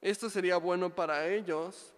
Esto 0.00 0.30
sería 0.30 0.56
bueno 0.56 0.94
para 0.94 1.28
ellos. 1.28 1.92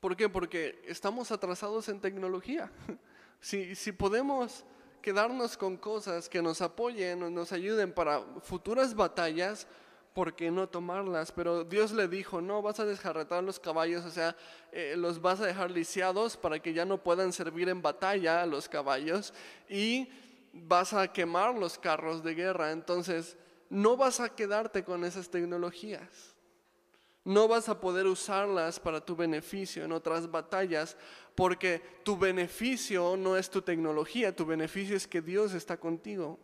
¿Por 0.00 0.16
qué? 0.16 0.28
Porque 0.28 0.80
estamos 0.86 1.30
atrasados 1.30 1.88
en 1.88 2.00
tecnología. 2.00 2.70
Si, 3.40 3.76
si 3.76 3.92
podemos 3.92 4.64
quedarnos 5.00 5.56
con 5.56 5.76
cosas 5.76 6.28
que 6.28 6.42
nos 6.42 6.60
apoyen, 6.60 7.32
nos 7.32 7.52
ayuden 7.52 7.92
para 7.92 8.20
futuras 8.42 8.96
batallas, 8.96 9.68
¿por 10.18 10.34
qué 10.34 10.50
no 10.50 10.68
tomarlas? 10.68 11.30
Pero 11.30 11.62
Dios 11.62 11.92
le 11.92 12.08
dijo, 12.08 12.40
no, 12.40 12.60
vas 12.60 12.80
a 12.80 12.84
desjarretar 12.84 13.44
los 13.44 13.60
caballos, 13.60 14.04
o 14.04 14.10
sea, 14.10 14.34
eh, 14.72 14.96
los 14.98 15.22
vas 15.22 15.40
a 15.40 15.46
dejar 15.46 15.70
lisiados 15.70 16.36
para 16.36 16.58
que 16.58 16.72
ya 16.72 16.84
no 16.84 17.00
puedan 17.00 17.32
servir 17.32 17.68
en 17.68 17.82
batalla 17.82 18.42
a 18.42 18.46
los 18.46 18.68
caballos 18.68 19.32
y 19.68 20.10
vas 20.52 20.92
a 20.92 21.06
quemar 21.12 21.54
los 21.54 21.78
carros 21.78 22.24
de 22.24 22.34
guerra. 22.34 22.72
Entonces, 22.72 23.36
no 23.70 23.96
vas 23.96 24.18
a 24.18 24.34
quedarte 24.34 24.82
con 24.82 25.04
esas 25.04 25.30
tecnologías. 25.30 26.34
No 27.22 27.46
vas 27.46 27.68
a 27.68 27.78
poder 27.78 28.08
usarlas 28.08 28.80
para 28.80 29.00
tu 29.00 29.14
beneficio 29.14 29.84
en 29.84 29.92
otras 29.92 30.28
batallas, 30.28 30.96
porque 31.36 31.80
tu 32.02 32.18
beneficio 32.18 33.16
no 33.16 33.36
es 33.36 33.48
tu 33.48 33.62
tecnología, 33.62 34.34
tu 34.34 34.44
beneficio 34.44 34.96
es 34.96 35.06
que 35.06 35.22
Dios 35.22 35.54
está 35.54 35.76
contigo. 35.76 36.40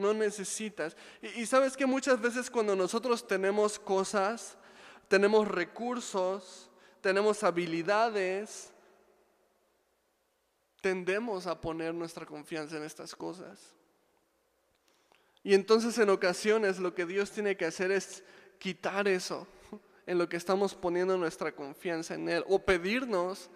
No 0.00 0.14
necesitas. 0.14 0.96
Y, 1.36 1.44
sabes 1.44 1.76
que 1.76 1.84
muchas 1.84 2.18
veces 2.20 2.50
cuando 2.50 2.74
nosotros 2.74 3.26
tenemos 3.26 3.78
cosas, 3.78 4.56
tenemos 5.08 5.46
recursos, 5.46 6.70
tenemos 7.02 7.44
habilidades, 7.44 8.72
tendemos 10.80 11.46
a 11.46 11.60
poner 11.60 11.92
nuestra 11.92 12.24
confianza 12.24 12.78
en 12.78 12.84
estas 12.84 13.14
cosas. 13.14 13.74
Y 15.42 15.52
entonces 15.52 15.98
en 15.98 16.08
ocasiones 16.08 16.78
lo 16.78 16.94
que 16.94 17.04
Dios 17.04 17.30
tiene 17.30 17.56
que 17.58 17.66
hacer 17.66 17.90
es 17.90 18.24
quitar 18.58 19.06
eso 19.06 19.46
en 20.06 20.16
lo 20.16 20.30
que 20.30 20.38
estamos 20.38 20.74
poniendo 20.74 21.18
nuestra 21.18 21.52
confianza 21.52 22.14
en 22.14 22.28
Él 22.28 22.44
o 22.48 22.58
pedirnos, 22.58 23.50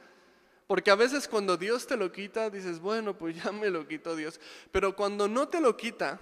porque 0.67 0.91
a 0.91 0.95
veces 0.95 1.29
cuando 1.29 1.57
Dios 1.57 1.87
te 1.87 1.97
lo 1.97 2.11
quita 2.11 2.49
dices, 2.51 2.81
bueno, 2.81 3.17
pues 3.17 3.43
ya 3.43 3.53
me 3.53 3.71
lo 3.71 3.87
quitó 3.87 4.17
Dios, 4.17 4.41
pero 4.73 4.97
cuando 4.97 5.29
no 5.29 5.49
te 5.49 5.61
lo 5.61 5.77
quita, 5.77 6.21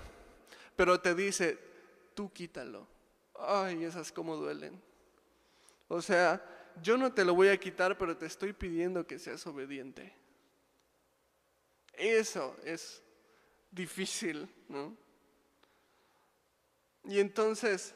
pero 0.76 1.00
te 1.00 1.14
dice, 1.14 1.58
tú 2.14 2.32
quítalo, 2.32 2.86
ay, 3.38 3.84
esas 3.84 4.12
como 4.12 4.36
duelen. 4.36 4.80
O 5.88 6.00
sea, 6.00 6.42
yo 6.82 6.96
no 6.96 7.12
te 7.12 7.24
lo 7.24 7.34
voy 7.34 7.48
a 7.48 7.58
quitar, 7.58 7.98
pero 7.98 8.16
te 8.16 8.26
estoy 8.26 8.52
pidiendo 8.52 9.06
que 9.06 9.18
seas 9.18 9.46
obediente. 9.46 10.14
Eso 11.94 12.56
es 12.64 13.02
difícil, 13.70 14.48
¿no? 14.68 14.96
Y 17.04 17.18
entonces, 17.18 17.94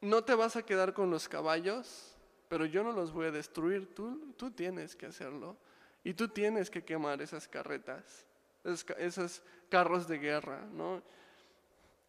no 0.00 0.24
te 0.24 0.34
vas 0.34 0.56
a 0.56 0.64
quedar 0.64 0.92
con 0.92 1.10
los 1.10 1.28
caballos, 1.28 2.16
pero 2.48 2.66
yo 2.66 2.82
no 2.82 2.92
los 2.92 3.12
voy 3.12 3.26
a 3.26 3.30
destruir, 3.30 3.94
tú, 3.94 4.34
tú 4.36 4.50
tienes 4.50 4.96
que 4.96 5.06
hacerlo. 5.06 5.56
Y 6.04 6.14
tú 6.14 6.28
tienes 6.28 6.68
que 6.68 6.84
quemar 6.84 7.22
esas 7.22 7.46
carretas, 7.46 8.26
esos, 8.64 9.42
carros 9.68 10.06
de 10.08 10.18
guerra, 10.18 10.66
¿no? 10.72 11.02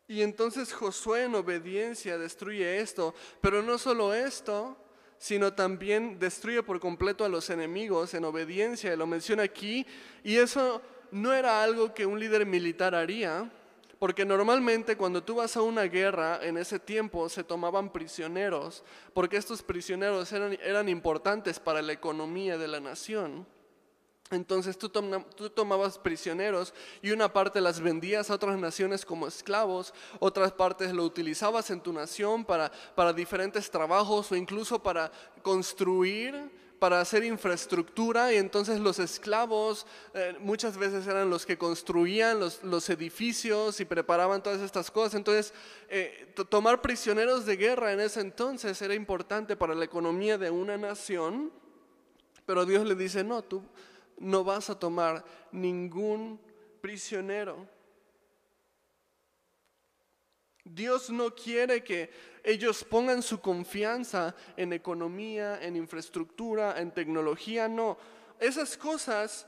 Y 0.07 0.21
entonces 0.21 0.73
Josué 0.73 1.23
en 1.23 1.35
obediencia 1.35 2.17
destruye 2.17 2.79
esto, 2.79 3.13
pero 3.41 3.61
no 3.61 3.77
solo 3.77 4.13
esto, 4.13 4.77
sino 5.17 5.53
también 5.53 6.19
destruye 6.19 6.61
por 6.63 6.79
completo 6.79 7.23
a 7.23 7.29
los 7.29 7.49
enemigos 7.49 8.13
en 8.13 8.25
obediencia, 8.25 8.95
lo 8.97 9.07
menciona 9.07 9.43
aquí, 9.43 9.85
y 10.23 10.35
eso 10.35 10.81
no 11.11 11.31
era 11.31 11.63
algo 11.63 11.93
que 11.93 12.05
un 12.05 12.19
líder 12.19 12.45
militar 12.45 12.93
haría, 12.93 13.49
porque 13.99 14.25
normalmente 14.25 14.97
cuando 14.97 15.23
tú 15.23 15.35
vas 15.35 15.55
a 15.55 15.61
una 15.61 15.83
guerra 15.83 16.39
en 16.41 16.57
ese 16.57 16.77
tiempo 16.77 17.29
se 17.29 17.45
tomaban 17.45 17.89
prisioneros, 17.89 18.83
porque 19.13 19.37
estos 19.37 19.63
prisioneros 19.63 20.29
eran, 20.33 20.57
eran 20.61 20.89
importantes 20.89 21.57
para 21.57 21.81
la 21.81 21.93
economía 21.93 22.57
de 22.57 22.67
la 22.67 22.81
nación. 22.81 23.47
Entonces 24.33 24.77
tú, 24.77 24.89
tomabas 24.89 25.97
prisioneros 25.97 26.73
y 27.01 27.11
una 27.11 27.31
parte 27.31 27.61
las 27.61 27.79
vendías 27.79 28.29
a 28.29 28.35
otras 28.35 28.57
naciones 28.57 29.05
como 29.05 29.27
esclavos, 29.27 29.93
otras 30.19 30.51
partes 30.51 30.93
lo 30.93 31.03
utilizabas 31.03 31.69
en 31.69 31.81
tu 31.81 31.93
nación 31.93 32.45
para, 32.45 32.71
diferentes 33.13 33.69
trabajos 33.69 34.31
o 34.31 34.35
incluso 34.35 34.81
para 34.81 35.11
construir, 35.41 36.51
para 36.79 36.99
hacer 36.99 37.23
infraestructura 37.23 38.33
y 38.33 38.37
entonces 38.37 38.79
los 38.79 38.99
esclavos 38.99 39.85
eh, 40.13 40.35
muchas 40.39 40.77
veces 40.77 41.07
eran 41.07 41.29
los 41.29 41.45
que 41.45 41.57
construían 41.57 42.39
los, 42.39 42.89
edificios 42.89 43.79
y 43.79 43.85
preparaban 43.85 44.43
todas 44.43 44.61
estas 44.61 44.91
cosas. 44.91 45.15
Entonces 45.15 45.53
eh, 45.87 46.33
tomar 46.49 46.81
prisioneros 46.81 47.45
de 47.45 47.55
guerra 47.55 47.93
en 47.93 48.01
ese 48.01 48.19
entonces 48.19 48.81
era 48.81 48.95
importante 48.95 49.55
para 49.55 49.75
la 49.75 49.85
economía 49.85 50.37
de 50.37 50.49
una 50.49 50.77
nación, 50.77 51.51
pero 52.45 52.65
Dios 52.65 52.85
le 52.85 52.95
dice, 52.95 53.23
no, 53.23 53.41
tú 53.41 53.63
no 54.17 54.43
vas 54.43 54.69
a 54.69 54.79
tomar 54.79 55.23
ningún 55.51 56.39
prisionero. 56.81 57.67
Dios 60.63 61.09
no 61.09 61.35
quiere 61.35 61.83
que 61.83 62.09
ellos 62.43 62.83
pongan 62.83 63.21
su 63.21 63.39
confianza 63.41 64.33
en 64.55 64.73
economía, 64.73 65.61
en 65.61 65.75
infraestructura, 65.75 66.79
en 66.79 66.91
tecnología, 66.91 67.67
no. 67.67 67.97
Esas 68.39 68.77
cosas 68.77 69.45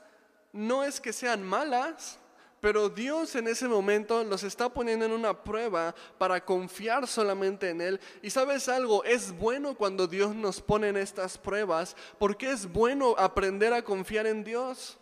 no 0.51 0.84
es 0.84 0.99
que 0.99 1.13
sean 1.13 1.43
malas, 1.43 2.19
pero 2.65 2.89
Dios 2.89 3.36
en 3.36 3.47
ese 3.47 3.67
momento 3.67 4.23
los 4.23 4.41
está 4.41 4.73
poniendo 4.73 5.06
en 5.06 5.12
una 5.12 5.43
prueba 5.43 5.93
para 6.17 6.43
confiar 6.43 7.06
solamente 7.06 7.69
en 7.69 7.80
Él. 7.80 7.99
Y 8.23 8.32
sabes 8.32 8.67
algo, 8.67 9.04
es 9.04 9.32
bueno 9.38 9.75
cuando 9.75 10.08
Dios 10.08 10.36
nos 10.36 10.62
pone 10.62 10.88
en 10.88 10.97
estas 10.97 11.38
pruebas, 11.38 11.95
porque 12.17 12.49
es 12.49 12.65
bueno 12.65 13.13
aprender 13.19 13.71
a 13.71 13.84
confiar 13.84 14.25
en 14.25 14.43
Dios. 14.43 14.97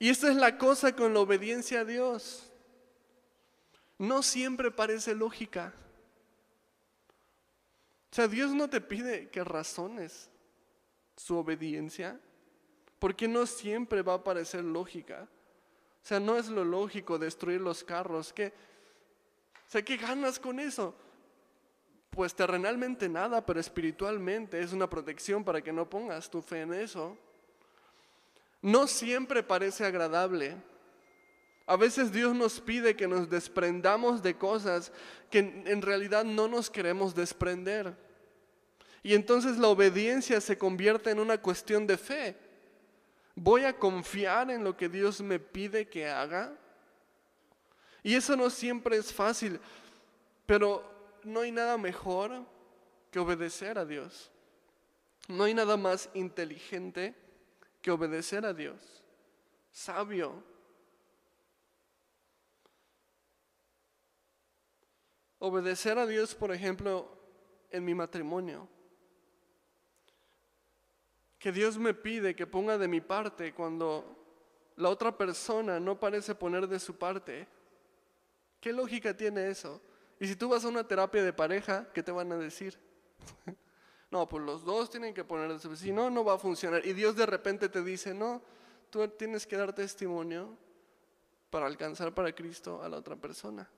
Y 0.00 0.08
esta 0.08 0.28
es 0.28 0.34
la 0.34 0.58
cosa 0.58 0.96
con 0.96 1.14
la 1.14 1.20
obediencia 1.20 1.82
a 1.82 1.84
Dios. 1.84 2.50
No 3.96 4.20
siempre 4.24 4.72
parece 4.72 5.14
lógica. 5.14 5.72
O 8.10 8.16
sea, 8.16 8.26
Dios 8.26 8.50
no 8.50 8.68
te 8.68 8.80
pide 8.80 9.28
que 9.28 9.44
razones 9.44 10.28
su 11.16 11.36
obediencia, 11.36 12.18
porque 12.98 13.28
no 13.28 13.46
siempre 13.46 14.02
va 14.02 14.14
a 14.14 14.24
parecer 14.24 14.64
lógica. 14.64 15.28
O 16.04 16.06
sea, 16.06 16.20
no 16.20 16.36
es 16.36 16.48
lo 16.48 16.66
lógico 16.66 17.18
destruir 17.18 17.62
los 17.62 17.82
carros. 17.82 18.30
¿Qué, 18.30 18.52
¿qué 19.70 19.96
ganas 19.96 20.38
con 20.38 20.60
eso? 20.60 20.94
Pues 22.10 22.34
terrenalmente 22.34 23.08
nada, 23.08 23.44
pero 23.44 23.58
espiritualmente 23.58 24.60
es 24.60 24.74
una 24.74 24.88
protección 24.88 25.42
para 25.42 25.62
que 25.62 25.72
no 25.72 25.88
pongas 25.88 26.28
tu 26.28 26.42
fe 26.42 26.60
en 26.60 26.74
eso. 26.74 27.16
No 28.60 28.86
siempre 28.86 29.42
parece 29.42 29.86
agradable. 29.86 30.58
A 31.66 31.76
veces 31.76 32.12
Dios 32.12 32.36
nos 32.36 32.60
pide 32.60 32.94
que 32.94 33.08
nos 33.08 33.30
desprendamos 33.30 34.22
de 34.22 34.36
cosas 34.36 34.92
que 35.30 35.38
en 35.38 35.80
realidad 35.80 36.22
no 36.22 36.48
nos 36.48 36.68
queremos 36.68 37.14
desprender. 37.14 37.96
Y 39.02 39.14
entonces 39.14 39.56
la 39.56 39.68
obediencia 39.68 40.38
se 40.42 40.58
convierte 40.58 41.10
en 41.10 41.18
una 41.18 41.40
cuestión 41.40 41.86
de 41.86 41.96
fe. 41.96 42.43
¿Voy 43.34 43.64
a 43.64 43.76
confiar 43.76 44.50
en 44.50 44.62
lo 44.62 44.76
que 44.76 44.88
Dios 44.88 45.20
me 45.20 45.38
pide 45.38 45.88
que 45.88 46.08
haga? 46.08 46.56
Y 48.02 48.14
eso 48.14 48.36
no 48.36 48.48
siempre 48.48 48.96
es 48.96 49.12
fácil, 49.12 49.58
pero 50.46 50.84
no 51.24 51.40
hay 51.40 51.50
nada 51.50 51.76
mejor 51.76 52.44
que 53.10 53.18
obedecer 53.18 53.78
a 53.78 53.84
Dios. 53.84 54.30
No 55.26 55.44
hay 55.44 55.54
nada 55.54 55.76
más 55.76 56.10
inteligente 56.14 57.14
que 57.80 57.90
obedecer 57.90 58.44
a 58.44 58.52
Dios. 58.52 59.02
Sabio. 59.72 60.44
Obedecer 65.38 65.98
a 65.98 66.06
Dios, 66.06 66.34
por 66.34 66.52
ejemplo, 66.52 67.10
en 67.70 67.84
mi 67.84 67.94
matrimonio 67.94 68.68
que 71.44 71.52
Dios 71.52 71.76
me 71.76 71.92
pide 71.92 72.34
que 72.34 72.46
ponga 72.46 72.78
de 72.78 72.88
mi 72.88 73.02
parte 73.02 73.52
cuando 73.52 74.16
la 74.76 74.88
otra 74.88 75.14
persona 75.14 75.78
no 75.78 76.00
parece 76.00 76.34
poner 76.34 76.66
de 76.66 76.80
su 76.80 76.96
parte. 76.96 77.46
¿Qué 78.62 78.72
lógica 78.72 79.14
tiene 79.14 79.50
eso? 79.50 79.78
Y 80.18 80.26
si 80.26 80.36
tú 80.36 80.48
vas 80.48 80.64
a 80.64 80.68
una 80.68 80.88
terapia 80.88 81.22
de 81.22 81.34
pareja, 81.34 81.86
¿qué 81.92 82.02
te 82.02 82.12
van 82.12 82.32
a 82.32 82.38
decir? 82.38 82.80
no, 84.10 84.26
pues 84.26 84.42
los 84.42 84.64
dos 84.64 84.88
tienen 84.88 85.12
que 85.12 85.22
poner 85.22 85.52
de 85.52 85.58
su 85.58 85.68
parte. 85.68 85.82
Si 85.82 85.92
no, 85.92 86.08
no 86.08 86.24
va 86.24 86.32
a 86.32 86.38
funcionar. 86.38 86.80
Y 86.86 86.94
Dios 86.94 87.14
de 87.14 87.26
repente 87.26 87.68
te 87.68 87.82
dice, 87.82 88.14
no, 88.14 88.40
tú 88.88 89.06
tienes 89.08 89.46
que 89.46 89.58
dar 89.58 89.74
testimonio 89.74 90.56
para 91.50 91.66
alcanzar 91.66 92.14
para 92.14 92.34
Cristo 92.34 92.82
a 92.82 92.88
la 92.88 92.96
otra 92.96 93.16
persona. 93.16 93.68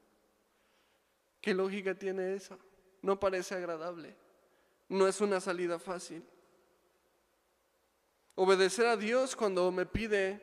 ¿Qué 1.40 1.52
lógica 1.52 1.96
tiene 1.96 2.34
eso? 2.34 2.56
No 3.02 3.18
parece 3.18 3.56
agradable. 3.56 4.14
No 4.88 5.08
es 5.08 5.20
una 5.20 5.40
salida 5.40 5.80
fácil. 5.80 6.22
Obedecer 8.36 8.86
a 8.86 8.96
Dios 8.96 9.34
cuando 9.34 9.72
me 9.72 9.86
pide 9.86 10.40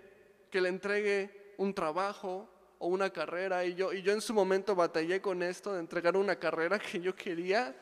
que 0.50 0.60
le 0.60 0.70
entregue 0.70 1.54
un 1.58 1.74
trabajo 1.74 2.50
o 2.80 2.88
una 2.88 3.12
carrera. 3.12 3.64
Y 3.66 3.76
yo, 3.76 3.94
y 3.94 4.02
yo 4.02 4.12
en 4.12 4.22
su 4.22 4.34
momento 4.34 4.76
batallé 4.76 5.22
con 5.22 5.44
esto 5.44 5.74
de 5.74 5.80
entregar 5.80 6.18
una 6.18 6.36
carrera 6.36 6.80
que 6.80 7.00
yo 7.00 7.16
quería. 7.16 7.76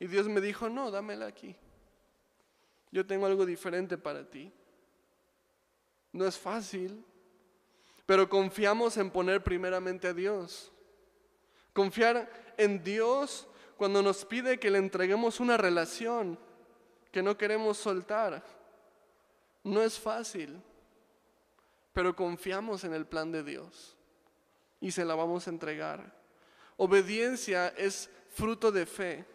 Y 0.00 0.06
Dios 0.08 0.28
me 0.28 0.40
dijo, 0.40 0.68
no, 0.68 0.90
dámela 0.90 1.26
aquí. 1.26 1.56
Yo 2.90 3.06
tengo 3.06 3.26
algo 3.26 3.46
diferente 3.46 3.96
para 3.96 4.28
ti. 4.28 4.52
No 6.12 6.26
es 6.26 6.36
fácil, 6.36 7.04
pero 8.06 8.28
confiamos 8.28 8.96
en 8.96 9.10
poner 9.10 9.44
primeramente 9.44 10.08
a 10.08 10.14
Dios. 10.14 10.72
Confiar 11.72 12.28
en 12.56 12.82
Dios 12.82 13.46
cuando 13.76 14.02
nos 14.02 14.24
pide 14.24 14.58
que 14.58 14.70
le 14.70 14.78
entreguemos 14.78 15.38
una 15.38 15.56
relación 15.56 16.38
que 17.12 17.22
no 17.22 17.38
queremos 17.38 17.78
soltar. 17.78 18.57
No 19.68 19.82
es 19.82 19.98
fácil, 19.98 20.60
pero 21.92 22.16
confiamos 22.16 22.84
en 22.84 22.94
el 22.94 23.06
plan 23.06 23.30
de 23.30 23.42
Dios 23.42 23.96
y 24.80 24.90
se 24.90 25.04
la 25.04 25.14
vamos 25.14 25.46
a 25.46 25.50
entregar. 25.50 26.14
Obediencia 26.78 27.68
es 27.76 28.08
fruto 28.30 28.72
de 28.72 28.86
fe. 28.86 29.26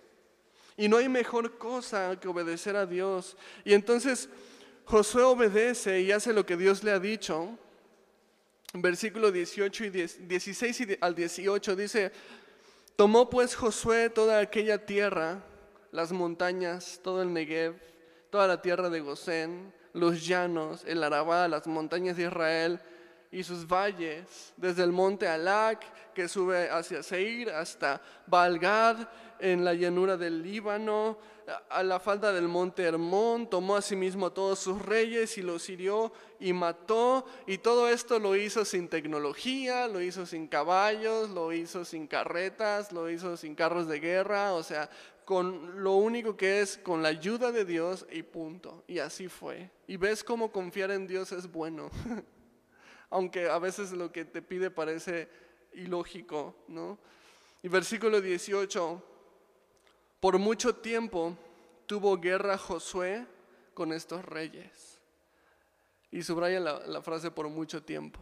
Y 0.76 0.88
no 0.88 0.98
hay 0.98 1.08
mejor 1.08 1.60
cosa 1.60 2.20
que 2.20 2.28
obedecer 2.28 2.76
a 2.76 2.88
Dios. 2.88 3.38
Y 3.64 3.74
entonces 3.74 4.28
Josué 4.86 5.22
obedece 5.22 6.02
y 6.02 6.12
hace 6.12 6.34
lo 6.34 6.46
que 6.48 6.58
Dios 6.58 6.84
le 6.84 6.92
ha 6.92 7.00
dicho. 7.00 7.56
versículo 8.74 9.32
18 9.32 9.86
y 9.86 9.90
16 9.92 10.82
y 10.82 10.98
al 11.00 11.14
18 11.14 11.76
dice, 11.76 12.12
tomó 12.96 13.30
pues 13.30 13.54
Josué 13.56 14.10
toda 14.10 14.40
aquella 14.40 14.84
tierra, 14.84 15.44
las 15.92 16.12
montañas, 16.12 17.00
todo 17.04 17.22
el 17.22 17.32
Negev, 17.32 17.76
toda 18.32 18.48
la 18.48 18.64
tierra 18.64 18.90
de 18.90 19.00
Gosén, 19.02 19.72
los 19.94 20.26
llanos, 20.26 20.84
el 20.86 21.04
Arabá, 21.04 21.48
las 21.48 21.68
montañas 21.68 22.18
de 22.18 22.24
Israel 22.24 22.80
y 23.32 23.44
sus 23.44 23.68
valles, 23.68 24.54
desde 24.58 24.84
el 24.84 24.92
monte 24.92 25.28
Alac, 25.28 26.14
que 26.14 26.28
sube 26.28 26.70
hacia 26.70 27.02
Seir, 27.02 27.50
hasta 27.50 28.02
Balgad, 28.28 29.08
en 29.40 29.66
la 29.66 29.74
llanura 29.74 30.16
del 30.16 30.42
Líbano, 30.42 31.18
a 31.70 31.84
la 31.84 32.00
falda 32.00 32.32
del 32.32 32.48
monte 32.48 32.84
Hermón, 32.84 33.50
tomó 33.50 33.76
asimismo 33.76 34.28
a 34.28 34.34
todos 34.34 34.60
sus 34.60 34.82
reyes 34.82 35.38
y 35.38 35.42
los 35.42 35.68
hirió 35.70 36.14
y 36.40 36.54
mató, 36.54 37.26
y 37.46 37.58
todo 37.58 37.90
esto 37.90 38.20
lo 38.20 38.36
hizo 38.36 38.64
sin 38.64 38.88
tecnología, 38.88 39.88
lo 39.88 40.00
hizo 40.00 40.26
sin 40.26 40.48
caballos, 40.48 41.30
lo 41.30 41.52
hizo 41.52 41.84
sin 41.84 42.08
carretas, 42.08 42.92
lo 42.92 43.10
hizo 43.10 43.36
sin 43.36 43.56
carros 43.56 43.88
de 43.88 44.00
guerra, 44.00 44.54
o 44.54 44.64
sea, 44.64 44.90
con 45.26 45.84
lo 45.84 45.94
único 45.94 46.36
que 46.36 46.62
es 46.62 46.78
con 46.78 47.02
la 47.02 47.10
ayuda 47.10 47.52
de 47.52 47.66
Dios 47.66 48.06
y 48.12 48.24
punto. 48.24 48.84
Y 48.88 49.00
así 49.00 49.28
fue. 49.28 49.70
Y 49.88 49.98
ves 49.98 50.24
cómo 50.24 50.52
confiar 50.52 50.92
en 50.92 51.08
Dios 51.08 51.32
es 51.32 51.52
bueno. 51.52 51.90
Aunque 53.10 53.50
a 53.50 53.60
veces 53.60 53.92
lo 53.92 54.12
que 54.12 54.26
te 54.26 54.42
pide 54.42 54.72
parece 54.72 55.30
ilógico, 55.74 56.56
¿no? 56.68 56.98
Y 57.62 57.68
versículo 57.68 58.20
18, 58.20 59.04
por 60.20 60.38
mucho 60.40 60.76
tiempo 60.76 61.38
tuvo 61.86 62.18
guerra 62.18 62.58
Josué 62.58 63.26
con 63.74 63.94
estos 63.94 64.26
reyes. 64.26 65.00
Y 66.12 66.24
subraya 66.24 66.60
la, 66.60 66.86
la 66.86 67.02
frase 67.02 67.32
por 67.32 67.48
mucho 67.50 67.84
tiempo. 67.84 68.20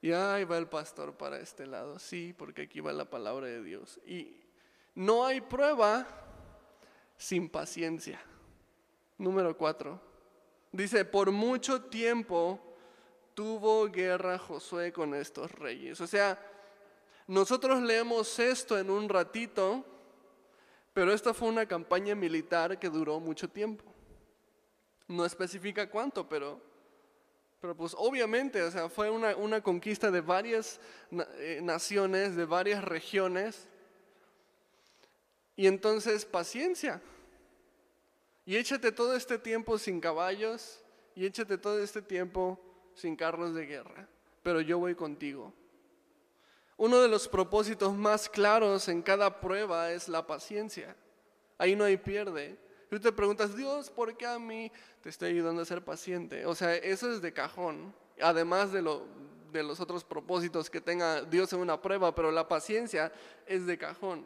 Y 0.00 0.10
ahí 0.10 0.44
va 0.44 0.58
el 0.58 0.66
pastor 0.66 1.16
para 1.16 1.38
este 1.38 1.64
lado, 1.64 1.98
sí, 2.00 2.34
porque 2.36 2.62
aquí 2.62 2.80
va 2.80 2.92
la 2.92 3.08
palabra 3.08 3.46
de 3.46 3.62
Dios. 3.62 4.00
Y 4.04 4.41
no 4.94 5.24
hay 5.24 5.40
prueba 5.40 6.06
sin 7.16 7.48
paciencia. 7.48 8.20
Número 9.18 9.56
cuatro. 9.56 10.00
Dice, 10.72 11.04
por 11.04 11.30
mucho 11.30 11.82
tiempo 11.82 12.58
tuvo 13.34 13.88
guerra 13.88 14.38
Josué 14.38 14.92
con 14.92 15.14
estos 15.14 15.50
reyes. 15.52 16.00
O 16.00 16.06
sea, 16.06 16.38
nosotros 17.26 17.80
leemos 17.82 18.38
esto 18.38 18.78
en 18.78 18.90
un 18.90 19.08
ratito, 19.08 19.84
pero 20.92 21.12
esta 21.12 21.32
fue 21.32 21.48
una 21.48 21.66
campaña 21.66 22.14
militar 22.14 22.78
que 22.78 22.88
duró 22.88 23.20
mucho 23.20 23.48
tiempo. 23.48 23.84
No 25.08 25.24
especifica 25.24 25.88
cuánto, 25.88 26.28
pero, 26.28 26.60
pero 27.60 27.76
pues 27.76 27.94
obviamente, 27.96 28.62
o 28.62 28.70
sea, 28.70 28.88
fue 28.88 29.10
una, 29.10 29.36
una 29.36 29.62
conquista 29.62 30.10
de 30.10 30.20
varias 30.20 30.80
eh, 31.38 31.60
naciones, 31.62 32.34
de 32.34 32.44
varias 32.44 32.84
regiones. 32.84 33.68
Y 35.56 35.66
entonces 35.66 36.24
paciencia. 36.24 37.00
Y 38.44 38.56
échate 38.56 38.92
todo 38.92 39.14
este 39.14 39.38
tiempo 39.38 39.78
sin 39.78 40.00
caballos 40.00 40.80
y 41.14 41.26
échate 41.26 41.58
todo 41.58 41.82
este 41.82 42.02
tiempo 42.02 42.58
sin 42.94 43.16
carros 43.16 43.54
de 43.54 43.66
guerra. 43.66 44.08
Pero 44.42 44.60
yo 44.60 44.78
voy 44.78 44.94
contigo. 44.94 45.52
Uno 46.76 47.00
de 47.00 47.08
los 47.08 47.28
propósitos 47.28 47.94
más 47.94 48.28
claros 48.28 48.88
en 48.88 49.02
cada 49.02 49.40
prueba 49.40 49.92
es 49.92 50.08
la 50.08 50.26
paciencia. 50.26 50.96
Ahí 51.58 51.76
no 51.76 51.84
hay 51.84 51.96
pierde. 51.96 52.58
Tú 52.90 52.98
te 52.98 53.12
preguntas, 53.12 53.54
Dios, 53.56 53.88
¿por 53.88 54.16
qué 54.16 54.26
a 54.26 54.38
mí 54.38 54.72
te 55.00 55.08
estoy 55.08 55.30
ayudando 55.30 55.62
a 55.62 55.64
ser 55.64 55.84
paciente? 55.84 56.44
O 56.44 56.54
sea, 56.54 56.74
eso 56.74 57.12
es 57.12 57.22
de 57.22 57.32
cajón. 57.32 57.94
Además 58.20 58.72
de, 58.72 58.82
lo, 58.82 59.06
de 59.52 59.62
los 59.62 59.80
otros 59.80 60.02
propósitos 60.02 60.68
que 60.68 60.80
tenga 60.80 61.22
Dios 61.22 61.52
en 61.52 61.60
una 61.60 61.80
prueba, 61.80 62.14
pero 62.14 62.30
la 62.32 62.48
paciencia 62.48 63.12
es 63.46 63.64
de 63.66 63.78
cajón. 63.78 64.24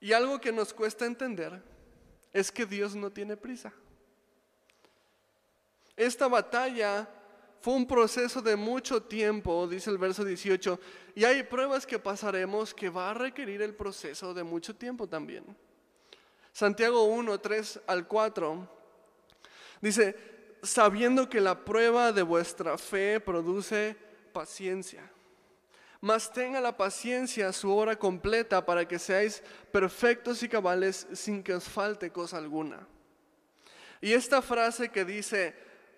Y 0.00 0.12
algo 0.12 0.40
que 0.40 0.52
nos 0.52 0.72
cuesta 0.72 1.06
entender 1.06 1.60
es 2.32 2.52
que 2.52 2.66
Dios 2.66 2.94
no 2.94 3.10
tiene 3.10 3.36
prisa. 3.36 3.72
Esta 5.96 6.28
batalla 6.28 7.08
fue 7.60 7.74
un 7.74 7.86
proceso 7.86 8.40
de 8.40 8.54
mucho 8.54 9.02
tiempo, 9.02 9.66
dice 9.66 9.90
el 9.90 9.98
verso 9.98 10.24
18, 10.24 10.78
y 11.16 11.24
hay 11.24 11.42
pruebas 11.42 11.84
que 11.84 11.98
pasaremos 11.98 12.72
que 12.72 12.88
va 12.88 13.10
a 13.10 13.14
requerir 13.14 13.62
el 13.62 13.74
proceso 13.74 14.32
de 14.32 14.44
mucho 14.44 14.76
tiempo 14.76 15.08
también. 15.08 15.44
Santiago 16.52 17.04
1, 17.04 17.40
3 17.40 17.80
al 17.86 18.06
4 18.06 18.68
dice, 19.80 20.16
sabiendo 20.62 21.28
que 21.28 21.40
la 21.40 21.64
prueba 21.64 22.12
de 22.12 22.22
vuestra 22.22 22.78
fe 22.78 23.20
produce 23.20 23.96
paciencia 24.32 25.10
mas 26.00 26.32
tenga 26.32 26.60
la 26.60 26.76
paciencia 26.76 27.52
su 27.52 27.70
obra 27.70 27.96
completa 27.96 28.64
para 28.64 28.86
que 28.86 28.98
seáis 28.98 29.42
perfectos 29.72 30.42
y 30.42 30.48
cabales 30.48 31.06
sin 31.12 31.42
que 31.42 31.54
os 31.54 31.64
falte 31.64 32.10
cosa 32.10 32.38
alguna. 32.38 32.86
Y 34.00 34.12
esta 34.12 34.40
frase 34.42 34.90
que 34.90 35.04
dice, 35.04 35.54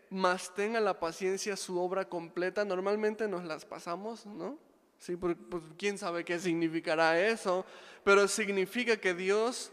mas 0.08 0.54
tenga 0.54 0.80
la 0.80 0.98
paciencia 0.98 1.56
su 1.56 1.78
obra 1.78 2.08
completa, 2.08 2.64
normalmente 2.64 3.28
nos 3.28 3.44
las 3.44 3.64
pasamos, 3.64 4.24
¿no? 4.24 4.58
Sí, 4.98 5.16
pues 5.16 5.36
quién 5.78 5.96
sabe 5.96 6.24
qué 6.24 6.38
significará 6.38 7.18
eso, 7.20 7.64
pero 8.04 8.28
significa 8.28 8.98
que 8.98 9.14
Dios 9.14 9.72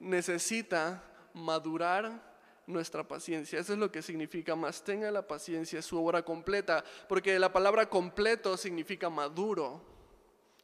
necesita 0.00 1.02
madurar 1.34 2.31
nuestra 2.66 3.06
paciencia. 3.06 3.58
Eso 3.58 3.72
es 3.72 3.78
lo 3.78 3.90
que 3.90 4.02
significa 4.02 4.54
más 4.56 4.82
tenga 4.82 5.10
la 5.10 5.26
paciencia, 5.26 5.82
su 5.82 6.02
obra 6.02 6.24
completa, 6.24 6.84
porque 7.08 7.38
la 7.38 7.52
palabra 7.52 7.88
completo 7.88 8.56
significa 8.56 9.10
maduro. 9.10 9.82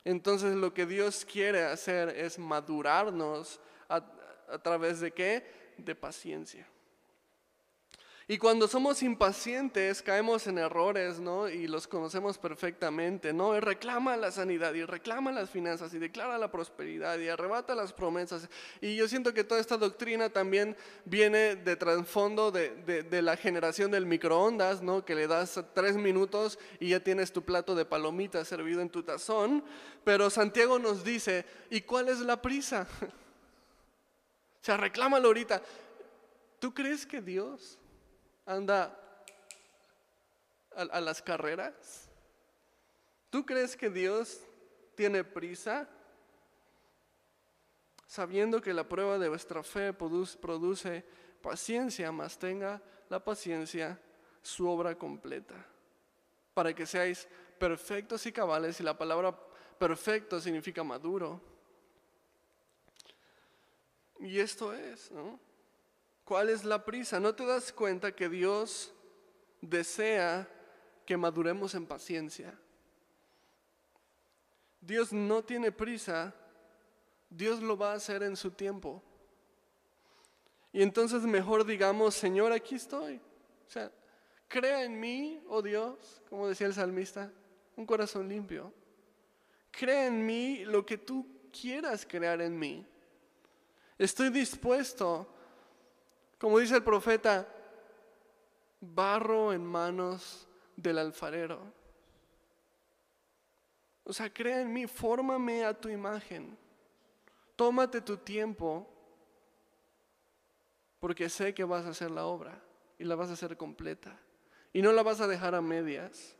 Entonces 0.04 0.54
lo 0.54 0.72
que 0.72 0.86
Dios 0.86 1.24
quiere 1.24 1.64
hacer 1.64 2.10
es 2.10 2.38
madurarnos 2.38 3.60
a, 3.88 3.96
a 4.48 4.58
través 4.58 5.00
de 5.00 5.12
qué? 5.12 5.74
De 5.76 5.94
paciencia. 5.94 6.66
Y 8.30 8.36
cuando 8.36 8.68
somos 8.68 9.02
impacientes 9.02 10.02
caemos 10.02 10.46
en 10.46 10.58
errores, 10.58 11.18
¿no? 11.18 11.48
Y 11.48 11.66
los 11.66 11.88
conocemos 11.88 12.36
perfectamente, 12.36 13.32
¿no? 13.32 13.56
Y 13.56 13.60
reclama 13.60 14.18
la 14.18 14.30
sanidad 14.30 14.74
y 14.74 14.84
reclama 14.84 15.32
las 15.32 15.48
finanzas 15.48 15.94
y 15.94 15.98
declara 15.98 16.36
la 16.36 16.50
prosperidad 16.50 17.18
y 17.18 17.28
arrebata 17.28 17.74
las 17.74 17.94
promesas. 17.94 18.46
Y 18.82 18.96
yo 18.96 19.08
siento 19.08 19.32
que 19.32 19.44
toda 19.44 19.62
esta 19.62 19.78
doctrina 19.78 20.28
también 20.28 20.76
viene 21.06 21.56
de 21.56 21.76
trasfondo 21.76 22.50
de, 22.50 23.02
de, 23.02 23.22
la 23.22 23.34
generación 23.38 23.90
del 23.90 24.04
microondas, 24.04 24.82
¿no? 24.82 25.06
Que 25.06 25.14
le 25.14 25.26
das 25.26 25.58
tres 25.72 25.96
minutos 25.96 26.58
y 26.80 26.90
ya 26.90 27.00
tienes 27.00 27.32
tu 27.32 27.40
plato 27.40 27.74
de 27.74 27.86
palomitas 27.86 28.46
servido 28.46 28.82
en 28.82 28.90
tu 28.90 29.02
tazón. 29.02 29.64
Pero 30.04 30.28
Santiago 30.28 30.78
nos 30.78 31.02
dice, 31.02 31.46
¿y 31.70 31.80
cuál 31.80 32.10
es 32.10 32.20
la 32.20 32.42
prisa? 32.42 32.86
o 34.60 34.64
sea, 34.64 34.76
reclámalo 34.76 35.28
ahorita. 35.28 35.62
¿Tú 36.58 36.74
crees 36.74 37.06
que 37.06 37.22
Dios 37.22 37.77
anda 38.48 38.98
a, 40.74 41.00
las 41.00 41.20
carreras? 41.20 42.08
¿Tú 43.30 43.44
crees 43.44 43.76
que 43.76 43.90
Dios 43.90 44.40
tiene 44.94 45.22
prisa? 45.22 45.86
Sabiendo 48.06 48.62
que 48.62 48.72
la 48.72 48.88
prueba 48.88 49.18
de 49.18 49.28
vuestra 49.28 49.62
fe 49.62 49.92
produce, 49.92 51.04
paciencia, 51.42 52.10
más 52.10 52.38
tenga 52.38 52.82
la 53.10 53.22
paciencia 53.22 54.00
su 54.40 54.66
obra 54.66 54.96
completa, 54.96 55.54
para 56.54 56.74
que 56.74 56.86
seáis 56.86 57.28
perfectos 57.58 58.24
y 58.24 58.32
cabales, 58.32 58.80
y 58.80 58.82
la 58.82 58.96
palabra 58.96 59.38
perfecto 59.78 60.40
significa 60.40 60.82
maduro. 60.82 61.38
Y 64.20 64.40
esto 64.40 64.72
es, 64.72 65.10
¿no? 65.10 65.38
¿Cuál 66.28 66.50
es 66.50 66.62
la 66.62 66.84
prisa? 66.84 67.18
¿No 67.18 67.34
te 67.34 67.46
das 67.46 67.72
cuenta 67.72 68.14
que 68.14 68.28
Dios 68.28 68.92
desea 69.62 70.46
que 71.06 71.16
maduremos 71.16 71.74
en 71.74 71.86
paciencia? 71.86 72.54
Dios 74.78 75.10
no 75.10 75.42
tiene 75.42 75.72
prisa, 75.72 76.34
Dios 77.30 77.62
lo 77.62 77.78
va 77.78 77.92
a 77.92 77.94
hacer 77.94 78.22
en 78.22 78.36
su 78.36 78.50
tiempo. 78.50 79.02
Y 80.70 80.82
entonces 80.82 81.22
mejor 81.22 81.64
digamos, 81.64 82.14
Señor, 82.14 82.52
aquí 82.52 82.74
estoy. 82.74 83.22
O 83.66 83.70
sea, 83.70 83.90
crea 84.48 84.84
en 84.84 85.00
mí, 85.00 85.42
oh 85.48 85.62
Dios, 85.62 86.20
como 86.28 86.46
decía 86.46 86.66
el 86.66 86.74
salmista, 86.74 87.32
un 87.74 87.86
corazón 87.86 88.28
limpio. 88.28 88.70
Crea 89.70 90.08
en 90.08 90.26
mí 90.26 90.62
lo 90.66 90.84
que 90.84 90.98
tú 90.98 91.26
quieras 91.58 92.04
crear 92.06 92.42
en 92.42 92.58
mí. 92.58 92.86
Estoy 93.96 94.28
dispuesto 94.28 95.37
como 96.38 96.58
dice 96.58 96.76
el 96.76 96.84
profeta, 96.84 97.46
barro 98.80 99.52
en 99.52 99.64
manos 99.64 100.48
del 100.76 100.98
alfarero. 100.98 101.60
O 104.04 104.12
sea, 104.12 104.32
crea 104.32 104.60
en 104.60 104.72
mí, 104.72 104.86
fórmame 104.86 105.64
a 105.64 105.78
tu 105.78 105.88
imagen. 105.88 106.56
Tómate 107.56 108.00
tu 108.00 108.16
tiempo, 108.16 108.88
porque 111.00 111.28
sé 111.28 111.52
que 111.52 111.64
vas 111.64 111.84
a 111.84 111.90
hacer 111.90 112.10
la 112.10 112.24
obra 112.24 112.62
y 112.98 113.04
la 113.04 113.16
vas 113.16 113.30
a 113.30 113.34
hacer 113.34 113.56
completa. 113.56 114.16
Y 114.72 114.80
no 114.80 114.92
la 114.92 115.02
vas 115.02 115.20
a 115.20 115.26
dejar 115.26 115.54
a 115.54 115.60
medias. 115.60 116.36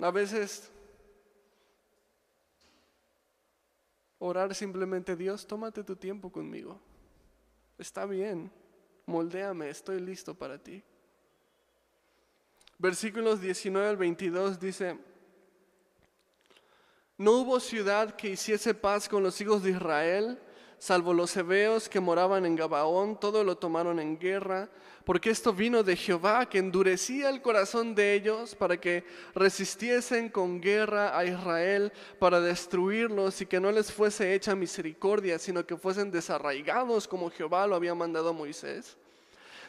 A 0.00 0.10
veces 0.10 0.70
orar 4.18 4.54
simplemente, 4.54 5.16
Dios, 5.16 5.46
tómate 5.46 5.82
tu 5.82 5.96
tiempo 5.96 6.30
conmigo. 6.30 6.80
Está 7.78 8.06
bien, 8.06 8.50
moldéame, 9.06 9.70
estoy 9.70 10.00
listo 10.00 10.34
para 10.34 10.58
ti. 10.58 10.82
Versículos 12.76 13.40
19 13.40 13.88
al 13.88 13.96
22 13.96 14.58
dice, 14.58 14.98
no 17.16 17.32
hubo 17.32 17.60
ciudad 17.60 18.14
que 18.14 18.30
hiciese 18.30 18.74
paz 18.74 19.08
con 19.08 19.22
los 19.22 19.40
hijos 19.40 19.62
de 19.62 19.70
Israel, 19.70 20.40
salvo 20.78 21.12
los 21.12 21.36
hebeos 21.36 21.88
que 21.88 22.00
moraban 22.00 22.46
en 22.46 22.56
Gabaón, 22.56 23.18
todo 23.18 23.44
lo 23.44 23.56
tomaron 23.56 23.98
en 24.00 24.18
guerra, 24.18 24.68
porque 25.04 25.30
esto 25.30 25.52
vino 25.52 25.82
de 25.82 25.96
Jehová, 25.96 26.48
que 26.48 26.58
endurecía 26.58 27.30
el 27.30 27.40
corazón 27.40 27.94
de 27.94 28.14
ellos 28.14 28.54
para 28.54 28.78
que 28.78 29.04
resistiesen 29.34 30.28
con 30.28 30.60
guerra 30.60 31.18
a 31.18 31.24
Israel 31.24 31.92
para 32.18 32.40
destruirlos 32.40 33.40
y 33.40 33.46
que 33.46 33.60
no 33.60 33.72
les 33.72 33.90
fuese 33.90 34.34
hecha 34.34 34.54
misericordia, 34.54 35.38
sino 35.38 35.66
que 35.66 35.76
fuesen 35.76 36.10
desarraigados 36.10 37.08
como 37.08 37.30
Jehová 37.30 37.66
lo 37.66 37.74
había 37.74 37.94
mandado 37.94 38.28
a 38.28 38.32
Moisés. 38.32 38.96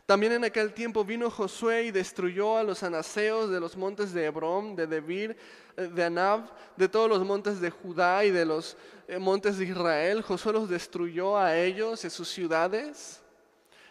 También 0.09 0.31
en 0.31 0.43
aquel 0.43 0.73
tiempo 0.73 1.05
vino 1.05 1.29
Josué 1.29 1.83
y 1.83 1.91
destruyó 1.91 2.57
a 2.57 2.63
los 2.63 2.81
anaseos 2.81 3.51
de 3.51 3.59
los 3.59 3.77
montes 3.77 4.11
de 4.11 4.25
Hebrón, 4.25 4.75
de 4.75 4.87
Debir, 4.87 5.37
eh, 5.77 5.83
de 5.83 6.03
Anab, 6.03 6.49
de 6.75 6.89
todos 6.89 7.07
los 7.07 7.23
montes 7.23 7.61
de 7.61 7.69
Judá 7.69 8.25
y 8.25 8.31
de 8.31 8.43
los 8.43 8.75
eh, 9.07 9.19
montes 9.19 9.59
de 9.59 9.65
Israel. 9.65 10.23
Josué 10.23 10.53
los 10.53 10.67
destruyó 10.67 11.37
a 11.37 11.55
ellos 11.55 12.03
y 12.05 12.09
sus 12.09 12.27
ciudades. 12.27 13.21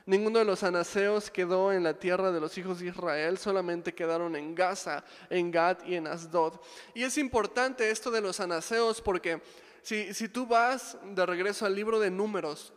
Ninguno 0.06 0.40
de 0.40 0.44
los 0.44 0.64
anaseos 0.64 1.30
quedó 1.30 1.72
en 1.72 1.84
la 1.84 1.94
tierra 1.94 2.32
de 2.32 2.40
los 2.40 2.58
hijos 2.58 2.80
de 2.80 2.88
Israel, 2.88 3.38
solamente 3.38 3.94
quedaron 3.94 4.34
en 4.34 4.56
Gaza, 4.56 5.04
en 5.30 5.52
Gad 5.52 5.84
y 5.86 5.94
en 5.94 6.08
Asdod. 6.08 6.54
Y 6.94 7.04
es 7.04 7.16
importante 7.16 7.92
esto 7.92 8.10
de 8.10 8.22
los 8.22 8.40
anaseos 8.40 9.00
porque 9.00 9.40
si, 9.82 10.12
si 10.12 10.28
tú 10.28 10.48
vas 10.48 10.96
de 11.14 11.24
regreso 11.24 11.64
al 11.64 11.76
libro 11.76 12.00
de 12.00 12.10
números, 12.10 12.72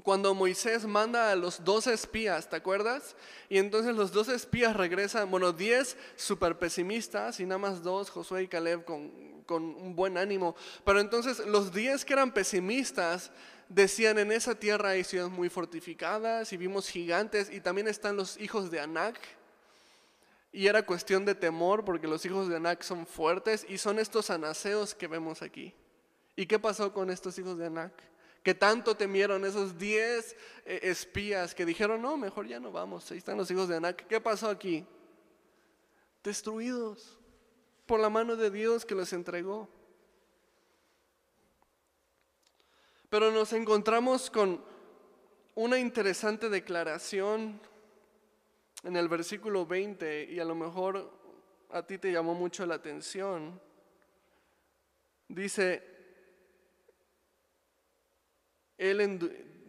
cuando 0.00 0.34
Moisés 0.34 0.86
manda 0.86 1.30
a 1.30 1.36
los 1.36 1.62
dos 1.64 1.86
espías, 1.86 2.48
¿te 2.48 2.56
acuerdas? 2.56 3.14
Y 3.50 3.58
entonces 3.58 3.94
los 3.94 4.10
dos 4.10 4.28
espías 4.28 4.74
regresan, 4.74 5.30
bueno, 5.30 5.52
diez 5.52 5.98
súper 6.16 6.58
pesimistas 6.58 7.40
y 7.40 7.44
nada 7.44 7.58
más 7.58 7.82
dos, 7.82 8.08
Josué 8.08 8.44
y 8.44 8.48
Caleb, 8.48 8.84
con, 8.84 9.42
con 9.44 9.62
un 9.62 9.94
buen 9.94 10.16
ánimo. 10.16 10.56
Pero 10.84 10.98
entonces 10.98 11.40
los 11.46 11.74
diez 11.74 12.06
que 12.06 12.14
eran 12.14 12.32
pesimistas 12.32 13.30
decían, 13.68 14.18
en 14.18 14.32
esa 14.32 14.54
tierra 14.54 14.90
hay 14.90 15.04
ciudades 15.04 15.32
muy 15.32 15.50
fortificadas 15.50 16.52
y 16.52 16.56
vimos 16.56 16.88
gigantes 16.88 17.50
y 17.50 17.60
también 17.60 17.86
están 17.86 18.16
los 18.16 18.40
hijos 18.40 18.70
de 18.70 18.80
Anac. 18.80 19.18
Y 20.52 20.66
era 20.66 20.84
cuestión 20.84 21.24
de 21.24 21.34
temor 21.34 21.84
porque 21.84 22.06
los 22.06 22.24
hijos 22.24 22.48
de 22.48 22.56
Anac 22.56 22.82
son 22.82 23.06
fuertes 23.06 23.66
y 23.68 23.76
son 23.78 23.98
estos 23.98 24.30
anaseos 24.30 24.94
que 24.94 25.06
vemos 25.06 25.42
aquí. 25.42 25.74
¿Y 26.34 26.46
qué 26.46 26.58
pasó 26.58 26.92
con 26.94 27.10
estos 27.10 27.38
hijos 27.38 27.58
de 27.58 27.66
Anac? 27.66 28.11
Que 28.42 28.54
tanto 28.54 28.96
temieron 28.96 29.44
esos 29.44 29.78
diez 29.78 30.36
eh, 30.64 30.80
espías 30.82 31.54
que 31.54 31.64
dijeron, 31.64 32.02
no, 32.02 32.16
mejor 32.16 32.46
ya 32.46 32.58
no 32.58 32.72
vamos, 32.72 33.10
ahí 33.10 33.18
están 33.18 33.36
los 33.36 33.50
hijos 33.50 33.68
de 33.68 33.76
Anac. 33.76 34.06
¿Qué 34.06 34.20
pasó 34.20 34.48
aquí? 34.48 34.84
Destruidos 36.22 37.18
por 37.86 38.00
la 38.00 38.10
mano 38.10 38.36
de 38.36 38.50
Dios 38.50 38.84
que 38.84 38.94
los 38.94 39.12
entregó. 39.12 39.68
Pero 43.08 43.30
nos 43.30 43.52
encontramos 43.52 44.30
con 44.30 44.64
una 45.54 45.78
interesante 45.78 46.48
declaración 46.48 47.60
en 48.84 48.96
el 48.96 49.08
versículo 49.08 49.66
20 49.66 50.24
y 50.32 50.40
a 50.40 50.44
lo 50.44 50.54
mejor 50.54 51.12
a 51.70 51.86
ti 51.86 51.98
te 51.98 52.10
llamó 52.10 52.34
mucho 52.34 52.64
la 52.66 52.76
atención. 52.76 53.60
Dice, 55.28 55.91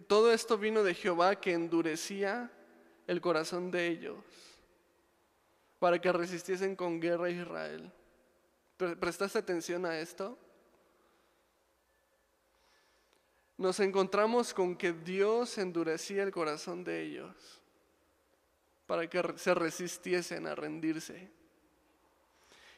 todo 0.07 0.31
esto 0.31 0.57
vino 0.57 0.83
de 0.83 0.93
Jehová 0.93 1.39
que 1.39 1.53
endurecía 1.53 2.51
el 3.07 3.21
corazón 3.21 3.71
de 3.71 3.87
ellos 3.87 4.17
para 5.79 5.99
que 5.99 6.11
resistiesen 6.11 6.75
con 6.75 6.99
guerra 6.99 7.27
a 7.27 7.29
Israel. 7.29 7.91
¿Prestaste 8.77 9.37
atención 9.37 9.85
a 9.85 9.99
esto? 9.99 10.37
Nos 13.57 13.79
encontramos 13.79 14.53
con 14.53 14.75
que 14.75 14.93
Dios 14.93 15.57
endurecía 15.57 16.23
el 16.23 16.31
corazón 16.31 16.83
de 16.83 17.01
ellos 17.01 17.61
para 18.87 19.07
que 19.09 19.21
se 19.35 19.53
resistiesen 19.53 20.47
a 20.47 20.55
rendirse. 20.55 21.29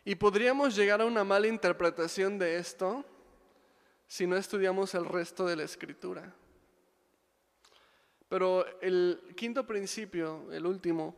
Y 0.03 0.15
podríamos 0.15 0.75
llegar 0.75 1.01
a 1.01 1.05
una 1.05 1.23
mala 1.23 1.47
interpretación 1.47 2.37
de 2.37 2.57
esto 2.57 3.05
si 4.07 4.27
no 4.27 4.35
estudiamos 4.35 4.93
el 4.95 5.05
resto 5.05 5.45
de 5.45 5.55
la 5.55 5.63
escritura. 5.63 6.33
Pero 8.27 8.65
el 8.81 9.33
quinto 9.35 9.65
principio, 9.65 10.51
el 10.51 10.65
último, 10.65 11.15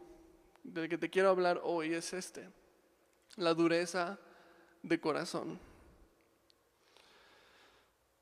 del 0.64 0.90
que 0.90 0.98
te 0.98 1.10
quiero 1.10 1.30
hablar 1.30 1.62
hoy 1.64 1.94
es 1.94 2.14
este, 2.14 2.50
la 3.38 3.54
dureza 3.54 4.20
de 4.84 5.00
corazón. 5.00 5.60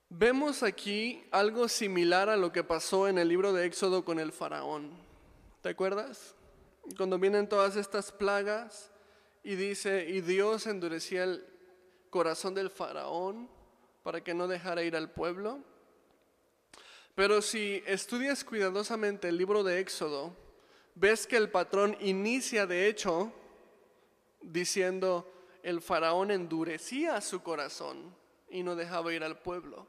Vemos 0.09 0.61
aquí 0.63 1.23
algo 1.31 1.67
similar 1.67 2.29
a 2.29 2.37
lo 2.37 2.51
que 2.51 2.63
pasó 2.63 3.07
en 3.07 3.17
el 3.17 3.27
libro 3.27 3.53
de 3.53 3.65
Éxodo 3.65 4.05
con 4.05 4.19
el 4.19 4.31
faraón. 4.31 4.91
¿Te 5.61 5.69
acuerdas? 5.69 6.35
Cuando 6.95 7.17
vienen 7.17 7.49
todas 7.49 7.75
estas 7.75 8.11
plagas 8.11 8.91
y 9.43 9.55
dice, 9.55 10.07
y 10.07 10.21
Dios 10.21 10.67
endurecía 10.67 11.23
el 11.23 11.45
corazón 12.11 12.53
del 12.53 12.69
faraón 12.69 13.49
para 14.05 14.23
que 14.23 14.35
no 14.35 14.47
dejara 14.47 14.83
ir 14.83 14.95
al 14.95 15.09
pueblo. 15.09 15.63
Pero 17.15 17.41
si 17.41 17.81
estudias 17.87 18.43
cuidadosamente 18.43 19.29
el 19.29 19.35
libro 19.35 19.63
de 19.63 19.79
Éxodo, 19.79 20.37
ves 20.93 21.25
que 21.25 21.37
el 21.37 21.49
patrón 21.49 21.97
inicia 21.99 22.67
de 22.67 22.87
hecho 22.87 23.33
diciendo, 24.41 25.27
el 25.63 25.81
faraón 25.81 26.29
endurecía 26.29 27.19
su 27.19 27.41
corazón 27.41 28.15
y 28.47 28.61
no 28.61 28.75
dejaba 28.75 29.11
ir 29.11 29.23
al 29.23 29.39
pueblo. 29.39 29.87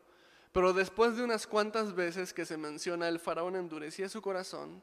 Pero 0.51 0.73
después 0.73 1.15
de 1.19 1.23
unas 1.23 1.47
cuantas 1.47 1.95
veces 1.95 2.33
que 2.33 2.47
se 2.47 2.57
menciona 2.57 3.09
el 3.09 3.21
faraón 3.21 3.55
endurecía 3.55 4.09
su 4.09 4.23
corazón, 4.23 4.83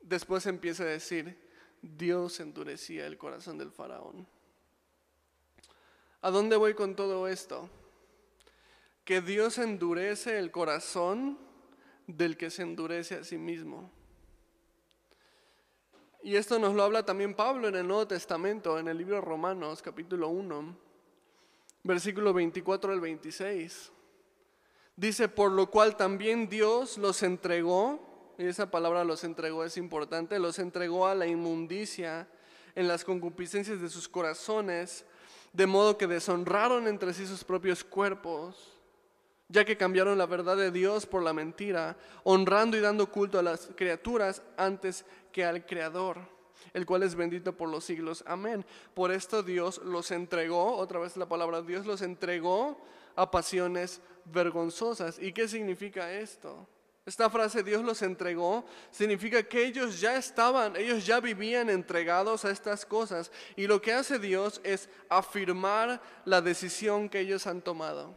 después 0.00 0.46
empieza 0.46 0.82
a 0.82 0.86
decir, 0.86 1.38
Dios 1.80 2.40
endurecía 2.40 3.06
el 3.06 3.16
corazón 3.16 3.56
del 3.56 3.70
faraón. 3.70 4.26
¿A 6.20 6.30
dónde 6.30 6.56
voy 6.56 6.74
con 6.74 6.96
todo 6.96 7.28
esto? 7.28 7.70
Que 9.04 9.20
Dios 9.20 9.58
endurece 9.58 10.38
el 10.38 10.50
corazón 10.50 11.38
del 12.08 12.36
que 12.36 12.50
se 12.50 12.62
endurece 12.62 13.14
a 13.16 13.24
sí 13.24 13.38
mismo. 13.38 13.90
Y 16.22 16.34
esto 16.34 16.58
nos 16.58 16.74
lo 16.74 16.82
habla 16.82 17.04
también 17.04 17.34
Pablo 17.34 17.68
en 17.68 17.76
el 17.76 17.86
Nuevo 17.86 18.08
Testamento, 18.08 18.80
en 18.80 18.88
el 18.88 18.98
libro 18.98 19.20
Romanos, 19.20 19.80
capítulo 19.80 20.28
1, 20.28 20.76
versículo 21.84 22.32
24 22.32 22.92
al 22.92 23.00
26. 23.00 23.92
Dice, 24.96 25.28
por 25.28 25.52
lo 25.52 25.70
cual 25.70 25.96
también 25.96 26.48
Dios 26.48 26.98
los 26.98 27.22
entregó, 27.22 28.34
y 28.36 28.46
esa 28.46 28.72
palabra 28.72 29.04
los 29.04 29.22
entregó 29.22 29.64
es 29.64 29.76
importante, 29.76 30.40
los 30.40 30.58
entregó 30.58 31.06
a 31.06 31.14
la 31.14 31.28
inmundicia 31.28 32.28
en 32.74 32.88
las 32.88 33.04
concupiscencias 33.04 33.80
de 33.80 33.88
sus 33.88 34.08
corazones 34.08 35.04
de 35.52 35.66
modo 35.66 35.98
que 35.98 36.06
deshonraron 36.06 36.86
entre 36.86 37.12
sí 37.14 37.26
sus 37.26 37.44
propios 37.44 37.84
cuerpos, 37.84 38.78
ya 39.48 39.64
que 39.64 39.76
cambiaron 39.76 40.18
la 40.18 40.26
verdad 40.26 40.56
de 40.56 40.70
Dios 40.70 41.06
por 41.06 41.22
la 41.22 41.32
mentira, 41.32 41.96
honrando 42.24 42.76
y 42.76 42.80
dando 42.80 43.10
culto 43.10 43.38
a 43.38 43.42
las 43.42 43.70
criaturas 43.74 44.42
antes 44.56 45.04
que 45.32 45.44
al 45.44 45.64
Creador, 45.64 46.18
el 46.74 46.84
cual 46.84 47.02
es 47.02 47.14
bendito 47.14 47.56
por 47.56 47.68
los 47.68 47.84
siglos. 47.84 48.22
Amén. 48.26 48.64
Por 48.94 49.10
esto 49.10 49.42
Dios 49.42 49.78
los 49.84 50.10
entregó, 50.10 50.76
otra 50.76 51.00
vez 51.00 51.16
la 51.16 51.28
palabra 51.28 51.62
Dios 51.62 51.86
los 51.86 52.02
entregó 52.02 52.78
a 53.16 53.30
pasiones 53.30 54.00
vergonzosas. 54.26 55.18
¿Y 55.18 55.32
qué 55.32 55.48
significa 55.48 56.12
esto? 56.12 56.66
Esta 57.08 57.30
frase 57.30 57.62
Dios 57.62 57.82
los 57.82 58.02
entregó 58.02 58.66
significa 58.90 59.42
que 59.42 59.64
ellos 59.64 59.98
ya 59.98 60.16
estaban, 60.16 60.76
ellos 60.76 61.06
ya 61.06 61.20
vivían 61.20 61.70
entregados 61.70 62.44
a 62.44 62.50
estas 62.50 62.84
cosas. 62.84 63.32
Y 63.56 63.66
lo 63.66 63.80
que 63.80 63.94
hace 63.94 64.18
Dios 64.18 64.60
es 64.62 64.90
afirmar 65.08 66.02
la 66.26 66.42
decisión 66.42 67.08
que 67.08 67.20
ellos 67.20 67.46
han 67.46 67.62
tomado. 67.62 68.14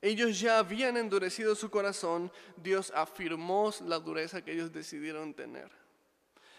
Ellos 0.00 0.40
ya 0.40 0.58
habían 0.58 0.96
endurecido 0.96 1.54
su 1.54 1.70
corazón, 1.70 2.32
Dios 2.56 2.92
afirmó 2.92 3.72
la 3.86 4.00
dureza 4.00 4.42
que 4.42 4.54
ellos 4.54 4.72
decidieron 4.72 5.32
tener. 5.32 5.70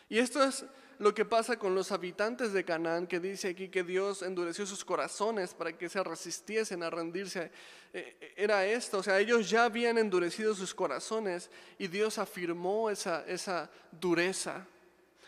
Y 0.08 0.18
esto 0.18 0.42
es 0.42 0.64
lo 1.00 1.14
que 1.14 1.26
pasa 1.26 1.58
con 1.58 1.76
los 1.76 1.92
habitantes 1.92 2.54
de 2.54 2.64
Canaán, 2.64 3.08
que 3.08 3.20
dice 3.20 3.50
aquí 3.50 3.70
que 3.70 3.84
Dios 3.84 4.22
endureció 4.22 4.66
sus 4.66 4.86
corazones 4.86 5.54
para 5.54 5.78
que 5.78 5.90
se 5.90 6.04
resistiesen 6.04 6.84
a 6.84 6.90
rendirse. 6.90 7.52
Eh, 7.94 8.34
era 8.36 8.66
esto, 8.66 9.00
o 9.00 9.04
sea, 9.04 9.20
ellos 9.20 9.50
ya 9.50 9.66
habían 9.66 9.98
endurecido 9.98 10.56
sus 10.56 10.74
corazones 10.74 11.50
y 11.78 11.88
Dios 11.88 12.18
afirmó 12.18 12.90
esa, 12.90 13.26
esa 13.28 13.70
dureza. 13.92 14.66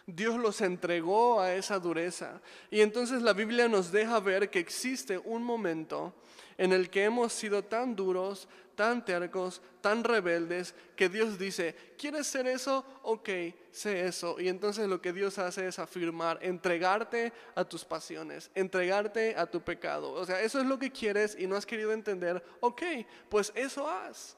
Dios 0.07 0.37
los 0.37 0.61
entregó 0.61 1.41
a 1.41 1.53
esa 1.55 1.79
dureza. 1.79 2.41
Y 2.69 2.81
entonces 2.81 3.21
la 3.21 3.33
Biblia 3.33 3.67
nos 3.67 3.91
deja 3.91 4.19
ver 4.19 4.49
que 4.49 4.59
existe 4.59 5.17
un 5.17 5.43
momento 5.43 6.13
en 6.57 6.73
el 6.73 6.89
que 6.89 7.03
hemos 7.03 7.33
sido 7.33 7.63
tan 7.63 7.95
duros, 7.95 8.47
tan 8.75 9.03
tercos, 9.03 9.61
tan 9.81 10.03
rebeldes, 10.03 10.75
que 10.95 11.09
Dios 11.09 11.37
dice, 11.37 11.75
¿quieres 11.97 12.27
ser 12.27 12.47
eso? 12.47 12.85
Ok, 13.03 13.29
sé 13.71 14.05
eso. 14.05 14.39
Y 14.39 14.47
entonces 14.47 14.87
lo 14.87 15.01
que 15.01 15.13
Dios 15.13 15.37
hace 15.37 15.67
es 15.67 15.79
afirmar, 15.79 16.39
entregarte 16.41 17.33
a 17.55 17.63
tus 17.63 17.83
pasiones, 17.85 18.51
entregarte 18.53 19.35
a 19.35 19.45
tu 19.45 19.61
pecado. 19.61 20.11
O 20.11 20.25
sea, 20.25 20.41
eso 20.41 20.59
es 20.59 20.65
lo 20.65 20.77
que 20.77 20.91
quieres 20.91 21.35
y 21.39 21.47
no 21.47 21.55
has 21.55 21.65
querido 21.65 21.91
entender, 21.91 22.43
ok, 22.59 22.81
pues 23.29 23.51
eso 23.55 23.89
haz. 23.89 24.37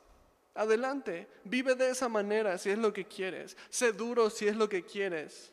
Adelante, 0.54 1.28
vive 1.44 1.76
de 1.76 1.92
esa 1.92 2.10
manera 2.10 2.58
si 2.58 2.72
es 2.72 2.80
lo 2.80 2.92
que 2.92 3.06
quieres. 3.06 3.56
Sé 3.70 3.92
duro 3.92 4.30
si 4.30 4.48
es 4.48 4.56
lo 4.56 4.68
que 4.68 4.84
quieres. 4.84 5.52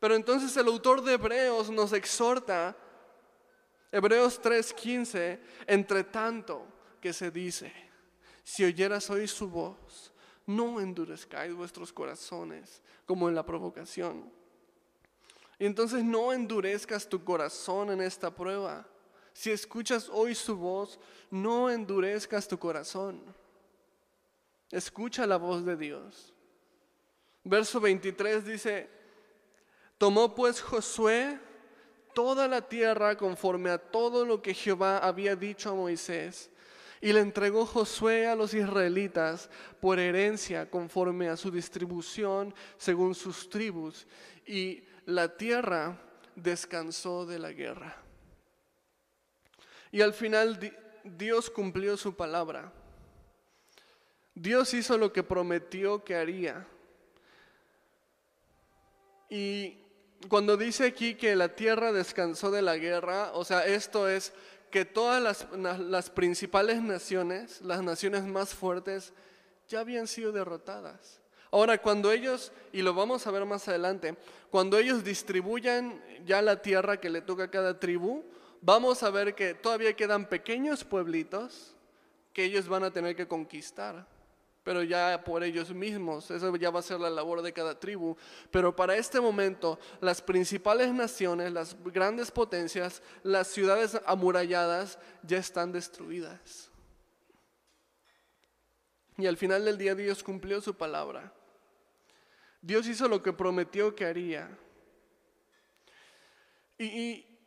Pero 0.00 0.14
entonces 0.14 0.56
el 0.56 0.66
autor 0.66 1.02
de 1.02 1.14
Hebreos 1.14 1.70
nos 1.70 1.92
exhorta, 1.92 2.76
Hebreos 3.90 4.40
3:15, 4.40 5.40
entre 5.66 6.04
tanto 6.04 6.66
que 7.00 7.12
se 7.12 7.30
dice, 7.30 7.72
si 8.44 8.64
oyeras 8.64 9.08
hoy 9.10 9.26
su 9.26 9.48
voz, 9.48 10.12
no 10.46 10.80
endurezcáis 10.80 11.54
vuestros 11.54 11.92
corazones 11.92 12.82
como 13.06 13.28
en 13.28 13.34
la 13.34 13.44
provocación. 13.44 14.32
Y 15.58 15.66
entonces 15.66 16.04
no 16.04 16.32
endurezcas 16.32 17.08
tu 17.08 17.22
corazón 17.24 17.90
en 17.90 18.00
esta 18.00 18.34
prueba. 18.34 18.86
Si 19.32 19.50
escuchas 19.50 20.08
hoy 20.08 20.34
su 20.34 20.56
voz, 20.56 20.98
no 21.30 21.68
endurezcas 21.68 22.46
tu 22.46 22.58
corazón. 22.58 23.22
Escucha 24.70 25.26
la 25.26 25.36
voz 25.36 25.64
de 25.64 25.76
Dios. 25.76 26.32
Verso 27.44 27.80
23 27.80 28.44
dice, 28.44 28.90
Tomó 29.96 30.34
pues 30.34 30.60
Josué 30.60 31.38
toda 32.18 32.48
la 32.48 32.62
tierra 32.62 33.16
conforme 33.16 33.70
a 33.70 33.78
todo 33.78 34.26
lo 34.26 34.42
que 34.42 34.52
Jehová 34.52 34.98
había 34.98 35.36
dicho 35.36 35.70
a 35.70 35.74
Moisés. 35.74 36.50
Y 37.00 37.12
le 37.12 37.20
entregó 37.20 37.64
Josué 37.64 38.26
a 38.26 38.34
los 38.34 38.54
israelitas 38.54 39.48
por 39.80 40.00
herencia 40.00 40.68
conforme 40.68 41.28
a 41.28 41.36
su 41.36 41.52
distribución 41.52 42.52
según 42.76 43.14
sus 43.14 43.48
tribus. 43.48 44.04
Y 44.44 44.82
la 45.06 45.36
tierra 45.36 45.96
descansó 46.34 47.24
de 47.24 47.38
la 47.38 47.52
guerra. 47.52 48.02
Y 49.92 50.00
al 50.00 50.12
final 50.12 50.58
Dios 51.04 51.48
cumplió 51.48 51.96
su 51.96 52.16
palabra. 52.16 52.72
Dios 54.34 54.74
hizo 54.74 54.98
lo 54.98 55.12
que 55.12 55.22
prometió 55.22 56.02
que 56.02 56.16
haría. 56.16 56.66
Y 59.30 59.84
cuando 60.26 60.56
dice 60.56 60.86
aquí 60.86 61.14
que 61.14 61.36
la 61.36 61.54
tierra 61.54 61.92
descansó 61.92 62.50
de 62.50 62.62
la 62.62 62.76
guerra, 62.76 63.30
o 63.34 63.44
sea, 63.44 63.66
esto 63.66 64.08
es 64.08 64.32
que 64.70 64.84
todas 64.84 65.46
las, 65.52 66.10
principales 66.10 66.82
naciones, 66.82 67.60
las 67.62 67.82
naciones 67.82 68.24
más 68.24 68.54
fuertes, 68.54 69.12
ya 69.68 69.80
habían 69.80 70.06
sido 70.06 70.32
derrotadas. 70.32 71.20
Ahora, 71.50 71.78
cuando 71.78 72.10
ellos, 72.10 72.52
y 72.72 72.82
lo 72.82 72.92
vamos 72.92 73.26
a 73.26 73.30
ver 73.30 73.44
más 73.46 73.68
adelante, 73.68 74.16
cuando 74.50 74.76
ellos 74.76 75.04
distribuyan 75.04 76.02
ya 76.26 76.42
la 76.42 76.60
tierra 76.60 77.00
que 77.00 77.08
le 77.08 77.22
toca 77.22 77.44
a 77.44 77.50
cada 77.50 77.78
tribu, 77.78 78.24
vamos 78.60 79.02
a 79.02 79.10
ver 79.10 79.34
que 79.34 79.54
todavía 79.54 79.94
quedan 79.94 80.28
pequeños 80.28 80.84
pueblitos 80.84 81.74
que 82.32 82.44
ellos 82.44 82.68
van 82.68 82.84
a 82.84 82.90
tener 82.90 83.16
que 83.16 83.28
conquistar 83.28 84.06
pero 84.68 84.82
ya 84.82 85.24
por 85.24 85.42
ellos 85.42 85.72
mismos. 85.72 86.30
Eso 86.30 86.54
ya 86.56 86.68
va 86.68 86.80
a 86.80 86.82
ser 86.82 87.00
la 87.00 87.08
labor 87.08 87.40
de 87.40 87.54
cada 87.54 87.80
tribu. 87.80 88.14
Pero 88.50 88.76
para 88.76 88.98
este 88.98 89.18
momento, 89.18 89.78
las 90.02 90.20
principales 90.20 90.92
naciones, 90.92 91.50
las 91.54 91.74
grandes 91.84 92.30
potencias, 92.30 93.02
las 93.22 93.48
ciudades 93.48 93.98
amuralladas 94.04 94.98
ya 95.22 95.38
están 95.38 95.72
destruidas. 95.72 96.70
Y 99.16 99.26
al 99.26 99.38
final 99.38 99.64
del 99.64 99.78
día 99.78 99.94
Dios 99.94 100.22
cumplió 100.22 100.60
su 100.60 100.74
palabra. 100.74 101.32
Dios 102.60 102.86
hizo 102.88 103.08
lo 103.08 103.22
que 103.22 103.32
prometió 103.32 103.94
que 103.94 104.04
haría. 104.04 104.50
Y, 106.76 106.84
y 106.84 107.38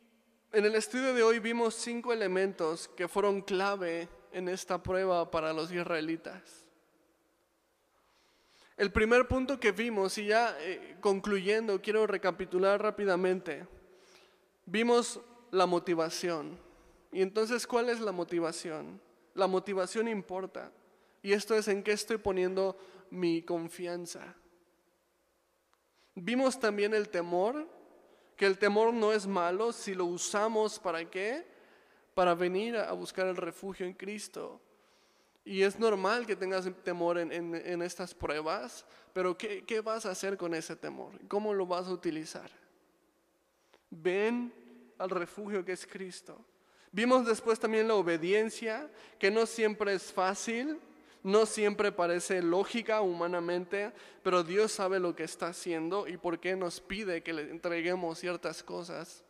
en 0.50 0.64
el 0.64 0.74
estudio 0.74 1.14
de 1.14 1.22
hoy 1.22 1.38
vimos 1.38 1.76
cinco 1.76 2.12
elementos 2.12 2.88
que 2.88 3.06
fueron 3.06 3.42
clave 3.42 4.08
en 4.32 4.48
esta 4.48 4.82
prueba 4.82 5.30
para 5.30 5.52
los 5.52 5.70
israelitas. 5.70 6.61
El 8.82 8.90
primer 8.90 9.28
punto 9.28 9.60
que 9.60 9.70
vimos, 9.70 10.18
y 10.18 10.26
ya 10.26 10.56
eh, 10.58 10.96
concluyendo, 11.00 11.80
quiero 11.80 12.04
recapitular 12.04 12.82
rápidamente, 12.82 13.64
vimos 14.66 15.20
la 15.52 15.66
motivación. 15.66 16.58
Y 17.12 17.22
entonces, 17.22 17.64
¿cuál 17.64 17.90
es 17.90 18.00
la 18.00 18.10
motivación? 18.10 19.00
La 19.34 19.46
motivación 19.46 20.08
importa. 20.08 20.72
Y 21.22 21.32
esto 21.32 21.54
es 21.54 21.68
en 21.68 21.84
qué 21.84 21.92
estoy 21.92 22.16
poniendo 22.16 22.76
mi 23.08 23.42
confianza. 23.42 24.34
Vimos 26.16 26.58
también 26.58 26.92
el 26.92 27.08
temor, 27.08 27.68
que 28.34 28.46
el 28.46 28.58
temor 28.58 28.92
no 28.92 29.12
es 29.12 29.28
malo 29.28 29.70
si 29.72 29.94
lo 29.94 30.06
usamos 30.06 30.80
para 30.80 31.08
qué? 31.08 31.46
Para 32.14 32.34
venir 32.34 32.76
a 32.76 32.90
buscar 32.94 33.28
el 33.28 33.36
refugio 33.36 33.86
en 33.86 33.92
Cristo. 33.92 34.60
Y 35.44 35.62
es 35.62 35.78
normal 35.78 36.26
que 36.26 36.36
tengas 36.36 36.68
temor 36.84 37.18
en, 37.18 37.82
estas 37.82 38.14
pruebas, 38.14 38.84
pero 39.12 39.36
¿qué, 39.36 39.64
¿qué, 39.64 39.80
vas 39.80 40.06
a 40.06 40.12
hacer 40.12 40.36
con 40.36 40.54
ese 40.54 40.76
temor? 40.76 41.12
¿Cómo 41.26 41.52
lo 41.52 41.66
vas 41.66 41.88
a 41.88 41.92
utilizar? 41.92 42.50
Ven 43.90 44.52
al 44.98 45.10
refugio 45.10 45.64
que 45.64 45.72
es 45.72 45.86
Cristo. 45.86 46.38
Vimos 46.92 47.26
después 47.26 47.58
también 47.58 47.88
la 47.88 47.94
obediencia, 47.94 48.88
que 49.18 49.30
no 49.30 49.46
siempre 49.46 49.94
es 49.94 50.12
fácil, 50.12 50.78
no 51.22 51.46
siempre 51.46 51.92
parece 51.92 52.42
lógica 52.42 53.00
humanamente, 53.00 53.92
pero 54.22 54.42
Dios 54.42 54.72
sabe 54.72 55.00
lo 55.00 55.14
que 55.14 55.24
está 55.24 55.48
haciendo 55.48 56.06
y 56.06 56.16
por 56.16 56.38
qué 56.38 56.56
nos 56.56 56.80
pide 56.80 57.22
que 57.22 57.32
le 57.32 57.50
entreguemos 57.50 58.18
ciertas 58.18 58.62
cosas. 58.62 59.24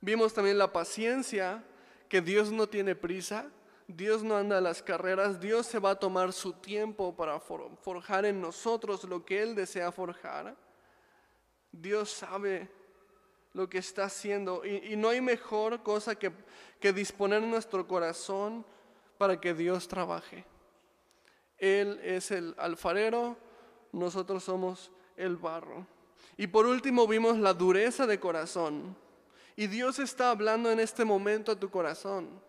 Vimos 0.00 0.32
también 0.32 0.58
la 0.58 0.72
paciencia, 0.72 1.64
que 2.08 2.20
Dios 2.20 2.52
no 2.52 2.68
tiene 2.68 2.94
prisa, 2.94 3.50
Dios 3.88 4.22
no 4.22 4.36
anda 4.36 4.58
a 4.58 4.60
las 4.60 4.82
carreras, 4.82 5.40
Dios 5.40 5.66
se 5.66 5.78
va 5.78 5.92
a 5.92 5.98
tomar 5.98 6.34
su 6.34 6.52
tiempo 6.52 7.16
para 7.16 7.40
forjar 7.40 8.26
en 8.26 8.38
nosotros 8.38 9.02
lo 9.04 9.24
que 9.24 9.40
Él 9.42 9.54
desea 9.54 9.90
forjar. 9.90 10.54
Dios 11.72 12.10
sabe 12.10 12.68
lo 13.54 13.66
que 13.66 13.78
está 13.78 14.04
haciendo 14.04 14.62
y, 14.66 14.94
no 14.94 15.08
hay 15.08 15.22
mejor 15.22 15.82
cosa 15.82 16.14
que, 16.14 16.30
que 16.78 16.92
disponer 16.92 17.40
nuestro 17.40 17.88
corazón 17.88 18.62
para 19.16 19.40
que 19.40 19.54
Dios 19.54 19.88
trabaje. 19.88 20.44
Él 21.56 21.98
es 22.04 22.30
el 22.30 22.54
alfarero, 22.58 23.38
nosotros 23.92 24.44
somos 24.44 24.90
el 25.16 25.38
barro. 25.38 25.86
Y 26.36 26.46
por 26.46 26.66
último 26.66 27.06
vimos 27.06 27.38
la 27.38 27.54
dureza 27.54 28.06
de 28.06 28.20
corazón. 28.20 28.94
Y 29.56 29.66
Dios 29.66 29.98
está 29.98 30.30
hablando 30.30 30.70
en 30.70 30.78
este 30.78 31.06
momento 31.06 31.52
a 31.52 31.58
tu 31.58 31.70
corazón. 31.70 32.46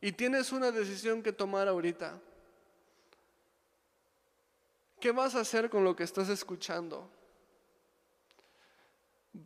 Y 0.00 0.12
tienes 0.12 0.52
una 0.52 0.70
decisión 0.70 1.22
que 1.22 1.32
tomar 1.32 1.68
ahorita. 1.68 2.20
¿Qué 5.00 5.12
vas 5.12 5.34
a 5.34 5.40
hacer 5.40 5.70
con 5.70 5.84
lo 5.84 5.94
que 5.94 6.04
estás 6.04 6.28
escuchando? 6.28 7.08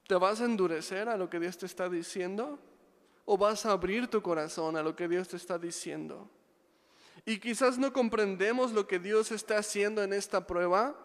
¿Te 0.07 0.15
vas 0.15 0.41
a 0.41 0.45
endurecer 0.45 1.09
a 1.09 1.17
lo 1.17 1.29
que 1.29 1.39
Dios 1.39 1.59
te 1.59 1.67
está 1.67 1.89
diciendo? 1.89 2.59
¿O 3.25 3.37
vas 3.37 3.67
a 3.67 3.73
abrir 3.73 4.09
tu 4.09 4.23
corazón 4.23 4.77
a 4.77 4.83
lo 4.83 4.97
que 4.97 5.09
Dios 5.09 5.29
te 5.29 5.37
está 5.37 5.59
diciendo? 5.59 6.29
Y 7.25 7.39
quizás 7.39 7.79
no 7.79 7.93
comprendemos 7.93 8.73
lo 8.73 8.87
que 8.87 8.99
Dios 8.99 9.31
está 9.31 9.59
haciendo 9.59 10.03
en 10.03 10.13
esta 10.13 10.47
prueba, 10.47 10.97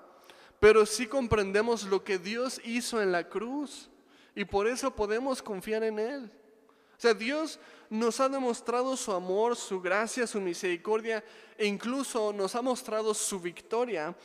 pero 0.59 0.85
sí 0.85 1.07
comprendemos 1.07 1.83
lo 1.83 2.03
que 2.03 2.17
Dios 2.17 2.59
hizo 2.63 3.01
en 3.01 3.11
la 3.11 3.29
cruz. 3.29 3.89
Y 4.33 4.45
por 4.45 4.67
eso 4.67 4.95
podemos 4.95 5.41
confiar 5.41 5.83
en 5.83 5.99
Él. 5.99 6.31
O 6.97 6.99
sea, 6.99 7.13
Dios 7.13 7.59
nos 7.89 8.19
ha 8.19 8.27
demostrado 8.27 8.97
su 8.97 9.11
amor, 9.11 9.55
su 9.55 9.79
gracia, 9.79 10.25
su 10.25 10.41
misericordia 10.41 11.23
e 11.57 11.65
incluso 11.65 12.33
nos 12.33 12.55
ha 12.55 12.61
mostrado 12.61 13.13
su 13.13 13.39
victoria 13.39 14.15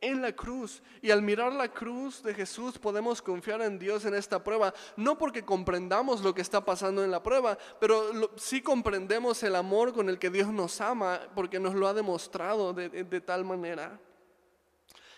en 0.00 0.20
la 0.20 0.32
cruz. 0.32 0.82
Y 1.02 1.10
al 1.10 1.22
mirar 1.22 1.52
la 1.52 1.68
cruz 1.68 2.22
de 2.22 2.34
Jesús 2.34 2.78
podemos 2.78 3.22
confiar 3.22 3.62
en 3.62 3.78
Dios 3.78 4.04
en 4.04 4.14
esta 4.14 4.42
prueba, 4.42 4.74
no 4.96 5.16
porque 5.16 5.44
comprendamos 5.44 6.22
lo 6.22 6.34
que 6.34 6.42
está 6.42 6.64
pasando 6.64 7.04
en 7.04 7.12
la 7.12 7.22
prueba, 7.22 7.56
pero 7.78 8.10
sí 8.36 8.60
comprendemos 8.60 9.42
el 9.44 9.54
amor 9.54 9.92
con 9.92 10.08
el 10.08 10.18
que 10.18 10.30
Dios 10.30 10.48
nos 10.48 10.80
ama, 10.80 11.20
porque 11.34 11.60
nos 11.60 11.74
lo 11.74 11.86
ha 11.86 11.94
demostrado 11.94 12.72
de, 12.72 12.88
de 12.88 13.20
tal 13.20 13.44
manera. 13.44 14.00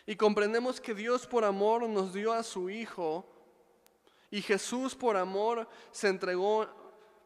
Y 0.04 0.16
comprendemos 0.16 0.80
que 0.80 0.94
Dios 0.94 1.26
por 1.26 1.44
amor 1.44 1.88
nos 1.88 2.12
dio 2.12 2.32
a 2.32 2.42
su 2.42 2.68
Hijo 2.68 3.24
y 4.30 4.42
Jesús 4.42 4.94
por 4.94 5.16
amor 5.16 5.68
se 5.92 6.08
entregó 6.08 6.66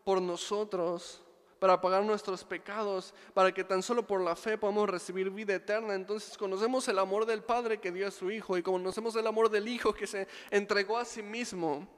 por 0.06 0.22
nosotros 0.22 1.20
para 1.58 1.80
pagar 1.80 2.04
nuestros 2.04 2.44
pecados, 2.44 3.12
para 3.34 3.50
que 3.50 3.64
tan 3.64 3.82
solo 3.82 4.06
por 4.06 4.20
la 4.20 4.36
fe 4.36 4.56
podamos 4.56 4.88
recibir 4.88 5.30
vida 5.30 5.56
eterna. 5.56 5.96
Entonces 5.96 6.38
conocemos 6.38 6.86
el 6.86 7.00
amor 7.00 7.26
del 7.26 7.42
Padre 7.42 7.80
que 7.80 7.90
dio 7.90 8.06
a 8.06 8.12
su 8.12 8.30
Hijo 8.30 8.56
y 8.56 8.62
conocemos 8.62 9.16
el 9.16 9.26
amor 9.26 9.50
del 9.50 9.66
Hijo 9.66 9.92
que 9.92 10.06
se 10.06 10.28
entregó 10.48 10.96
a 10.96 11.04
sí 11.04 11.24
mismo. 11.24 11.88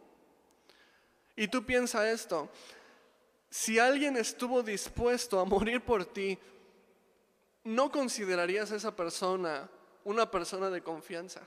Y 1.37 1.49
tú 1.49 1.67
piensa 1.67 2.11
esto, 2.11 2.49
si 3.51 3.79
alguien 3.79 4.17
estuvo 4.17 4.63
dispuesto 4.63 5.39
a 5.39 5.45
morir 5.45 5.83
por 5.83 6.07
ti, 6.07 6.39
¿no 7.63 7.93
considerarías 7.93 8.73
a 8.73 8.77
esa 8.77 8.97
persona 8.97 9.69
una 10.05 10.31
persona 10.31 10.71
de 10.71 10.83
confianza? 10.83 11.43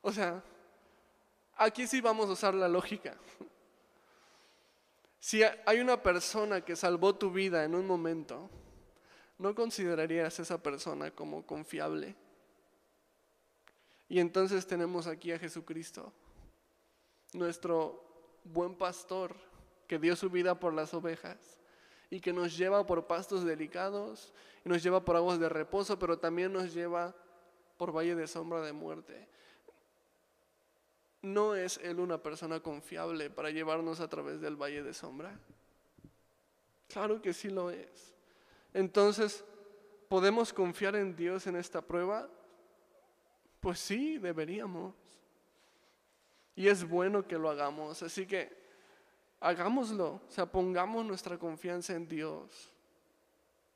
O 0.00 0.12
sea, 0.12 0.40
aquí 1.56 1.88
sí 1.88 2.00
vamos 2.00 2.28
a 2.28 2.34
usar 2.34 2.54
la 2.54 2.68
lógica. 2.68 3.16
Si 5.26 5.42
hay 5.42 5.80
una 5.80 6.00
persona 6.00 6.60
que 6.60 6.76
salvó 6.76 7.16
tu 7.16 7.32
vida 7.32 7.64
en 7.64 7.74
un 7.74 7.84
momento, 7.84 8.48
¿no 9.38 9.56
considerarías 9.56 10.38
a 10.38 10.42
esa 10.42 10.62
persona 10.62 11.10
como 11.10 11.44
confiable? 11.44 12.14
Y 14.08 14.20
entonces 14.20 14.68
tenemos 14.68 15.08
aquí 15.08 15.32
a 15.32 15.38
Jesucristo, 15.40 16.12
nuestro 17.32 18.38
buen 18.44 18.76
pastor 18.76 19.34
que 19.88 19.98
dio 19.98 20.14
su 20.14 20.30
vida 20.30 20.60
por 20.60 20.72
las 20.72 20.94
ovejas 20.94 21.58
y 22.08 22.20
que 22.20 22.32
nos 22.32 22.56
lleva 22.56 22.86
por 22.86 23.08
pastos 23.08 23.44
delicados 23.44 24.32
y 24.64 24.68
nos 24.68 24.80
lleva 24.80 25.04
por 25.04 25.16
aguas 25.16 25.40
de 25.40 25.48
reposo, 25.48 25.98
pero 25.98 26.20
también 26.20 26.52
nos 26.52 26.72
lleva 26.72 27.16
por 27.76 27.90
valle 27.90 28.14
de 28.14 28.28
sombra 28.28 28.60
de 28.60 28.72
muerte. 28.72 29.26
¿No 31.26 31.56
es 31.56 31.80
Él 31.82 31.98
una 31.98 32.22
persona 32.22 32.60
confiable 32.60 33.30
para 33.30 33.50
llevarnos 33.50 33.98
a 33.98 34.06
través 34.06 34.40
del 34.40 34.54
valle 34.54 34.84
de 34.84 34.94
sombra? 34.94 35.36
Claro 36.86 37.20
que 37.20 37.34
sí 37.34 37.50
lo 37.50 37.72
es. 37.72 38.14
Entonces, 38.72 39.44
¿podemos 40.08 40.52
confiar 40.52 40.94
en 40.94 41.16
Dios 41.16 41.48
en 41.48 41.56
esta 41.56 41.82
prueba? 41.82 42.30
Pues 43.58 43.80
sí, 43.80 44.18
deberíamos. 44.18 44.94
Y 46.54 46.68
es 46.68 46.88
bueno 46.88 47.26
que 47.26 47.38
lo 47.38 47.50
hagamos. 47.50 48.04
Así 48.04 48.24
que 48.24 48.56
hagámoslo. 49.40 50.20
O 50.28 50.30
sea, 50.30 50.46
pongamos 50.46 51.04
nuestra 51.04 51.36
confianza 51.38 51.94
en 51.94 52.06
Dios. 52.06 52.72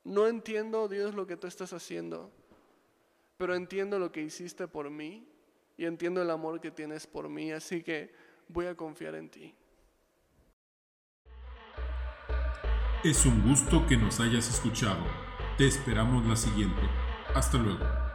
No 0.04 0.28
entiendo, 0.28 0.86
Dios, 0.86 1.16
lo 1.16 1.26
que 1.26 1.36
tú 1.36 1.48
estás 1.48 1.72
haciendo, 1.72 2.30
pero 3.36 3.56
entiendo 3.56 3.98
lo 3.98 4.12
que 4.12 4.22
hiciste 4.22 4.68
por 4.68 4.88
mí 4.88 5.29
y 5.80 5.86
entiendo 5.86 6.20
el 6.20 6.28
amor 6.28 6.60
que 6.60 6.70
tienes 6.70 7.06
por 7.06 7.30
mí, 7.30 7.52
así 7.52 7.82
que 7.82 8.12
voy 8.48 8.66
a 8.66 8.74
confiar 8.74 9.14
en 9.14 9.30
ti. 9.30 9.54
Es 13.02 13.24
un 13.24 13.42
gusto 13.48 13.86
que 13.86 13.96
nos 13.96 14.20
hayas 14.20 14.46
escuchado. 14.50 15.02
Te 15.56 15.66
esperamos 15.66 16.26
la 16.26 16.36
siguiente. 16.36 16.82
Hasta 17.34 17.56
luego. 17.56 18.09